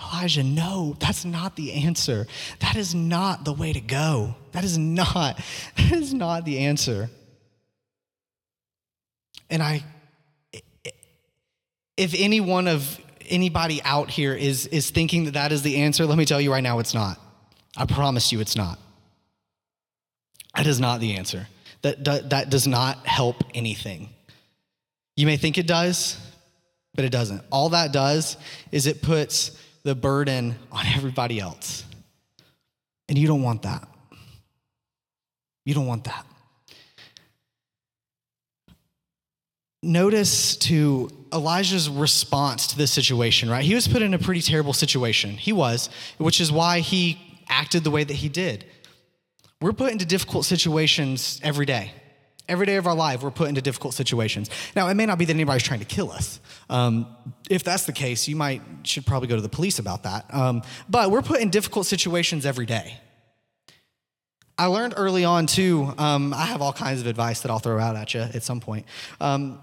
Elijah, 0.00 0.42
no, 0.42 0.96
that's 0.98 1.24
not 1.24 1.56
the 1.56 1.72
answer. 1.72 2.26
That 2.60 2.76
is 2.76 2.94
not 2.94 3.44
the 3.44 3.52
way 3.52 3.72
to 3.72 3.80
go. 3.80 4.34
That 4.52 4.64
is 4.64 4.76
not, 4.76 5.40
that 5.76 5.92
is 5.92 6.12
not 6.12 6.44
the 6.44 6.58
answer. 6.60 7.08
And 9.48 9.62
I, 9.62 9.84
if 11.96 12.14
any 12.16 12.40
one 12.40 12.68
of 12.68 13.00
anybody 13.28 13.82
out 13.82 14.10
here 14.10 14.34
is, 14.34 14.66
is 14.66 14.90
thinking 14.90 15.24
that 15.24 15.34
that 15.34 15.52
is 15.52 15.62
the 15.62 15.76
answer, 15.76 16.06
let 16.06 16.18
me 16.18 16.24
tell 16.24 16.40
you 16.40 16.52
right 16.52 16.62
now, 16.62 16.78
it's 16.78 16.94
not. 16.94 17.20
I 17.76 17.86
promise 17.86 18.32
you 18.32 18.40
it's 18.40 18.56
not. 18.56 18.78
That 20.56 20.66
is 20.66 20.80
not 20.80 21.00
the 21.00 21.16
answer. 21.16 21.46
That, 21.82 22.04
that, 22.04 22.30
that 22.30 22.50
does 22.50 22.66
not 22.66 23.06
help 23.06 23.44
anything. 23.54 24.10
You 25.16 25.26
may 25.26 25.36
think 25.36 25.58
it 25.58 25.66
does, 25.66 26.16
but 26.94 27.04
it 27.04 27.10
doesn't. 27.10 27.42
All 27.50 27.70
that 27.70 27.92
does 27.92 28.36
is 28.72 28.86
it 28.86 29.02
puts 29.02 29.56
the 29.84 29.94
burden 29.94 30.56
on 30.72 30.86
everybody 30.86 31.40
else. 31.40 31.84
And 33.08 33.16
you 33.16 33.26
don't 33.26 33.42
want 33.42 33.62
that. 33.62 33.88
You 35.64 35.74
don't 35.74 35.86
want 35.86 36.04
that. 36.04 36.26
Notice 39.82 40.56
to 40.56 41.08
Elijah's 41.32 41.88
response 41.88 42.66
to 42.68 42.76
this 42.76 42.90
situation, 42.90 43.48
right? 43.48 43.64
He 43.64 43.74
was 43.74 43.86
put 43.86 44.02
in 44.02 44.12
a 44.12 44.18
pretty 44.18 44.42
terrible 44.42 44.72
situation. 44.72 45.36
He 45.36 45.52
was, 45.52 45.88
which 46.18 46.40
is 46.40 46.50
why 46.50 46.80
he 46.80 47.18
acted 47.48 47.84
the 47.84 47.90
way 47.90 48.02
that 48.02 48.14
he 48.14 48.28
did. 48.28 48.64
We're 49.60 49.72
put 49.72 49.92
into 49.92 50.04
difficult 50.04 50.46
situations 50.46 51.40
every 51.44 51.66
day. 51.66 51.92
Every 52.48 52.64
day 52.64 52.76
of 52.76 52.86
our 52.86 52.94
life, 52.94 53.22
we're 53.22 53.30
put 53.30 53.48
into 53.48 53.60
difficult 53.60 53.94
situations. 53.94 54.48
Now, 54.74 54.88
it 54.88 54.94
may 54.94 55.04
not 55.04 55.18
be 55.18 55.26
that 55.26 55.34
anybody's 55.34 55.62
trying 55.62 55.80
to 55.80 55.86
kill 55.86 56.10
us. 56.10 56.40
Um, 56.70 57.14
if 57.50 57.62
that's 57.62 57.84
the 57.84 57.92
case, 57.92 58.26
you 58.26 58.36
might 58.36 58.62
should 58.84 59.04
probably 59.04 59.28
go 59.28 59.36
to 59.36 59.42
the 59.42 59.48
police 59.48 59.78
about 59.78 60.04
that. 60.04 60.32
Um, 60.34 60.62
but 60.88 61.10
we're 61.10 61.22
put 61.22 61.40
in 61.40 61.50
difficult 61.50 61.86
situations 61.86 62.46
every 62.46 62.66
day. 62.66 62.98
I 64.58 64.66
learned 64.66 64.94
early 64.96 65.24
on 65.24 65.46
too. 65.46 65.94
Um, 65.98 66.34
I 66.34 66.46
have 66.46 66.60
all 66.60 66.72
kinds 66.72 67.00
of 67.00 67.06
advice 67.06 67.42
that 67.42 67.50
I'll 67.50 67.60
throw 67.60 67.78
out 67.78 67.94
at 67.94 68.12
you 68.12 68.20
at 68.20 68.42
some 68.42 68.58
point. 68.58 68.86
Um, 69.20 69.60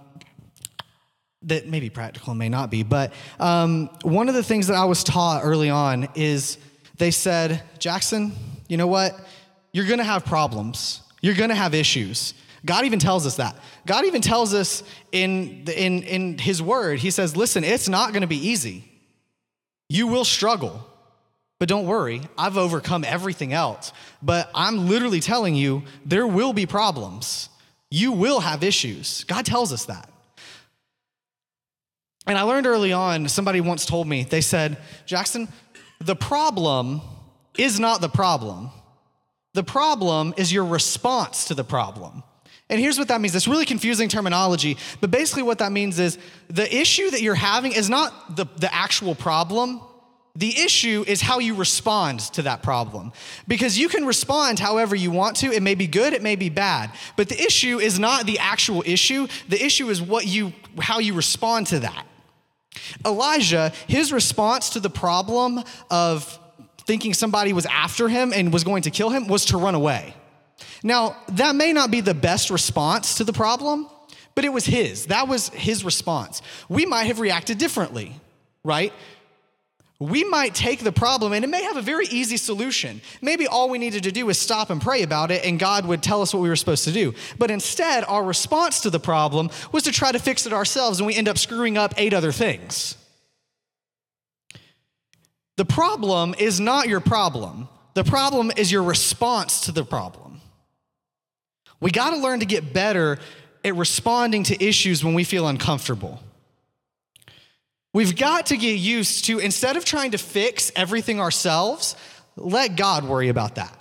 that 1.43 1.67
may 1.67 1.81
be 1.81 1.89
practical 1.89 2.31
and 2.31 2.39
may 2.39 2.47
not 2.47 2.71
be. 2.71 2.81
But 2.81 3.13
um, 3.39 3.89
one 4.03 4.29
of 4.29 4.35
the 4.35 4.41
things 4.41 4.67
that 4.67 4.75
I 4.75 4.85
was 4.85 5.03
taught 5.03 5.41
early 5.43 5.69
on 5.69 6.07
is 6.15 6.57
they 6.97 7.11
said, 7.11 7.61
Jackson, 7.77 8.31
you 8.67 8.77
know 8.77 8.87
what? 8.87 9.19
You're 9.73 9.85
to 9.99 10.05
have 10.05 10.25
problems. 10.25 11.01
You're 11.21 11.35
to 11.49 11.55
have 11.55 11.73
issues. 11.73 12.33
God 12.65 12.85
even 12.85 12.97
tells 12.97 13.27
us 13.27 13.35
that. 13.35 13.57
God 13.85 14.05
even 14.05 14.21
tells 14.21 14.53
us 14.53 14.81
in, 15.11 15.65
in, 15.67 16.03
in 16.03 16.37
His 16.37 16.61
Word, 16.61 16.99
He 16.99 17.11
says, 17.11 17.35
listen, 17.35 17.63
it's 17.63 17.89
not 17.89 18.11
to 18.21 18.27
be 18.27 18.47
easy. 18.47 18.89
You 19.89 20.07
will 20.07 20.25
struggle. 20.25 20.87
But 21.59 21.69
don't 21.69 21.85
worry, 21.85 22.21
I've 22.37 22.57
overcome 22.57 23.03
everything 23.05 23.53
else. 23.53 23.93
But 24.21 24.49
I'm 24.53 24.87
literally 24.87 25.21
telling 25.21 25.55
you, 25.55 25.83
there 26.05 26.27
will 26.27 26.53
be 26.53 26.65
problems. 26.65 27.49
You 27.89 28.11
will 28.11 28.41
have 28.41 28.63
issues. 28.63 29.23
God 29.23 29.45
tells 29.45 29.71
us 29.71 29.85
that. 29.85 30.09
And 32.27 32.37
I 32.37 32.41
learned 32.41 32.65
early 32.65 32.91
on, 32.91 33.29
somebody 33.29 33.61
once 33.61 33.85
told 33.85 34.07
me, 34.07 34.23
they 34.23 34.41
said, 34.41 34.77
Jackson, 35.05 35.47
the 35.99 36.15
problem 36.15 37.01
is 37.57 37.79
not 37.79 38.01
the 38.01 38.09
problem. 38.09 38.71
The 39.53 39.63
problem 39.63 40.33
is 40.35 40.51
your 40.51 40.65
response 40.65 41.45
to 41.45 41.53
the 41.53 41.63
problem. 41.63 42.23
And 42.69 42.79
here's 42.79 42.97
what 42.97 43.09
that 43.09 43.21
means. 43.21 43.35
It's 43.35 43.47
really 43.47 43.65
confusing 43.65 44.09
terminology, 44.09 44.77
but 44.99 45.11
basically 45.11 45.43
what 45.43 45.59
that 45.59 45.71
means 45.71 45.99
is 45.99 46.17
the 46.49 46.75
issue 46.75 47.11
that 47.11 47.21
you're 47.21 47.35
having 47.35 47.71
is 47.71 47.89
not 47.89 48.35
the, 48.35 48.47
the 48.57 48.73
actual 48.73 49.13
problem. 49.13 49.81
The 50.35 50.59
issue 50.59 51.05
is 51.07 51.21
how 51.21 51.39
you 51.39 51.55
respond 51.55 52.19
to 52.33 52.41
that 52.41 52.61
problem. 52.61 53.13
Because 53.47 53.79
you 53.79 53.87
can 53.87 54.05
respond 54.05 54.59
however 54.59 54.95
you 54.95 55.09
want 55.09 55.37
to. 55.37 55.51
It 55.51 55.63
may 55.63 55.75
be 55.75 55.87
good, 55.87 56.13
it 56.13 56.21
may 56.21 56.35
be 56.35 56.49
bad. 56.49 56.91
But 57.15 57.29
the 57.29 57.41
issue 57.41 57.79
is 57.79 57.99
not 57.99 58.25
the 58.25 58.39
actual 58.39 58.83
issue. 58.85 59.27
The 59.47 59.63
issue 59.63 59.89
is 59.89 60.01
what 60.01 60.27
you 60.27 60.53
how 60.79 60.99
you 60.99 61.13
respond 61.13 61.67
to 61.67 61.79
that. 61.79 62.05
Elijah, 63.05 63.71
his 63.87 64.11
response 64.11 64.71
to 64.71 64.81
the 64.81 64.89
problem 64.89 65.63
of 65.89 66.39
thinking 66.85 67.13
somebody 67.13 67.53
was 67.53 67.65
after 67.65 68.09
him 68.09 68.33
and 68.33 68.51
was 68.51 68.63
going 68.63 68.83
to 68.83 68.91
kill 68.91 69.09
him 69.09 69.27
was 69.27 69.45
to 69.45 69.57
run 69.57 69.75
away. 69.75 70.13
Now, 70.83 71.17
that 71.29 71.55
may 71.55 71.73
not 71.73 71.91
be 71.91 72.01
the 72.01 72.13
best 72.13 72.49
response 72.49 73.15
to 73.15 73.23
the 73.23 73.33
problem, 73.33 73.87
but 74.35 74.45
it 74.45 74.53
was 74.53 74.65
his. 74.65 75.07
That 75.07 75.27
was 75.27 75.49
his 75.49 75.83
response. 75.83 76.41
We 76.69 76.85
might 76.85 77.05
have 77.05 77.19
reacted 77.19 77.57
differently, 77.57 78.13
right? 78.63 78.93
We 79.99 80.25
might 80.25 80.53
take 80.53 80.83
the 80.83 80.91
problem 80.91 81.31
and 81.31 81.45
it 81.45 81.47
may 81.47 81.63
have 81.63 81.77
a 81.77 81.81
very 81.81 82.05
easy 82.07 82.35
solution. 82.35 83.01
Maybe 83.21 83.47
all 83.47 83.69
we 83.69 83.77
needed 83.77 84.03
to 84.03 84.11
do 84.11 84.25
was 84.25 84.37
stop 84.37 84.69
and 84.69 84.81
pray 84.81 85.03
about 85.03 85.31
it 85.31 85.45
and 85.45 85.57
God 85.57 85.85
would 85.85 86.03
tell 86.03 86.21
us 86.21 86.33
what 86.33 86.41
we 86.43 86.49
were 86.49 86.57
supposed 86.57 86.83
to 86.83 86.91
do. 86.91 87.13
But 87.37 87.49
instead, 87.49 88.03
our 88.03 88.23
response 88.23 88.81
to 88.81 88.89
the 88.89 88.99
problem 88.99 89.49
was 89.71 89.83
to 89.83 89.93
try 89.93 90.11
to 90.11 90.19
fix 90.19 90.45
it 90.45 90.51
ourselves 90.51 90.99
and 90.99 91.07
we 91.07 91.15
end 91.15 91.29
up 91.29 91.37
screwing 91.37 91.77
up 91.77 91.93
eight 91.95 92.13
other 92.13 92.33
things. 92.33 92.97
The 95.55 95.65
problem 95.65 96.35
is 96.37 96.59
not 96.59 96.89
your 96.89 96.99
problem, 96.99 97.69
the 97.93 98.03
problem 98.03 98.51
is 98.57 98.69
your 98.69 98.83
response 98.83 99.61
to 99.61 99.71
the 99.71 99.85
problem. 99.85 100.41
We 101.79 101.91
got 101.91 102.09
to 102.09 102.17
learn 102.17 102.41
to 102.41 102.45
get 102.45 102.73
better 102.73 103.19
at 103.63 103.75
responding 103.75 104.43
to 104.43 104.63
issues 104.63 105.03
when 105.05 105.13
we 105.13 105.23
feel 105.23 105.47
uncomfortable. 105.47 106.19
We've 107.95 108.17
got 108.17 108.47
to 108.47 108.57
get 108.57 108.73
used 108.73 109.23
to, 109.27 109.39
instead 109.39 109.77
of 109.77 109.85
trying 109.85 110.11
to 110.11 110.17
fix 110.17 110.69
everything 110.75 111.21
ourselves, 111.21 111.95
let 112.35 112.75
God 112.75 113.05
worry 113.05 113.29
about 113.29 113.55
that. 113.55 113.73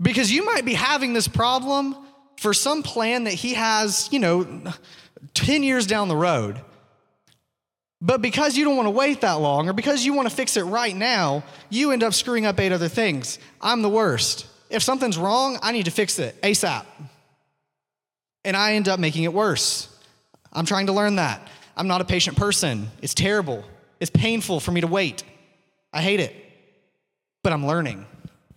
Because 0.00 0.30
you 0.30 0.46
might 0.46 0.64
be 0.64 0.74
having 0.74 1.14
this 1.14 1.26
problem 1.26 1.96
for 2.38 2.54
some 2.54 2.84
plan 2.84 3.24
that 3.24 3.34
He 3.34 3.54
has, 3.54 4.08
you 4.12 4.20
know, 4.20 4.62
10 5.34 5.64
years 5.64 5.88
down 5.88 6.06
the 6.06 6.14
road. 6.14 6.60
But 8.00 8.22
because 8.22 8.56
you 8.56 8.64
don't 8.66 8.76
want 8.76 8.86
to 8.86 8.90
wait 8.90 9.22
that 9.22 9.40
long, 9.40 9.68
or 9.68 9.72
because 9.72 10.04
you 10.04 10.12
want 10.14 10.30
to 10.30 10.34
fix 10.36 10.56
it 10.56 10.62
right 10.62 10.94
now, 10.94 11.42
you 11.70 11.90
end 11.90 12.04
up 12.04 12.14
screwing 12.14 12.46
up 12.46 12.60
eight 12.60 12.70
other 12.70 12.86
things. 12.86 13.40
I'm 13.60 13.82
the 13.82 13.90
worst. 13.90 14.46
If 14.70 14.84
something's 14.84 15.18
wrong, 15.18 15.58
I 15.60 15.72
need 15.72 15.86
to 15.86 15.90
fix 15.90 16.20
it 16.20 16.40
ASAP. 16.40 16.86
And 18.44 18.56
I 18.56 18.74
end 18.74 18.88
up 18.88 19.00
making 19.00 19.24
it 19.24 19.32
worse. 19.32 19.88
I'm 20.52 20.66
trying 20.66 20.86
to 20.86 20.92
learn 20.92 21.16
that. 21.16 21.48
I'm 21.76 21.88
not 21.88 22.00
a 22.00 22.04
patient 22.04 22.36
person. 22.36 22.88
It's 23.00 23.14
terrible. 23.14 23.64
It's 24.00 24.10
painful 24.10 24.60
for 24.60 24.72
me 24.72 24.80
to 24.80 24.86
wait. 24.86 25.24
I 25.92 26.02
hate 26.02 26.20
it. 26.20 26.34
But 27.42 27.52
I'm 27.52 27.66
learning. 27.66 28.06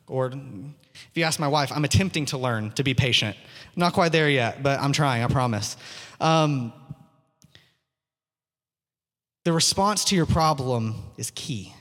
Or 0.08 0.28
if 0.28 1.12
you 1.16 1.24
ask 1.24 1.40
my 1.40 1.48
wife, 1.48 1.72
I'm 1.72 1.86
attempting 1.86 2.26
to 2.28 2.38
learn 2.38 2.72
to 2.72 2.84
be 2.84 2.94
patient. 2.94 3.36
I'm 3.76 3.80
not 3.80 3.94
quite 3.94 4.12
there 4.12 4.30
yet, 4.30 4.64
but 4.64 4.80
I'm 4.80 4.92
trying, 4.92 5.24
I 5.24 5.28
promise. 5.28 5.78
Um, 6.20 6.74
the 9.44 9.54
response 9.54 10.06
to 10.06 10.16
your 10.16 10.26
problem 10.26 10.96
is 11.18 11.32
key. 11.32 11.74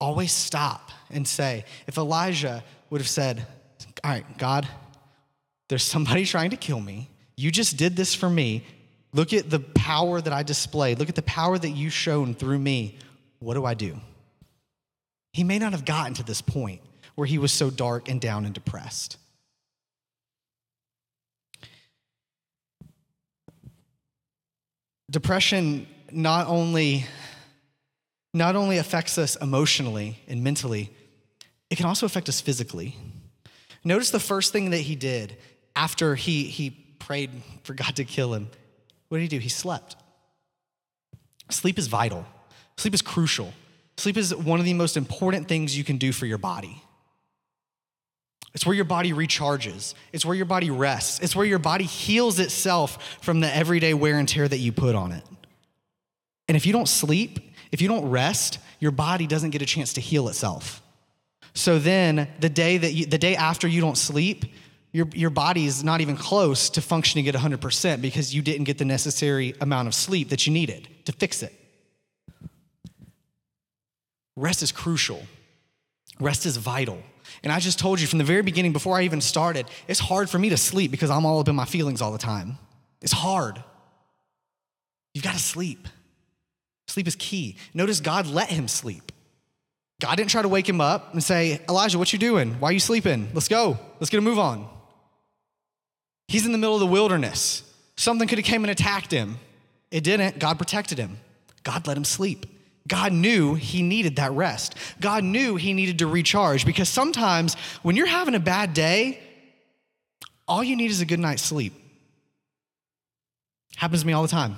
Always 0.00 0.32
stop 0.32 0.90
and 1.10 1.26
say, 1.26 1.64
if 1.86 1.98
Elijah 1.98 2.62
would 2.90 3.00
have 3.00 3.08
said, 3.08 3.46
All 4.02 4.10
right, 4.10 4.38
God, 4.38 4.68
there's 5.68 5.82
somebody 5.82 6.24
trying 6.24 6.50
to 6.50 6.56
kill 6.56 6.80
me. 6.80 7.10
You 7.36 7.50
just 7.50 7.76
did 7.76 7.96
this 7.96 8.14
for 8.14 8.30
me. 8.30 8.64
Look 9.14 9.32
at 9.32 9.48
the 9.48 9.60
power 9.60 10.20
that 10.20 10.32
I 10.32 10.42
displayed. 10.42 10.98
Look 10.98 11.08
at 11.08 11.14
the 11.14 11.22
power 11.22 11.56
that 11.56 11.70
you 11.70 11.88
shown 11.88 12.34
through 12.34 12.58
me. 12.58 12.98
What 13.38 13.54
do 13.54 13.64
I 13.64 13.74
do? 13.74 14.00
He 15.32 15.44
may 15.44 15.60
not 15.60 15.72
have 15.72 15.84
gotten 15.84 16.14
to 16.14 16.24
this 16.24 16.42
point 16.42 16.80
where 17.14 17.26
he 17.26 17.38
was 17.38 17.52
so 17.52 17.70
dark 17.70 18.08
and 18.08 18.20
down 18.20 18.44
and 18.44 18.52
depressed. 18.52 19.16
Depression 25.08 25.86
not 26.10 26.48
only, 26.48 27.06
not 28.32 28.56
only 28.56 28.78
affects 28.78 29.16
us 29.16 29.36
emotionally 29.36 30.18
and 30.26 30.42
mentally, 30.42 30.90
it 31.70 31.76
can 31.76 31.86
also 31.86 32.04
affect 32.04 32.28
us 32.28 32.40
physically. 32.40 32.96
Notice 33.84 34.10
the 34.10 34.18
first 34.18 34.50
thing 34.50 34.70
that 34.70 34.78
he 34.78 34.96
did 34.96 35.36
after 35.76 36.16
he, 36.16 36.44
he 36.44 36.70
prayed 36.70 37.30
for 37.62 37.74
God 37.74 37.94
to 37.96 38.04
kill 38.04 38.34
him. 38.34 38.48
What 39.08 39.18
did 39.18 39.22
he 39.22 39.28
do? 39.28 39.38
He 39.38 39.48
slept. 39.48 39.96
Sleep 41.50 41.78
is 41.78 41.86
vital, 41.86 42.26
sleep 42.76 42.94
is 42.94 43.02
crucial. 43.02 43.52
Sleep 43.96 44.16
is 44.16 44.34
one 44.34 44.58
of 44.58 44.64
the 44.64 44.74
most 44.74 44.96
important 44.96 45.46
things 45.46 45.78
you 45.78 45.84
can 45.84 45.98
do 45.98 46.10
for 46.10 46.26
your 46.26 46.38
body. 46.38 46.82
It's 48.54 48.64
where 48.64 48.74
your 48.74 48.84
body 48.84 49.12
recharges. 49.12 49.94
It's 50.12 50.24
where 50.24 50.34
your 50.34 50.46
body 50.46 50.70
rests. 50.70 51.20
It's 51.20 51.34
where 51.34 51.46
your 51.46 51.58
body 51.58 51.84
heals 51.84 52.38
itself 52.38 53.18
from 53.20 53.40
the 53.40 53.54
everyday 53.54 53.94
wear 53.94 54.18
and 54.18 54.28
tear 54.28 54.46
that 54.46 54.58
you 54.58 54.72
put 54.72 54.94
on 54.94 55.12
it. 55.12 55.24
And 56.48 56.56
if 56.56 56.66
you 56.66 56.72
don't 56.72 56.88
sleep, 56.88 57.38
if 57.72 57.82
you 57.82 57.88
don't 57.88 58.08
rest, 58.10 58.58
your 58.78 58.92
body 58.92 59.26
doesn't 59.26 59.50
get 59.50 59.62
a 59.62 59.66
chance 59.66 59.92
to 59.94 60.00
heal 60.00 60.28
itself. 60.28 60.82
So 61.54 61.78
then 61.78 62.28
the 62.40 62.48
day 62.48 62.76
that 62.78 62.92
you, 62.92 63.06
the 63.06 63.18
day 63.18 63.34
after 63.36 63.66
you 63.66 63.80
don't 63.80 63.98
sleep, 63.98 64.44
your, 64.94 65.08
your 65.12 65.30
body 65.30 65.66
is 65.66 65.82
not 65.82 66.00
even 66.00 66.16
close 66.16 66.70
to 66.70 66.80
functioning 66.80 67.26
at 67.26 67.34
100% 67.34 68.00
because 68.00 68.32
you 68.32 68.42
didn't 68.42 68.62
get 68.62 68.78
the 68.78 68.84
necessary 68.84 69.52
amount 69.60 69.88
of 69.88 69.94
sleep 69.94 70.28
that 70.28 70.46
you 70.46 70.52
needed 70.52 70.86
to 71.04 71.10
fix 71.10 71.42
it. 71.42 71.52
Rest 74.36 74.62
is 74.62 74.70
crucial. 74.70 75.20
Rest 76.20 76.46
is 76.46 76.58
vital. 76.58 77.02
And 77.42 77.52
I 77.52 77.58
just 77.58 77.80
told 77.80 78.00
you 78.00 78.06
from 78.06 78.20
the 78.20 78.24
very 78.24 78.42
beginning, 78.42 78.72
before 78.72 78.96
I 78.96 79.02
even 79.02 79.20
started, 79.20 79.66
it's 79.88 79.98
hard 79.98 80.30
for 80.30 80.38
me 80.38 80.50
to 80.50 80.56
sleep 80.56 80.92
because 80.92 81.10
I'm 81.10 81.26
all 81.26 81.40
up 81.40 81.48
in 81.48 81.56
my 81.56 81.64
feelings 81.64 82.00
all 82.00 82.12
the 82.12 82.18
time. 82.18 82.56
It's 83.02 83.12
hard. 83.12 83.60
You've 85.12 85.24
got 85.24 85.34
to 85.34 85.40
sleep. 85.40 85.88
Sleep 86.86 87.08
is 87.08 87.16
key. 87.16 87.56
Notice 87.74 87.98
God 87.98 88.28
let 88.28 88.48
him 88.48 88.68
sleep. 88.68 89.10
God 90.00 90.14
didn't 90.14 90.30
try 90.30 90.42
to 90.42 90.48
wake 90.48 90.68
him 90.68 90.80
up 90.80 91.14
and 91.14 91.22
say, 91.22 91.60
Elijah, 91.68 91.98
what 91.98 92.12
you 92.12 92.18
doing? 92.20 92.60
Why 92.60 92.68
are 92.68 92.72
you 92.72 92.78
sleeping? 92.78 93.30
Let's 93.34 93.48
go. 93.48 93.76
Let's 93.98 94.10
get 94.10 94.18
a 94.18 94.20
move 94.20 94.38
on. 94.38 94.68
He's 96.28 96.46
in 96.46 96.52
the 96.52 96.58
middle 96.58 96.74
of 96.74 96.80
the 96.80 96.86
wilderness. 96.86 97.62
Something 97.96 98.26
could 98.28 98.38
have 98.38 98.46
came 98.46 98.64
and 98.64 98.70
attacked 98.70 99.10
him. 99.10 99.38
It 99.90 100.02
didn't. 100.02 100.38
God 100.38 100.58
protected 100.58 100.98
him. 100.98 101.18
God 101.62 101.86
let 101.86 101.96
him 101.96 102.04
sleep. 102.04 102.46
God 102.86 103.12
knew 103.12 103.54
he 103.54 103.82
needed 103.82 104.16
that 104.16 104.32
rest. 104.32 104.74
God 105.00 105.24
knew 105.24 105.56
he 105.56 105.72
needed 105.72 106.00
to 106.00 106.06
recharge 106.06 106.66
because 106.66 106.88
sometimes 106.88 107.54
when 107.82 107.96
you're 107.96 108.06
having 108.06 108.34
a 108.34 108.40
bad 108.40 108.74
day, 108.74 109.20
all 110.46 110.62
you 110.62 110.76
need 110.76 110.90
is 110.90 111.00
a 111.00 111.06
good 111.06 111.20
night's 111.20 111.42
sleep. 111.42 111.72
Happens 113.76 114.02
to 114.02 114.06
me 114.06 114.12
all 114.12 114.22
the 114.22 114.28
time. 114.28 114.56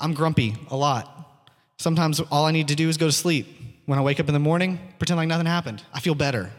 I'm 0.00 0.14
grumpy 0.14 0.56
a 0.70 0.76
lot. 0.76 1.08
Sometimes 1.78 2.20
all 2.20 2.46
I 2.46 2.52
need 2.52 2.68
to 2.68 2.74
do 2.74 2.88
is 2.88 2.96
go 2.96 3.06
to 3.06 3.12
sleep. 3.12 3.46
When 3.86 3.98
I 3.98 4.02
wake 4.02 4.20
up 4.20 4.28
in 4.28 4.32
the 4.32 4.40
morning, 4.40 4.78
pretend 4.98 5.18
like 5.18 5.28
nothing 5.28 5.46
happened. 5.46 5.82
I 5.92 6.00
feel 6.00 6.14
better. 6.14 6.50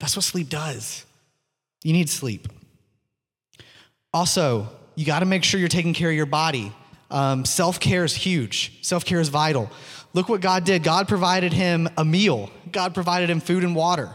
That's 0.00 0.16
what 0.16 0.24
sleep 0.24 0.48
does. 0.48 1.04
You 1.82 1.92
need 1.92 2.08
sleep. 2.08 2.48
Also, 4.14 4.68
you 4.94 5.06
got 5.06 5.20
to 5.20 5.26
make 5.26 5.42
sure 5.44 5.58
you're 5.58 5.68
taking 5.68 5.94
care 5.94 6.10
of 6.10 6.16
your 6.16 6.26
body. 6.26 6.72
Um, 7.10 7.44
Self 7.44 7.80
care 7.80 8.04
is 8.04 8.14
huge, 8.14 8.78
self 8.82 9.04
care 9.04 9.20
is 9.20 9.28
vital. 9.28 9.70
Look 10.14 10.28
what 10.28 10.40
God 10.40 10.64
did. 10.64 10.82
God 10.82 11.08
provided 11.08 11.52
him 11.52 11.88
a 11.96 12.04
meal, 12.04 12.50
God 12.70 12.94
provided 12.94 13.30
him 13.30 13.40
food 13.40 13.64
and 13.64 13.74
water, 13.74 14.10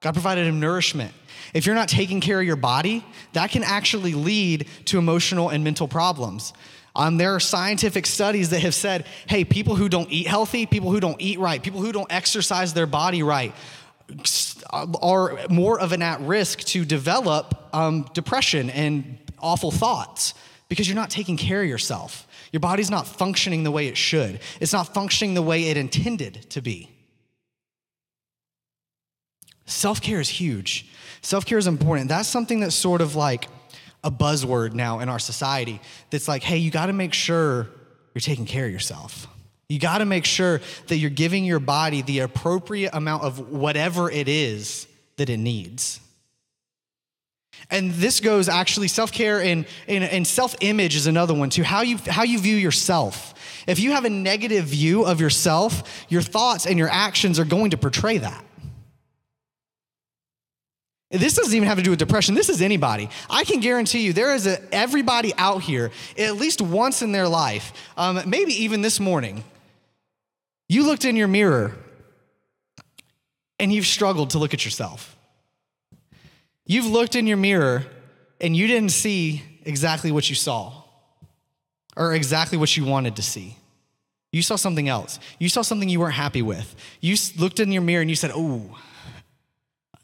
God 0.00 0.12
provided 0.12 0.46
him 0.46 0.60
nourishment. 0.60 1.12
If 1.54 1.64
you're 1.64 1.74
not 1.74 1.88
taking 1.88 2.20
care 2.20 2.40
of 2.40 2.46
your 2.46 2.56
body, 2.56 3.04
that 3.32 3.50
can 3.50 3.62
actually 3.62 4.12
lead 4.12 4.66
to 4.86 4.98
emotional 4.98 5.48
and 5.48 5.64
mental 5.64 5.88
problems. 5.88 6.52
Um, 6.94 7.16
there 7.16 7.34
are 7.34 7.40
scientific 7.40 8.06
studies 8.06 8.50
that 8.50 8.60
have 8.60 8.74
said, 8.74 9.06
hey, 9.28 9.44
people 9.44 9.76
who 9.76 9.88
don't 9.88 10.10
eat 10.10 10.26
healthy, 10.26 10.66
people 10.66 10.90
who 10.90 11.00
don't 11.00 11.20
eat 11.20 11.38
right, 11.38 11.62
people 11.62 11.80
who 11.80 11.92
don't 11.92 12.10
exercise 12.10 12.74
their 12.74 12.86
body 12.88 13.22
right, 13.22 13.54
are 14.72 15.38
more 15.48 15.80
of 15.80 15.92
an 15.92 16.02
at 16.02 16.20
risk 16.20 16.60
to 16.60 16.84
develop 16.84 17.68
um, 17.72 18.08
depression 18.14 18.70
and 18.70 19.18
awful 19.38 19.70
thoughts 19.70 20.34
because 20.68 20.88
you're 20.88 20.96
not 20.96 21.10
taking 21.10 21.36
care 21.36 21.62
of 21.62 21.68
yourself. 21.68 22.26
Your 22.52 22.60
body's 22.60 22.90
not 22.90 23.06
functioning 23.06 23.62
the 23.64 23.70
way 23.70 23.88
it 23.88 23.96
should, 23.96 24.40
it's 24.60 24.72
not 24.72 24.94
functioning 24.94 25.34
the 25.34 25.42
way 25.42 25.64
it 25.64 25.76
intended 25.76 26.50
to 26.50 26.60
be. 26.60 26.90
Self 29.66 30.00
care 30.00 30.20
is 30.20 30.28
huge. 30.28 30.88
Self 31.20 31.44
care 31.44 31.58
is 31.58 31.66
important. 31.66 32.08
That's 32.08 32.28
something 32.28 32.60
that's 32.60 32.74
sort 32.74 33.00
of 33.00 33.16
like 33.16 33.48
a 34.04 34.10
buzzword 34.10 34.72
now 34.72 35.00
in 35.00 35.08
our 35.08 35.18
society 35.18 35.80
that's 36.10 36.28
like, 36.28 36.42
hey, 36.42 36.56
you 36.56 36.70
got 36.70 36.86
to 36.86 36.92
make 36.92 37.12
sure 37.12 37.68
you're 38.14 38.20
taking 38.20 38.46
care 38.46 38.66
of 38.66 38.72
yourself. 38.72 39.26
You 39.68 39.78
got 39.78 39.98
to 39.98 40.06
make 40.06 40.24
sure 40.24 40.60
that 40.86 40.96
you're 40.96 41.10
giving 41.10 41.44
your 41.44 41.60
body 41.60 42.00
the 42.02 42.20
appropriate 42.20 42.94
amount 42.94 43.24
of 43.24 43.50
whatever 43.50 44.10
it 44.10 44.26
is 44.26 44.86
that 45.16 45.28
it 45.28 45.36
needs. 45.36 46.00
And 47.70 47.92
this 47.92 48.20
goes 48.20 48.48
actually 48.48 48.88
self 48.88 49.12
care 49.12 49.42
and, 49.42 49.66
and, 49.86 50.04
and 50.04 50.26
self 50.26 50.54
image 50.60 50.96
is 50.96 51.06
another 51.06 51.34
one 51.34 51.50
too. 51.50 51.62
How 51.62 51.82
you, 51.82 51.98
how 52.06 52.22
you 52.22 52.38
view 52.38 52.56
yourself. 52.56 53.34
If 53.66 53.78
you 53.78 53.92
have 53.92 54.06
a 54.06 54.10
negative 54.10 54.64
view 54.64 55.04
of 55.04 55.20
yourself, 55.20 56.06
your 56.08 56.22
thoughts 56.22 56.66
and 56.66 56.78
your 56.78 56.88
actions 56.88 57.38
are 57.38 57.44
going 57.44 57.72
to 57.72 57.76
portray 57.76 58.18
that. 58.18 58.44
This 61.10 61.34
doesn't 61.34 61.54
even 61.54 61.68
have 61.68 61.78
to 61.78 61.82
do 61.82 61.90
with 61.90 61.98
depression. 61.98 62.34
This 62.34 62.48
is 62.48 62.60
anybody. 62.60 63.08
I 63.30 63.44
can 63.44 63.60
guarantee 63.60 64.00
you 64.00 64.12
there 64.12 64.34
is 64.34 64.46
a, 64.46 64.62
everybody 64.74 65.32
out 65.38 65.62
here, 65.62 65.90
at 66.18 66.36
least 66.36 66.60
once 66.60 67.00
in 67.00 67.12
their 67.12 67.28
life, 67.28 67.72
um, 67.96 68.20
maybe 68.26 68.52
even 68.64 68.82
this 68.82 69.00
morning, 69.00 69.42
you 70.68 70.84
looked 70.84 71.04
in 71.04 71.16
your 71.16 71.28
mirror 71.28 71.74
and 73.58 73.72
you've 73.72 73.86
struggled 73.86 74.30
to 74.30 74.38
look 74.38 74.54
at 74.54 74.64
yourself. 74.64 75.16
You've 76.66 76.86
looked 76.86 77.16
in 77.16 77.26
your 77.26 77.38
mirror 77.38 77.86
and 78.40 78.56
you 78.56 78.66
didn't 78.66 78.90
see 78.90 79.42
exactly 79.64 80.12
what 80.12 80.28
you 80.28 80.36
saw 80.36 80.82
or 81.96 82.14
exactly 82.14 82.58
what 82.58 82.76
you 82.76 82.84
wanted 82.84 83.16
to 83.16 83.22
see. 83.22 83.56
You 84.30 84.42
saw 84.42 84.56
something 84.56 84.88
else. 84.88 85.18
You 85.38 85.48
saw 85.48 85.62
something 85.62 85.88
you 85.88 86.00
weren't 86.00 86.14
happy 86.14 86.42
with. 86.42 86.76
You 87.00 87.16
looked 87.38 87.60
in 87.60 87.72
your 87.72 87.82
mirror 87.82 88.02
and 88.02 88.10
you 88.10 88.16
said, 88.16 88.30
"Oh, 88.34 88.78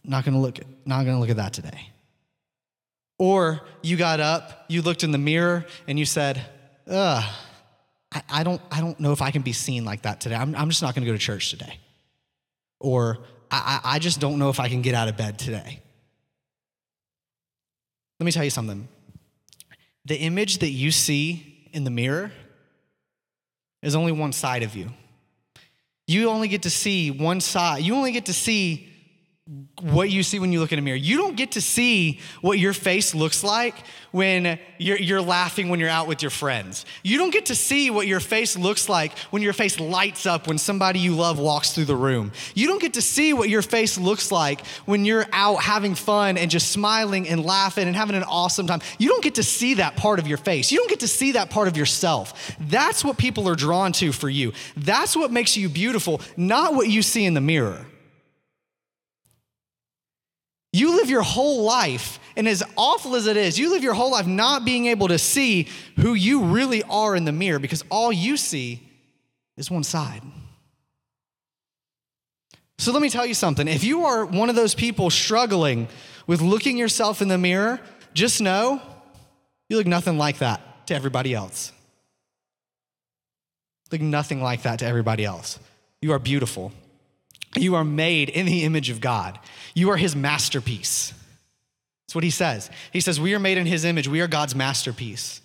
not 0.02 0.24
going 0.24 0.34
to 0.34 0.40
look 0.40 0.58
not 0.86 1.04
going 1.04 1.16
to 1.16 1.20
look 1.20 1.28
at 1.28 1.36
that 1.36 1.52
today." 1.52 1.90
Or 3.18 3.60
you 3.82 3.96
got 3.96 4.20
up, 4.20 4.64
you 4.68 4.80
looked 4.80 5.04
in 5.04 5.12
the 5.12 5.18
mirror 5.18 5.66
and 5.86 5.98
you 5.98 6.06
said, 6.06 6.40
"Ugh, 6.88 7.22
I, 8.14 8.22
I 8.30 8.42
don't 8.44 8.62
I 8.70 8.80
don't 8.80 8.98
know 9.00 9.12
if 9.12 9.20
I 9.20 9.30
can 9.30 9.42
be 9.42 9.52
seen 9.52 9.84
like 9.84 10.02
that 10.02 10.20
today. 10.20 10.36
I'm, 10.36 10.54
I'm 10.54 10.70
just 10.70 10.82
not 10.82 10.94
going 10.94 11.04
to 11.04 11.10
go 11.10 11.16
to 11.16 11.22
church 11.22 11.50
today." 11.50 11.78
Or 12.80 13.18
I, 13.50 13.80
I 13.84 13.98
just 13.98 14.20
don't 14.20 14.38
know 14.38 14.50
if 14.50 14.60
I 14.60 14.68
can 14.68 14.82
get 14.82 14.94
out 14.94 15.08
of 15.08 15.16
bed 15.16 15.38
today. 15.38 15.80
Let 18.20 18.26
me 18.26 18.32
tell 18.32 18.44
you 18.44 18.50
something. 18.50 18.88
The 20.04 20.16
image 20.16 20.58
that 20.58 20.70
you 20.70 20.90
see 20.90 21.68
in 21.72 21.84
the 21.84 21.90
mirror 21.90 22.30
is 23.82 23.94
only 23.94 24.12
one 24.12 24.32
side 24.32 24.62
of 24.62 24.76
you. 24.76 24.90
You 26.06 26.28
only 26.28 26.48
get 26.48 26.62
to 26.62 26.70
see 26.70 27.10
one 27.10 27.40
side. 27.40 27.82
You 27.82 27.94
only 27.94 28.12
get 28.12 28.26
to 28.26 28.34
see 28.34 28.93
what 29.82 30.08
you 30.08 30.22
see 30.22 30.38
when 30.38 30.52
you 30.52 30.60
look 30.60 30.72
in 30.72 30.78
a 30.78 30.82
mirror. 30.82 30.96
You 30.96 31.18
don't 31.18 31.36
get 31.36 31.52
to 31.52 31.60
see 31.60 32.20
what 32.40 32.58
your 32.58 32.72
face 32.72 33.14
looks 33.14 33.44
like 33.44 33.74
when 34.10 34.58
you're, 34.78 34.96
you're, 34.96 35.20
laughing 35.20 35.68
when 35.68 35.80
you're 35.80 35.90
out 35.90 36.08
with 36.08 36.22
your 36.22 36.30
friends. 36.30 36.86
You 37.02 37.18
don't 37.18 37.30
get 37.30 37.46
to 37.46 37.54
see 37.54 37.90
what 37.90 38.06
your 38.06 38.20
face 38.20 38.56
looks 38.56 38.88
like 38.88 39.18
when 39.30 39.42
your 39.42 39.52
face 39.52 39.78
lights 39.78 40.24
up 40.24 40.46
when 40.46 40.56
somebody 40.56 40.98
you 40.98 41.14
love 41.14 41.38
walks 41.38 41.72
through 41.72 41.84
the 41.84 41.96
room. 41.96 42.32
You 42.54 42.68
don't 42.68 42.80
get 42.80 42.94
to 42.94 43.02
see 43.02 43.34
what 43.34 43.50
your 43.50 43.60
face 43.60 43.98
looks 43.98 44.32
like 44.32 44.64
when 44.86 45.04
you're 45.04 45.26
out 45.32 45.56
having 45.56 45.94
fun 45.94 46.38
and 46.38 46.50
just 46.50 46.70
smiling 46.72 47.28
and 47.28 47.44
laughing 47.44 47.86
and 47.86 47.94
having 47.94 48.16
an 48.16 48.22
awesome 48.22 48.66
time. 48.66 48.80
You 48.98 49.10
don't 49.10 49.22
get 49.22 49.34
to 49.34 49.42
see 49.42 49.74
that 49.74 49.96
part 49.96 50.18
of 50.18 50.26
your 50.26 50.38
face. 50.38 50.72
You 50.72 50.78
don't 50.78 50.90
get 50.90 51.00
to 51.00 51.08
see 51.08 51.32
that 51.32 51.50
part 51.50 51.68
of 51.68 51.76
yourself. 51.76 52.56
That's 52.60 53.04
what 53.04 53.18
people 53.18 53.46
are 53.50 53.56
drawn 53.56 53.92
to 53.94 54.10
for 54.12 54.30
you. 54.30 54.54
That's 54.74 55.14
what 55.14 55.30
makes 55.30 55.54
you 55.54 55.68
beautiful, 55.68 56.22
not 56.38 56.74
what 56.74 56.88
you 56.88 57.02
see 57.02 57.26
in 57.26 57.34
the 57.34 57.42
mirror. 57.42 57.84
You 60.74 60.96
live 60.96 61.08
your 61.08 61.22
whole 61.22 61.62
life, 61.62 62.18
and 62.36 62.48
as 62.48 62.60
awful 62.76 63.14
as 63.14 63.28
it 63.28 63.36
is, 63.36 63.56
you 63.56 63.70
live 63.70 63.84
your 63.84 63.94
whole 63.94 64.10
life 64.10 64.26
not 64.26 64.64
being 64.64 64.86
able 64.86 65.06
to 65.06 65.20
see 65.20 65.68
who 66.00 66.14
you 66.14 66.46
really 66.46 66.82
are 66.82 67.14
in 67.14 67.24
the 67.24 67.30
mirror 67.30 67.60
because 67.60 67.84
all 67.92 68.12
you 68.12 68.36
see 68.36 68.82
is 69.56 69.70
one 69.70 69.84
side. 69.84 70.20
So 72.78 72.90
let 72.90 73.02
me 73.02 73.08
tell 73.08 73.24
you 73.24 73.34
something. 73.34 73.68
If 73.68 73.84
you 73.84 74.04
are 74.06 74.26
one 74.26 74.50
of 74.50 74.56
those 74.56 74.74
people 74.74 75.10
struggling 75.10 75.86
with 76.26 76.40
looking 76.40 76.76
yourself 76.76 77.22
in 77.22 77.28
the 77.28 77.38
mirror, 77.38 77.78
just 78.12 78.40
know 78.40 78.82
you 79.68 79.76
look 79.76 79.86
nothing 79.86 80.18
like 80.18 80.38
that 80.38 80.88
to 80.88 80.94
everybody 80.96 81.34
else. 81.34 81.70
Look 83.92 84.00
nothing 84.00 84.42
like 84.42 84.62
that 84.62 84.80
to 84.80 84.86
everybody 84.86 85.24
else. 85.24 85.60
You 86.02 86.10
are 86.14 86.18
beautiful. 86.18 86.72
You 87.56 87.74
are 87.76 87.84
made 87.84 88.28
in 88.28 88.46
the 88.46 88.64
image 88.64 88.90
of 88.90 89.00
God. 89.00 89.38
You 89.74 89.90
are 89.90 89.96
his 89.96 90.16
masterpiece. 90.16 91.12
That's 92.06 92.14
what 92.14 92.24
he 92.24 92.30
says. 92.30 92.70
He 92.92 93.00
says, 93.00 93.20
We 93.20 93.34
are 93.34 93.38
made 93.38 93.58
in 93.58 93.66
his 93.66 93.84
image. 93.84 94.08
We 94.08 94.20
are 94.20 94.28
God's 94.28 94.54
masterpiece. 94.54 95.40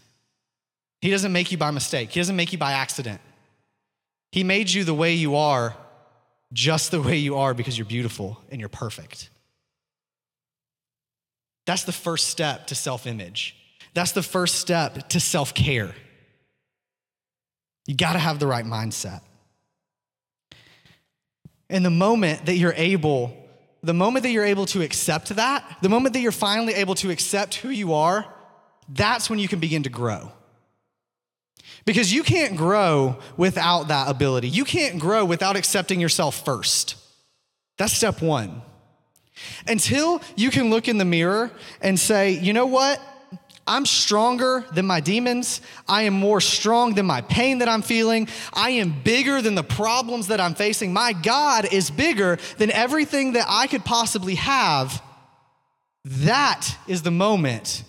He 1.02 1.12
doesn't 1.12 1.32
make 1.32 1.52
you 1.52 1.58
by 1.58 1.72
mistake, 1.72 2.12
he 2.12 2.20
doesn't 2.20 2.36
make 2.36 2.52
you 2.52 2.58
by 2.58 2.74
accident. 2.74 3.22
He 4.32 4.44
made 4.44 4.70
you 4.70 4.84
the 4.84 4.94
way 4.94 5.14
you 5.14 5.38
are, 5.38 5.76
just 6.54 6.92
the 6.92 7.02
way 7.02 7.18
you 7.18 7.38
are, 7.38 7.56
because 7.56 7.78
you're 7.78 7.86
beautiful 7.86 8.40
and 8.52 8.60
you're 8.60 8.70
perfect. 8.70 9.30
That's 11.66 11.84
the 11.84 11.92
first 11.92 12.28
step 12.28 12.68
to 12.68 12.76
self 12.76 13.08
image. 13.08 13.56
That's 13.94 14.12
the 14.12 14.24
first 14.24 14.56
step 14.56 15.10
to 15.10 15.20
self 15.20 15.54
care. 15.54 15.96
You 17.88 17.96
got 17.96 18.14
to 18.14 18.20
have 18.20 18.40
the 18.40 18.48
right 18.48 18.66
mindset. 18.66 19.22
And 21.70 21.86
the 21.86 21.90
moment 21.92 22.48
that 22.48 22.56
you're 22.56 22.74
able, 22.76 23.36
the 23.84 23.94
moment 23.94 24.24
that 24.24 24.32
you're 24.32 24.46
able 24.46 24.66
to 24.68 24.82
accept 24.82 25.30
that, 25.30 25.78
the 25.82 25.90
moment 25.90 26.14
that 26.14 26.22
you're 26.22 26.32
finally 26.32 26.74
able 26.74 26.96
to 26.96 27.12
accept 27.12 27.56
who 27.56 27.70
you 27.70 27.94
are, 27.94 28.26
that's 28.88 29.30
when 29.30 29.40
you 29.40 29.48
can 29.48 29.60
begin 29.60 29.84
to 29.84 29.90
grow. 29.90 30.32
Because 31.86 32.14
you 32.14 32.24
can't 32.24 32.58
grow 32.58 33.20
without 33.38 33.88
that 33.88 34.10
ability. 34.10 34.50
You 34.50 34.66
can't 34.66 35.00
grow 35.00 35.24
without 35.26 35.56
accepting 35.56 36.02
yourself 36.02 36.44
first. 36.44 36.96
That's 37.78 37.94
step 37.94 38.22
one. 38.22 38.62
Until 39.68 40.22
you 40.36 40.50
can 40.52 40.70
look 40.70 40.88
in 40.88 40.98
the 40.98 41.06
mirror 41.06 41.52
and 41.82 42.00
say, 42.00 42.32
you 42.32 42.52
know 42.52 42.66
what? 42.66 43.02
I'm 43.70 43.86
stronger 43.86 44.66
than 44.74 44.88
my 44.88 45.00
demons. 45.00 45.62
I 45.88 46.04
am 46.04 46.16
more 46.16 46.42
strong 46.42 46.96
than 46.96 47.06
my 47.06 47.22
pain 47.22 47.60
that 47.60 47.70
I'm 47.70 47.84
feeling. 47.84 48.28
I 48.52 48.72
am 48.72 49.00
bigger 49.04 49.44
than 49.44 49.54
the 49.54 49.64
problems 49.64 50.28
that 50.28 50.42
I'm 50.42 50.56
facing. 50.56 50.92
My 50.92 51.14
God 51.14 51.72
is 51.72 51.92
bigger 51.92 52.40
than 52.58 52.72
everything 52.72 53.34
that 53.34 53.46
I 53.48 53.68
could 53.68 53.86
possibly 53.86 54.36
have. 54.36 55.04
That 56.04 56.68
is 56.88 57.04
the 57.04 57.12
moment 57.12 57.84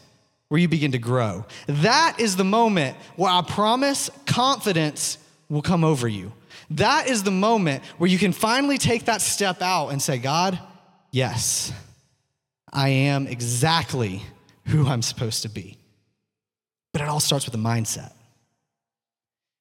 where 0.48 0.60
you 0.60 0.68
begin 0.68 0.92
to 0.92 0.98
grow. 0.98 1.46
That 1.66 2.16
is 2.18 2.36
the 2.36 2.44
moment 2.44 2.98
where 3.16 3.30
I 3.30 3.40
promise 3.40 4.10
confidence 4.26 5.16
will 5.48 5.62
come 5.62 5.82
over 5.82 6.06
you. 6.06 6.32
That 6.72 7.08
is 7.08 7.22
the 7.22 7.30
moment 7.30 7.82
where 7.96 8.10
you 8.10 8.18
can 8.18 8.32
finally 8.32 8.76
take 8.76 9.06
that 9.06 9.22
step 9.22 9.62
out 9.62 9.88
and 9.88 10.02
say, 10.02 10.18
God, 10.18 10.58
yes, 11.10 11.72
I 12.70 12.90
am 12.90 13.26
exactly 13.26 14.22
who 14.70 14.86
I'm 14.86 15.02
supposed 15.02 15.42
to 15.42 15.48
be. 15.48 15.76
But 16.92 17.02
it 17.02 17.08
all 17.08 17.20
starts 17.20 17.44
with 17.44 17.54
a 17.54 17.58
mindset. 17.58 18.12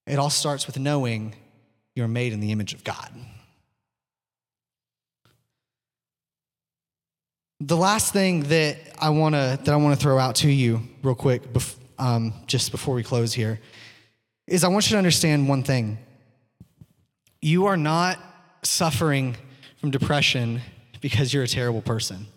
It 0.08 0.18
all 0.18 0.30
starts 0.30 0.66
with 0.66 0.80
knowing 0.80 1.36
you're 1.96 2.08
made 2.08 2.34
in 2.34 2.40
the 2.40 2.52
image 2.52 2.74
of 2.74 2.84
God. 2.84 3.12
The 7.60 7.78
last 7.78 8.14
thing 8.14 8.44
that 8.44 8.78
I 9.00 9.10
want 9.10 9.36
to 9.36 9.60
that 9.64 9.70
I 9.70 9.76
want 9.76 10.00
to 10.00 10.02
throw 10.02 10.18
out 10.18 10.36
to 10.38 10.50
you 10.50 10.82
real 11.04 11.14
quick, 11.14 11.52
bef- 11.52 11.76
um, 11.98 12.34
just 12.48 12.72
before 12.72 12.96
we 12.96 13.04
close 13.04 13.34
here, 13.34 13.60
is 14.48 14.64
I 14.64 14.70
want 14.70 14.90
you 14.90 14.94
to 14.94 14.98
understand 14.98 15.50
one 15.50 15.64
thing. 15.64 15.98
You 17.42 17.66
are 17.66 17.78
not 17.78 18.18
suffering 18.64 19.36
from 19.78 19.92
depression 19.92 20.62
because 21.02 21.34
you're 21.34 21.44
a 21.44 21.48
terrible 21.48 21.82
person. 21.82 22.28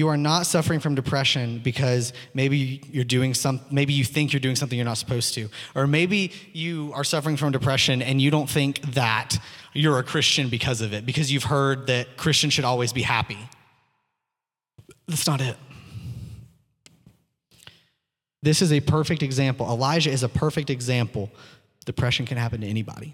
You 0.00 0.08
are 0.08 0.16
not 0.16 0.46
suffering 0.46 0.80
from 0.80 0.94
depression 0.94 1.58
because 1.58 2.14
maybe 2.32 2.80
you're 2.90 3.04
doing 3.04 3.34
some 3.34 3.60
maybe 3.70 3.92
you 3.92 4.02
think 4.02 4.32
you're 4.32 4.40
doing 4.40 4.56
something 4.56 4.78
you're 4.78 4.86
not 4.86 4.96
supposed 4.96 5.34
to. 5.34 5.50
Or 5.74 5.86
maybe 5.86 6.32
you 6.54 6.90
are 6.94 7.04
suffering 7.04 7.36
from 7.36 7.52
depression 7.52 8.00
and 8.00 8.18
you 8.18 8.30
don't 8.30 8.48
think 8.48 8.80
that 8.92 9.36
you're 9.74 9.98
a 9.98 10.02
Christian 10.02 10.48
because 10.48 10.80
of 10.80 10.94
it, 10.94 11.04
because 11.04 11.30
you've 11.30 11.44
heard 11.44 11.88
that 11.88 12.16
Christians 12.16 12.54
should 12.54 12.64
always 12.64 12.94
be 12.94 13.02
happy. 13.02 13.36
That's 15.06 15.26
not 15.26 15.42
it. 15.42 15.58
This 18.40 18.62
is 18.62 18.72
a 18.72 18.80
perfect 18.80 19.22
example. 19.22 19.66
Elijah 19.68 20.10
is 20.10 20.22
a 20.22 20.30
perfect 20.30 20.70
example. 20.70 21.30
Depression 21.84 22.24
can 22.24 22.38
happen 22.38 22.62
to 22.62 22.66
anybody. 22.66 23.12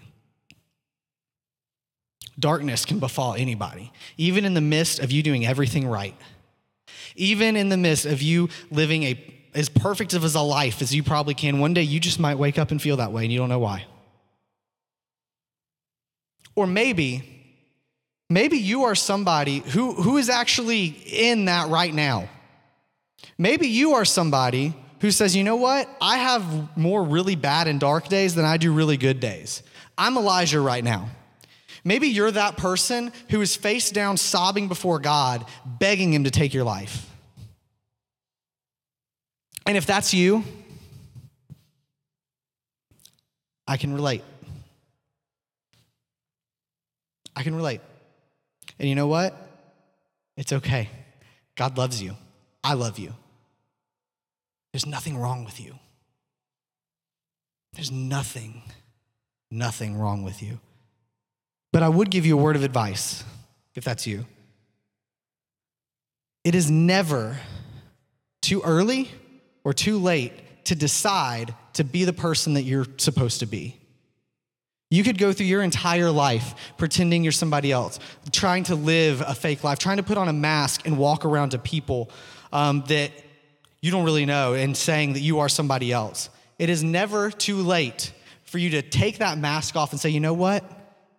Darkness 2.39 2.85
can 2.85 2.99
befall 2.99 3.33
anybody, 3.33 3.91
even 4.17 4.45
in 4.45 4.53
the 4.53 4.61
midst 4.61 4.99
of 4.99 5.11
you 5.11 5.21
doing 5.21 5.45
everything 5.45 5.85
right. 5.85 6.15
Even 7.17 7.55
in 7.55 7.69
the 7.69 7.77
midst 7.77 8.05
of 8.05 8.21
you 8.21 8.49
living 8.71 9.03
a 9.03 9.33
as 9.53 9.69
perfect 9.69 10.13
of 10.13 10.23
a 10.23 10.41
life 10.41 10.81
as 10.83 10.93
you 10.93 11.01
probably 11.01 11.33
can, 11.33 11.59
one 11.59 11.73
day 11.73 11.81
you 11.81 11.99
just 11.99 12.19
might 12.19 12.37
wake 12.37 12.59
up 12.59 12.69
and 12.69 12.79
feel 12.79 12.97
that 12.97 13.11
way 13.11 13.23
and 13.23 13.33
you 13.33 13.39
don't 13.39 13.49
know 13.49 13.59
why. 13.59 13.85
Or 16.55 16.67
maybe, 16.67 17.23
maybe 18.29 18.57
you 18.57 18.83
are 18.83 18.93
somebody 18.93 19.59
who, 19.59 19.93
who 19.93 20.17
is 20.17 20.29
actually 20.29 20.85
in 20.85 21.45
that 21.45 21.69
right 21.69 21.93
now. 21.93 22.29
Maybe 23.37 23.67
you 23.67 23.93
are 23.93 24.05
somebody 24.05 24.75
who 25.01 25.09
says, 25.09 25.35
you 25.35 25.43
know 25.43 25.55
what? 25.55 25.89
I 25.99 26.17
have 26.17 26.77
more 26.77 27.03
really 27.03 27.35
bad 27.35 27.67
and 27.67 27.79
dark 27.79 28.09
days 28.09 28.35
than 28.35 28.45
I 28.45 28.57
do 28.57 28.71
really 28.71 28.97
good 28.97 29.19
days. 29.19 29.63
I'm 29.97 30.17
Elijah 30.17 30.61
right 30.61 30.83
now. 30.83 31.09
Maybe 31.87 32.09
you're 32.09 32.31
that 32.31 32.57
person 32.57 33.13
who 33.29 33.39
is 33.39 33.55
face 33.55 33.91
down 33.91 34.17
sobbing 34.17 34.67
before 34.67 34.99
God, 34.99 35.45
begging 35.65 36.11
Him 36.11 36.25
to 36.25 36.31
take 36.31 36.53
your 36.53 36.65
life. 36.65 37.09
And 39.65 39.77
if 39.77 39.85
that's 39.85 40.13
you, 40.13 40.43
I 43.65 43.77
can 43.77 43.93
relate. 43.93 44.21
I 47.37 47.43
can 47.43 47.55
relate. 47.55 47.79
And 48.79 48.89
you 48.89 48.95
know 48.95 49.07
what? 49.07 49.33
It's 50.35 50.51
okay. 50.51 50.89
God 51.55 51.77
loves 51.77 52.03
you. 52.03 52.17
I 52.65 52.73
love 52.73 52.99
you. 52.99 53.13
There's 54.73 54.85
nothing 54.85 55.17
wrong 55.17 55.45
with 55.45 55.57
you. 55.61 55.79
There's 57.71 57.91
nothing, 57.91 58.63
nothing 59.49 59.97
wrong 59.97 60.23
with 60.23 60.43
you. 60.43 60.59
But 61.71 61.83
I 61.83 61.89
would 61.89 62.09
give 62.09 62.25
you 62.25 62.37
a 62.37 62.41
word 62.41 62.55
of 62.55 62.63
advice 62.63 63.23
if 63.75 63.83
that's 63.83 64.07
you. 64.07 64.25
It 66.43 66.55
is 66.55 66.71
never 66.71 67.37
too 68.41 68.61
early 68.63 69.11
or 69.63 69.73
too 69.73 69.99
late 69.99 70.65
to 70.65 70.75
decide 70.75 71.53
to 71.73 71.83
be 71.83 72.05
the 72.05 72.13
person 72.13 72.53
that 72.53 72.63
you're 72.63 72.87
supposed 72.97 73.39
to 73.39 73.45
be. 73.45 73.77
You 74.89 75.03
could 75.03 75.17
go 75.17 75.33
through 75.33 75.47
your 75.47 75.61
entire 75.61 76.09
life 76.09 76.55
pretending 76.77 77.23
you're 77.23 77.33
somebody 77.33 77.71
else, 77.71 77.99
trying 78.31 78.63
to 78.65 78.75
live 78.75 79.21
a 79.21 79.35
fake 79.35 79.63
life, 79.63 79.79
trying 79.79 79.97
to 79.97 80.03
put 80.03 80.17
on 80.17 80.29
a 80.29 80.33
mask 80.33 80.85
and 80.85 80.97
walk 80.97 81.25
around 81.25 81.49
to 81.49 81.59
people 81.59 82.09
um, 82.53 82.83
that 82.87 83.11
you 83.81 83.91
don't 83.91 84.05
really 84.05 84.25
know 84.25 84.53
and 84.53 84.75
saying 84.75 85.13
that 85.13 85.19
you 85.19 85.39
are 85.39 85.49
somebody 85.49 85.91
else. 85.91 86.29
It 86.57 86.69
is 86.69 86.83
never 86.83 87.29
too 87.29 87.57
late 87.57 88.13
for 88.43 88.57
you 88.57 88.69
to 88.71 88.81
take 88.81 89.17
that 89.17 89.37
mask 89.37 89.75
off 89.75 89.91
and 89.91 89.99
say, 89.99 90.09
you 90.09 90.21
know 90.21 90.33
what? 90.33 90.63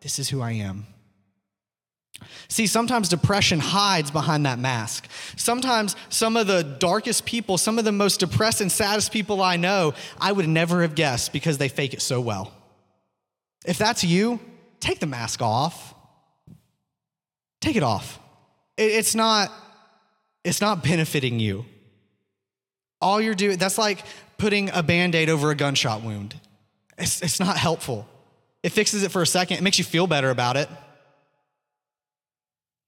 This 0.01 0.19
is 0.19 0.29
who 0.29 0.41
I 0.41 0.53
am. 0.53 0.87
See, 2.49 2.67
sometimes 2.67 3.09
depression 3.09 3.61
hides 3.61 4.11
behind 4.11 4.47
that 4.47 4.59
mask. 4.59 5.09
Sometimes 5.37 5.95
some 6.09 6.37
of 6.37 6.47
the 6.47 6.63
darkest 6.63 7.25
people, 7.27 7.59
some 7.59 7.79
of 7.79 7.85
the 7.85 7.93
most 7.93 8.21
depressed 8.21 8.61
and 8.61 8.73
saddest 8.73 9.13
people 9.13 9.41
I 9.41 9.57
know, 9.57 9.95
I 10.19 10.33
would 10.33 10.49
never 10.49 10.83
have 10.83 10.95
guessed 10.95 11.33
because 11.33 11.59
they 11.59 11.69
fake 11.69 11.95
it 11.95 12.03
so 12.03 12.21
well. 12.21 12.53
If 13.67 13.79
that's 13.79 14.03
you, 14.03 14.41
take 14.81 14.99
the 14.99 15.07
mask 15.07 15.43
off. 15.43 15.95
Take 17.61 17.77
it 17.77 17.83
off. 17.83 18.19
It's 18.77 19.15
not, 19.15 19.53
it's 20.45 20.61
not 20.61 20.83
benefiting 20.83 21.39
you. 21.39 21.67
All 23.01 23.21
you're 23.21 23.35
doing, 23.35 23.59
that's 23.59 23.79
like 23.79 24.05
putting 24.39 24.71
a 24.71 24.83
band 24.83 25.15
aid 25.15 25.29
over 25.29 25.51
a 25.51 25.55
gunshot 25.55 26.03
wound. 26.03 26.35
It's, 26.97 27.23
it's 27.23 27.39
not 27.39 27.57
helpful. 27.57 28.09
It 28.63 28.71
fixes 28.71 29.03
it 29.03 29.11
for 29.11 29.23
a 29.23 29.27
second, 29.27 29.59
it 29.59 29.63
makes 29.63 29.79
you 29.79 29.85
feel 29.85 30.07
better 30.07 30.31
about 30.31 30.57
it. 30.57 30.69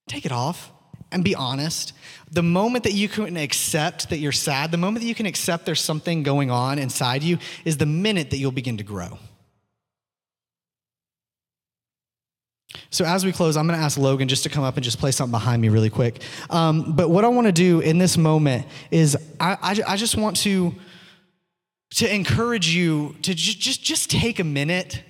Take 0.08 0.26
it 0.26 0.32
off 0.32 0.72
and 1.12 1.24
be 1.24 1.34
honest. 1.34 1.92
The 2.30 2.42
moment 2.42 2.84
that 2.84 2.92
you 2.92 3.08
can 3.08 3.36
accept 3.36 4.10
that 4.10 4.18
you're 4.18 4.32
sad, 4.32 4.70
the 4.70 4.76
moment 4.76 5.02
that 5.02 5.08
you 5.08 5.14
can 5.14 5.26
accept 5.26 5.66
there's 5.66 5.80
something 5.80 6.22
going 6.22 6.50
on 6.50 6.78
inside 6.78 7.22
you, 7.22 7.38
is 7.64 7.76
the 7.76 7.86
minute 7.86 8.30
that 8.30 8.38
you'll 8.38 8.52
begin 8.52 8.76
to 8.78 8.84
grow. 8.84 9.18
So, 12.92 13.04
as 13.04 13.24
we 13.24 13.32
close, 13.32 13.56
I'm 13.56 13.66
going 13.66 13.78
to 13.78 13.84
ask 13.84 13.98
Logan 13.98 14.28
just 14.28 14.42
to 14.44 14.48
come 14.48 14.64
up 14.64 14.76
and 14.76 14.82
just 14.82 14.98
play 14.98 15.12
something 15.12 15.30
behind 15.30 15.62
me 15.62 15.68
really 15.68 15.90
quick. 15.90 16.22
Um, 16.50 16.94
but 16.94 17.08
what 17.08 17.24
I 17.24 17.28
want 17.28 17.46
to 17.46 17.52
do 17.52 17.80
in 17.80 17.98
this 17.98 18.16
moment 18.16 18.66
is 18.90 19.16
I, 19.38 19.56
I, 19.62 19.92
I 19.92 19.96
just 19.96 20.16
want 20.16 20.36
to, 20.38 20.74
to 21.94 22.12
encourage 22.12 22.68
you 22.68 23.14
to 23.22 23.34
just, 23.34 23.60
just, 23.60 23.82
just 23.82 24.10
take 24.10 24.40
a 24.40 24.44
minute 24.44 25.02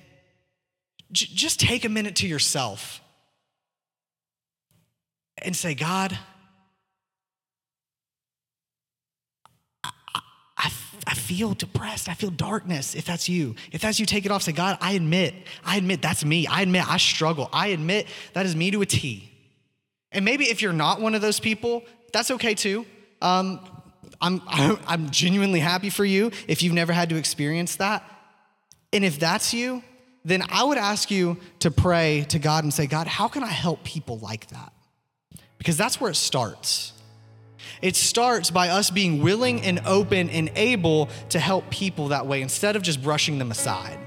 j- 1.11 1.27
just 1.33 1.59
take 1.59 1.85
a 1.85 1.89
minute 1.89 2.17
to 2.17 2.27
yourself 2.27 3.01
and 5.37 5.55
say, 5.55 5.73
God, 5.73 6.17
I, 9.83 9.91
I, 10.57 10.71
I 11.07 11.13
feel 11.13 11.53
depressed. 11.53 12.09
I 12.09 12.13
feel 12.13 12.29
darkness. 12.29 12.95
If 12.95 13.05
that's 13.05 13.27
you, 13.27 13.55
if 13.71 13.81
that's 13.81 13.99
you, 13.99 14.05
take 14.05 14.25
it 14.25 14.31
off. 14.31 14.43
Say, 14.43 14.51
God, 14.51 14.77
I 14.81 14.93
admit, 14.93 15.33
I 15.65 15.77
admit 15.77 16.01
that's 16.01 16.23
me. 16.23 16.47
I 16.47 16.61
admit 16.61 16.87
I 16.87 16.97
struggle. 16.97 17.49
I 17.51 17.67
admit 17.67 18.07
that 18.33 18.45
is 18.45 18.55
me 18.55 18.71
to 18.71 18.81
a 18.81 18.85
T. 18.85 19.27
And 20.11 20.25
maybe 20.25 20.45
if 20.45 20.61
you're 20.61 20.73
not 20.73 20.99
one 20.99 21.15
of 21.15 21.21
those 21.21 21.39
people, 21.39 21.83
that's 22.11 22.31
okay 22.31 22.53
too. 22.53 22.85
Um, 23.21 23.59
I'm, 24.21 24.41
I'm 24.87 25.09
genuinely 25.09 25.59
happy 25.59 25.89
for 25.89 26.05
you 26.05 26.31
if 26.47 26.61
you've 26.61 26.73
never 26.73 26.93
had 26.93 27.09
to 27.09 27.15
experience 27.15 27.77
that. 27.77 28.03
And 28.93 29.05
if 29.05 29.19
that's 29.19 29.53
you, 29.53 29.83
then 30.23 30.43
I 30.49 30.63
would 30.63 30.77
ask 30.77 31.09
you 31.09 31.37
to 31.59 31.71
pray 31.71 32.25
to 32.29 32.39
God 32.39 32.63
and 32.63 32.73
say, 32.73 32.85
God, 32.85 33.07
how 33.07 33.27
can 33.27 33.43
I 33.43 33.47
help 33.47 33.83
people 33.83 34.19
like 34.19 34.47
that? 34.47 34.71
Because 35.57 35.77
that's 35.77 35.99
where 35.99 36.11
it 36.11 36.15
starts. 36.15 36.93
It 37.81 37.95
starts 37.95 38.51
by 38.51 38.69
us 38.69 38.91
being 38.91 39.21
willing 39.21 39.61
and 39.61 39.81
open 39.85 40.29
and 40.29 40.51
able 40.55 41.09
to 41.29 41.39
help 41.39 41.69
people 41.69 42.09
that 42.09 42.27
way 42.27 42.41
instead 42.41 42.75
of 42.75 42.83
just 42.83 43.01
brushing 43.01 43.39
them 43.39 43.49
aside. 43.49 43.97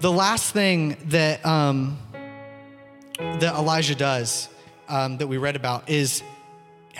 The 0.00 0.10
last 0.10 0.52
thing 0.52 0.96
that, 1.06 1.44
um, 1.44 1.98
that 3.18 3.54
Elijah 3.54 3.94
does 3.94 4.48
um, 4.88 5.18
that 5.18 5.26
we 5.26 5.36
read 5.36 5.56
about 5.56 5.88
is 5.88 6.22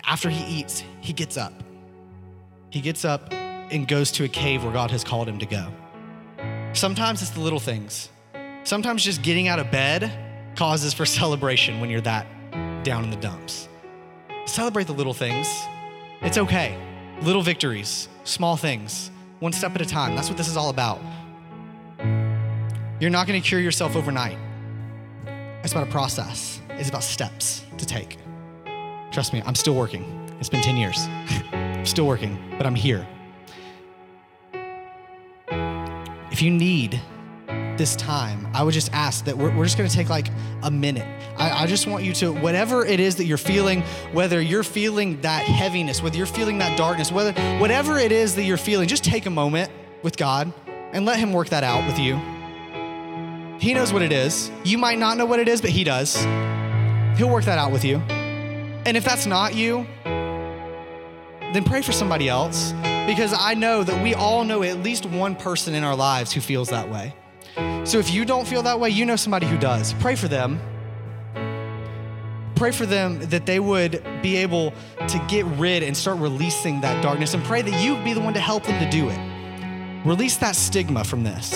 after 0.04 0.28
he 0.28 0.61
eats, 0.61 0.84
he 1.00 1.12
gets 1.12 1.36
up. 1.36 1.52
He 2.70 2.80
gets 2.80 3.04
up 3.04 3.32
and 3.71 3.87
goes 3.87 4.11
to 4.12 4.25
a 4.25 4.29
cave 4.29 4.64
where 4.64 4.73
God 4.73 4.91
has 4.91 5.05
called 5.05 5.29
him 5.29 5.39
to 5.39 5.47
go. 5.47 5.73
Sometimes 6.73 7.23
it's 7.23 7.31
the 7.33 7.41
little 7.41 7.61
things. 7.61 8.11
Sometimes 8.64 9.05
just 9.05 9.23
getting 9.23 9.49
out 9.49 9.59
of 9.59 9.71
bed 9.71 10.12
causes 10.57 10.93
for 10.93 11.07
celebration 11.21 11.81
when 11.81 11.91
you're 11.91 12.01
that 12.03 12.27
down 12.85 13.05
in 13.05 13.11
the 13.11 13.16
dumps. 13.16 13.68
Celebrate 14.47 14.87
the 14.87 14.93
little 14.93 15.14
things. 15.14 15.49
It's 16.23 16.39
okay. 16.39 16.77
Little 17.23 17.43
victories, 17.43 18.09
small 18.25 18.57
things, 18.57 19.11
one 19.41 19.53
step 19.53 19.75
at 19.75 19.81
a 19.81 19.87
time. 19.87 20.16
That's 20.16 20.29
what 20.29 20.37
this 20.37 20.49
is 20.49 20.57
all 20.57 20.71
about. 20.71 21.01
You're 23.01 23.11
not 23.11 23.27
going 23.27 23.41
to 23.41 23.47
cure 23.47 23.61
yourself 23.61 23.97
overnight. 23.97 24.39
It's 25.62 25.73
about 25.73 25.89
a 25.89 25.91
process, 25.91 26.61
it's 26.71 26.89
about 26.89 27.03
steps 27.03 27.64
to 27.79 27.87
take. 27.87 28.16
Trust 29.11 29.33
me, 29.33 29.43
I'm 29.45 29.55
still 29.55 29.75
working. 29.75 30.05
It's 30.39 30.49
been 30.49 30.62
10 30.62 30.77
years. 30.77 30.97
I'm 31.53 31.85
still 31.85 32.07
working, 32.07 32.39
but 32.57 32.66
I'm 32.66 32.75
here. 32.75 33.07
If 36.41 36.45
you 36.45 36.53
need 36.53 36.99
this 37.76 37.95
time, 37.97 38.49
I 38.55 38.62
would 38.62 38.72
just 38.72 38.91
ask 38.95 39.26
that 39.26 39.36
we're, 39.36 39.55
we're 39.55 39.64
just 39.64 39.76
gonna 39.76 39.91
take 39.91 40.09
like 40.09 40.28
a 40.62 40.70
minute. 40.70 41.07
I, 41.36 41.64
I 41.64 41.66
just 41.66 41.86
want 41.86 42.03
you 42.03 42.14
to, 42.14 42.32
whatever 42.32 42.82
it 42.82 42.99
is 42.99 43.16
that 43.16 43.26
you're 43.26 43.36
feeling, 43.36 43.82
whether 44.12 44.41
you're 44.41 44.62
feeling 44.62 45.20
that 45.20 45.45
heaviness, 45.45 46.03
whether 46.03 46.16
you're 46.16 46.24
feeling 46.24 46.57
that 46.57 46.78
darkness, 46.78 47.12
whether 47.12 47.34
whatever 47.59 47.99
it 47.99 48.11
is 48.11 48.36
that 48.36 48.45
you're 48.45 48.57
feeling, 48.57 48.88
just 48.88 49.05
take 49.05 49.26
a 49.26 49.30
moment 49.30 49.70
with 50.03 50.16
God 50.16 50.51
and 50.95 51.05
let 51.05 51.18
Him 51.18 51.34
work 51.34 51.51
that 51.51 51.62
out 51.62 51.86
with 51.86 51.99
you. 51.99 52.16
He 53.59 53.74
knows 53.74 53.93
what 53.93 54.01
it 54.01 54.11
is. 54.11 54.51
You 54.64 54.78
might 54.78 54.99
not 54.99 55.18
know 55.18 55.26
what 55.26 55.41
it 55.41 55.47
is, 55.47 55.61
but 55.61 55.68
He 55.68 55.84
does. 55.84 56.16
He'll 57.18 57.28
work 57.28 57.45
that 57.45 57.59
out 57.59 57.70
with 57.70 57.84
you. 57.84 57.99
And 58.86 58.97
if 58.97 59.05
that's 59.05 59.26
not 59.26 59.55
you, 59.55 59.86
then 60.05 61.64
pray 61.64 61.82
for 61.82 61.93
somebody 61.93 62.30
else 62.30 62.72
because 63.07 63.32
I 63.32 63.55
know 63.55 63.82
that 63.82 64.03
we 64.03 64.14
all 64.14 64.44
know 64.44 64.62
at 64.62 64.82
least 64.82 65.07
one 65.07 65.34
person 65.34 65.74
in 65.74 65.84
our 65.84 65.96
lives 65.96 66.32
who 66.32 66.40
feels 66.40 66.68
that 66.70 66.88
way. 66.90 67.14
So 67.84 67.98
if 67.98 68.11
you 68.12 68.24
don't 68.24 68.46
feel 68.46 68.62
that 68.62 68.78
way, 68.78 68.90
you 68.90 69.05
know 69.05 69.16
somebody 69.16 69.46
who 69.46 69.59
does. 69.59 69.94
Pray 69.94 70.14
for 70.14 70.28
them. 70.28 70.61
Pray 72.55 72.72
for 72.72 72.84
them 72.84 73.20
that 73.30 73.46
they 73.46 73.59
would 73.59 74.05
be 74.22 74.36
able 74.36 74.74
to 75.09 75.24
get 75.28 75.46
rid 75.46 75.82
and 75.82 75.96
start 75.96 76.18
releasing 76.18 76.82
that 76.82 77.03
darkness 77.03 77.32
and 77.34 77.42
pray 77.44 77.62
that 77.62 77.82
you 77.82 77.96
be 78.05 78.12
the 78.12 78.20
one 78.20 78.34
to 78.34 78.40
help 78.40 78.64
them 78.64 78.78
to 78.78 78.90
do 78.90 79.09
it. 79.09 80.07
Release 80.07 80.36
that 80.36 80.57
stigma 80.57 81.05
from 81.05 81.24
this. 81.24 81.51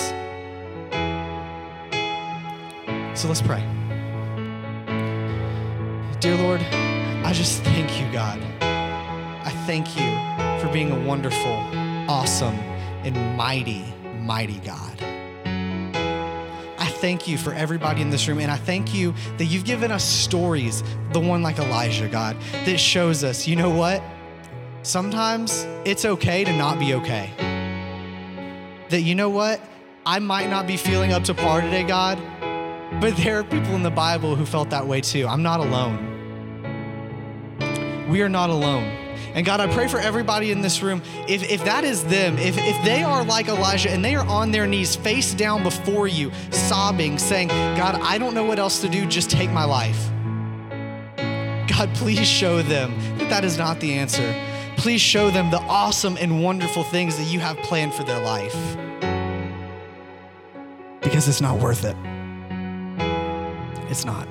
So 3.19 3.27
let's 3.27 3.41
pray. 3.41 3.61
Dear 6.19 6.37
Lord, 6.37 6.61
I 6.61 7.31
just 7.33 7.63
thank 7.63 8.01
you, 8.01 8.11
God. 8.11 8.39
I 8.61 9.51
thank 9.67 9.95
you 9.95 10.44
for 10.65 10.73
being 10.73 10.91
a 10.91 11.07
wonderful, 11.07 11.53
awesome, 12.09 12.55
and 13.03 13.37
mighty, 13.37 13.85
mighty 14.19 14.59
God. 14.59 14.99
I 16.79 16.87
thank 16.87 17.27
you 17.27 17.37
for 17.37 17.53
everybody 17.53 18.01
in 18.01 18.09
this 18.09 18.27
room, 18.27 18.39
and 18.39 18.49
I 18.49 18.55
thank 18.55 18.93
you 18.93 19.13
that 19.37 19.45
you've 19.45 19.65
given 19.65 19.91
us 19.91 20.03
stories, 20.03 20.83
the 21.11 21.19
one 21.19 21.43
like 21.43 21.59
Elijah, 21.59 22.07
God, 22.07 22.35
that 22.65 22.79
shows 22.79 23.23
us, 23.23 23.47
you 23.47 23.55
know 23.55 23.69
what? 23.69 24.01
Sometimes 24.81 25.67
it's 25.85 26.03
okay 26.03 26.43
to 26.43 26.53
not 26.53 26.79
be 26.79 26.95
okay. 26.95 27.29
That, 28.89 29.01
you 29.01 29.13
know 29.13 29.29
what? 29.29 29.61
I 30.05 30.17
might 30.17 30.49
not 30.49 30.65
be 30.65 30.77
feeling 30.77 31.13
up 31.13 31.23
to 31.25 31.35
par 31.35 31.61
today, 31.61 31.83
God, 31.83 32.17
but 32.99 33.15
there 33.17 33.39
are 33.39 33.43
people 33.43 33.75
in 33.75 33.83
the 33.83 33.91
Bible 33.91 34.35
who 34.35 34.47
felt 34.47 34.71
that 34.71 34.87
way 34.87 35.01
too. 35.01 35.27
I'm 35.27 35.43
not 35.43 35.59
alone. 35.59 36.14
We 38.07 38.21
are 38.21 38.29
not 38.29 38.49
alone. 38.49 38.83
And 39.33 39.45
God, 39.45 39.59
I 39.59 39.67
pray 39.67 39.87
for 39.87 39.99
everybody 39.99 40.51
in 40.51 40.61
this 40.61 40.81
room. 40.81 41.01
If, 41.27 41.49
if 41.49 41.65
that 41.65 41.83
is 41.83 42.05
them, 42.05 42.37
if, 42.37 42.57
if 42.57 42.85
they 42.85 43.03
are 43.03 43.23
like 43.23 43.47
Elijah 43.47 43.89
and 43.89 44.03
they 44.03 44.15
are 44.15 44.25
on 44.25 44.51
their 44.51 44.65
knees, 44.65 44.95
face 44.95 45.33
down 45.33 45.63
before 45.63 46.07
you, 46.07 46.31
sobbing, 46.51 47.17
saying, 47.17 47.49
God, 47.49 47.99
I 48.01 48.17
don't 48.17 48.33
know 48.33 48.45
what 48.45 48.59
else 48.59 48.79
to 48.81 48.89
do, 48.89 49.05
just 49.05 49.29
take 49.29 49.51
my 49.51 49.65
life. 49.65 50.09
God, 51.67 51.93
please 51.95 52.25
show 52.25 52.61
them 52.61 52.97
that 53.17 53.29
that 53.29 53.43
is 53.43 53.57
not 53.57 53.81
the 53.81 53.93
answer. 53.95 54.33
Please 54.77 55.01
show 55.01 55.29
them 55.29 55.51
the 55.51 55.59
awesome 55.59 56.15
and 56.17 56.41
wonderful 56.41 56.83
things 56.83 57.17
that 57.17 57.25
you 57.25 57.39
have 57.39 57.57
planned 57.57 57.93
for 57.93 58.03
their 58.03 58.19
life. 58.19 58.55
Because 61.01 61.27
it's 61.27 61.41
not 61.41 61.59
worth 61.59 61.83
it. 61.83 61.97
It's 63.89 64.05
not. 64.05 64.27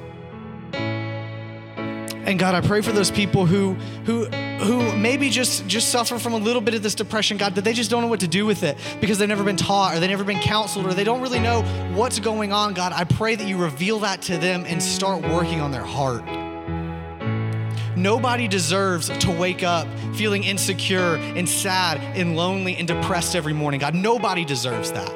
And 2.27 2.39
God, 2.39 2.55
I 2.55 2.67
pray 2.67 2.81
for 2.81 2.91
those 2.91 3.11
people 3.11 3.45
who 3.45 3.75
who 4.07 4.25
who 4.27 4.97
maybe 4.97 5.29
just 5.29 5.67
just 5.67 5.91
suffer 5.91 6.19
from 6.19 6.33
a 6.33 6.39
little 6.39 6.63
bit 6.63 6.73
of 6.73 6.83
this 6.83 6.95
depression, 6.95 7.37
God, 7.37 7.55
that 7.57 7.65
they 7.65 7.75
just 7.75 7.91
don't 7.91 8.01
know 8.01 8.09
what 8.09 8.21
to 8.21 8.29
do 8.29 8.47
with 8.47 8.63
it 8.63 8.79
because 8.99 9.19
they've 9.19 9.29
never 9.29 9.45
been 9.45 9.57
taught 9.57 9.95
or 9.95 10.01
they've 10.01 10.09
never 10.09 10.25
been 10.25 10.41
counseled 10.41 10.87
or 10.87 10.95
they 10.95 11.05
don't 11.05 11.21
really 11.21 11.39
know 11.39 11.63
what's 11.95 12.19
going 12.21 12.51
on. 12.51 12.73
God, 12.73 12.93
I 12.95 13.05
pray 13.05 13.35
that 13.35 13.47
you 13.47 13.59
reveal 13.59 13.99
that 14.01 14.23
to 14.23 14.39
them 14.39 14.65
and 14.67 14.83
start 14.83 15.23
working 15.23 15.61
on 15.61 15.71
their 15.71 15.85
heart. 15.85 16.25
Nobody 17.95 18.49
deserves 18.49 19.09
to 19.19 19.31
wake 19.31 19.63
up 19.63 19.87
feeling 20.15 20.45
insecure 20.45 21.17
and 21.17 21.47
sad 21.49 21.99
and 22.17 22.37
lonely 22.37 22.77
and 22.77 22.89
depressed 22.89 23.37
every 23.37 23.53
morning. 23.53 23.81
God, 23.81 23.95
nobody 23.95 24.47
deserves 24.47 24.93
that. 24.93 25.11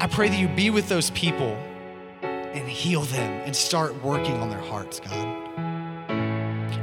I 0.00 0.08
pray 0.10 0.28
that 0.28 0.38
you 0.38 0.48
be 0.48 0.70
with 0.70 0.88
those 0.88 1.10
people 1.10 1.56
and 2.58 2.68
heal 2.68 3.02
them 3.02 3.42
and 3.44 3.54
start 3.54 4.02
working 4.02 4.34
on 4.38 4.50
their 4.50 4.60
hearts, 4.60 5.00
God. 5.00 5.48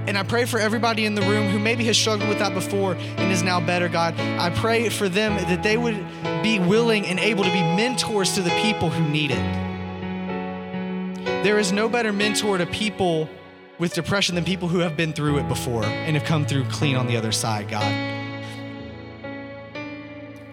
And 0.07 0.17
I 0.17 0.23
pray 0.23 0.45
for 0.45 0.59
everybody 0.59 1.05
in 1.05 1.15
the 1.15 1.23
room 1.23 1.49
who 1.49 1.57
maybe 1.57 1.84
has 1.86 1.97
struggled 1.97 2.30
with 2.30 2.38
that 2.38 2.53
before 2.53 2.93
and 2.93 3.32
is 3.32 3.41
now 3.41 3.59
better, 3.59 3.89
God. 3.89 4.19
I 4.19 4.51
pray 4.51 4.89
for 4.89 5.09
them 5.09 5.36
that 5.36 5.63
they 5.63 5.78
would 5.78 6.05
be 6.43 6.59
willing 6.59 7.07
and 7.07 7.19
able 7.19 7.43
to 7.43 7.51
be 7.51 7.61
mentors 7.61 8.36
to 8.36 8.41
the 8.41 8.51
people 8.61 8.89
who 8.89 9.07
need 9.09 9.32
it. 9.32 9.65
There 11.43 11.57
is 11.57 11.71
no 11.71 11.89
better 11.89 12.13
mentor 12.13 12.59
to 12.59 12.67
people 12.67 13.28
with 13.80 13.93
depression 13.93 14.36
than 14.36 14.43
people 14.43 14.67
who 14.67 14.80
have 14.80 14.95
been 14.95 15.11
through 15.11 15.39
it 15.39 15.47
before 15.47 15.84
and 15.84 16.15
have 16.15 16.26
come 16.26 16.45
through 16.45 16.65
clean 16.65 16.95
on 16.95 17.07
the 17.07 17.17
other 17.17 17.32
side, 17.32 17.67
God. 17.67 18.13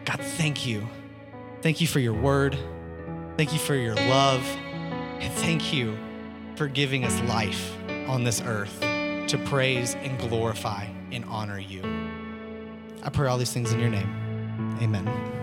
God, 0.04 0.20
thank 0.20 0.66
you. 0.66 0.88
Thank 1.60 1.80
you 1.80 1.86
for 1.86 2.00
your 2.00 2.14
word. 2.14 2.58
Thank 3.36 3.52
you 3.52 3.58
for 3.58 3.74
your 3.74 3.94
love. 3.94 4.44
And 5.22 5.32
thank 5.34 5.72
you 5.72 5.96
for 6.56 6.66
giving 6.66 7.04
us 7.04 7.20
life 7.22 7.76
on 8.08 8.24
this 8.24 8.40
earth 8.40 8.80
to 8.80 9.40
praise 9.46 9.94
and 9.94 10.18
glorify 10.18 10.86
and 11.12 11.24
honor 11.26 11.60
you. 11.60 11.82
I 13.04 13.08
pray 13.08 13.28
all 13.28 13.38
these 13.38 13.52
things 13.52 13.72
in 13.72 13.78
your 13.78 13.88
name. 13.88 14.78
Amen. 14.82 15.41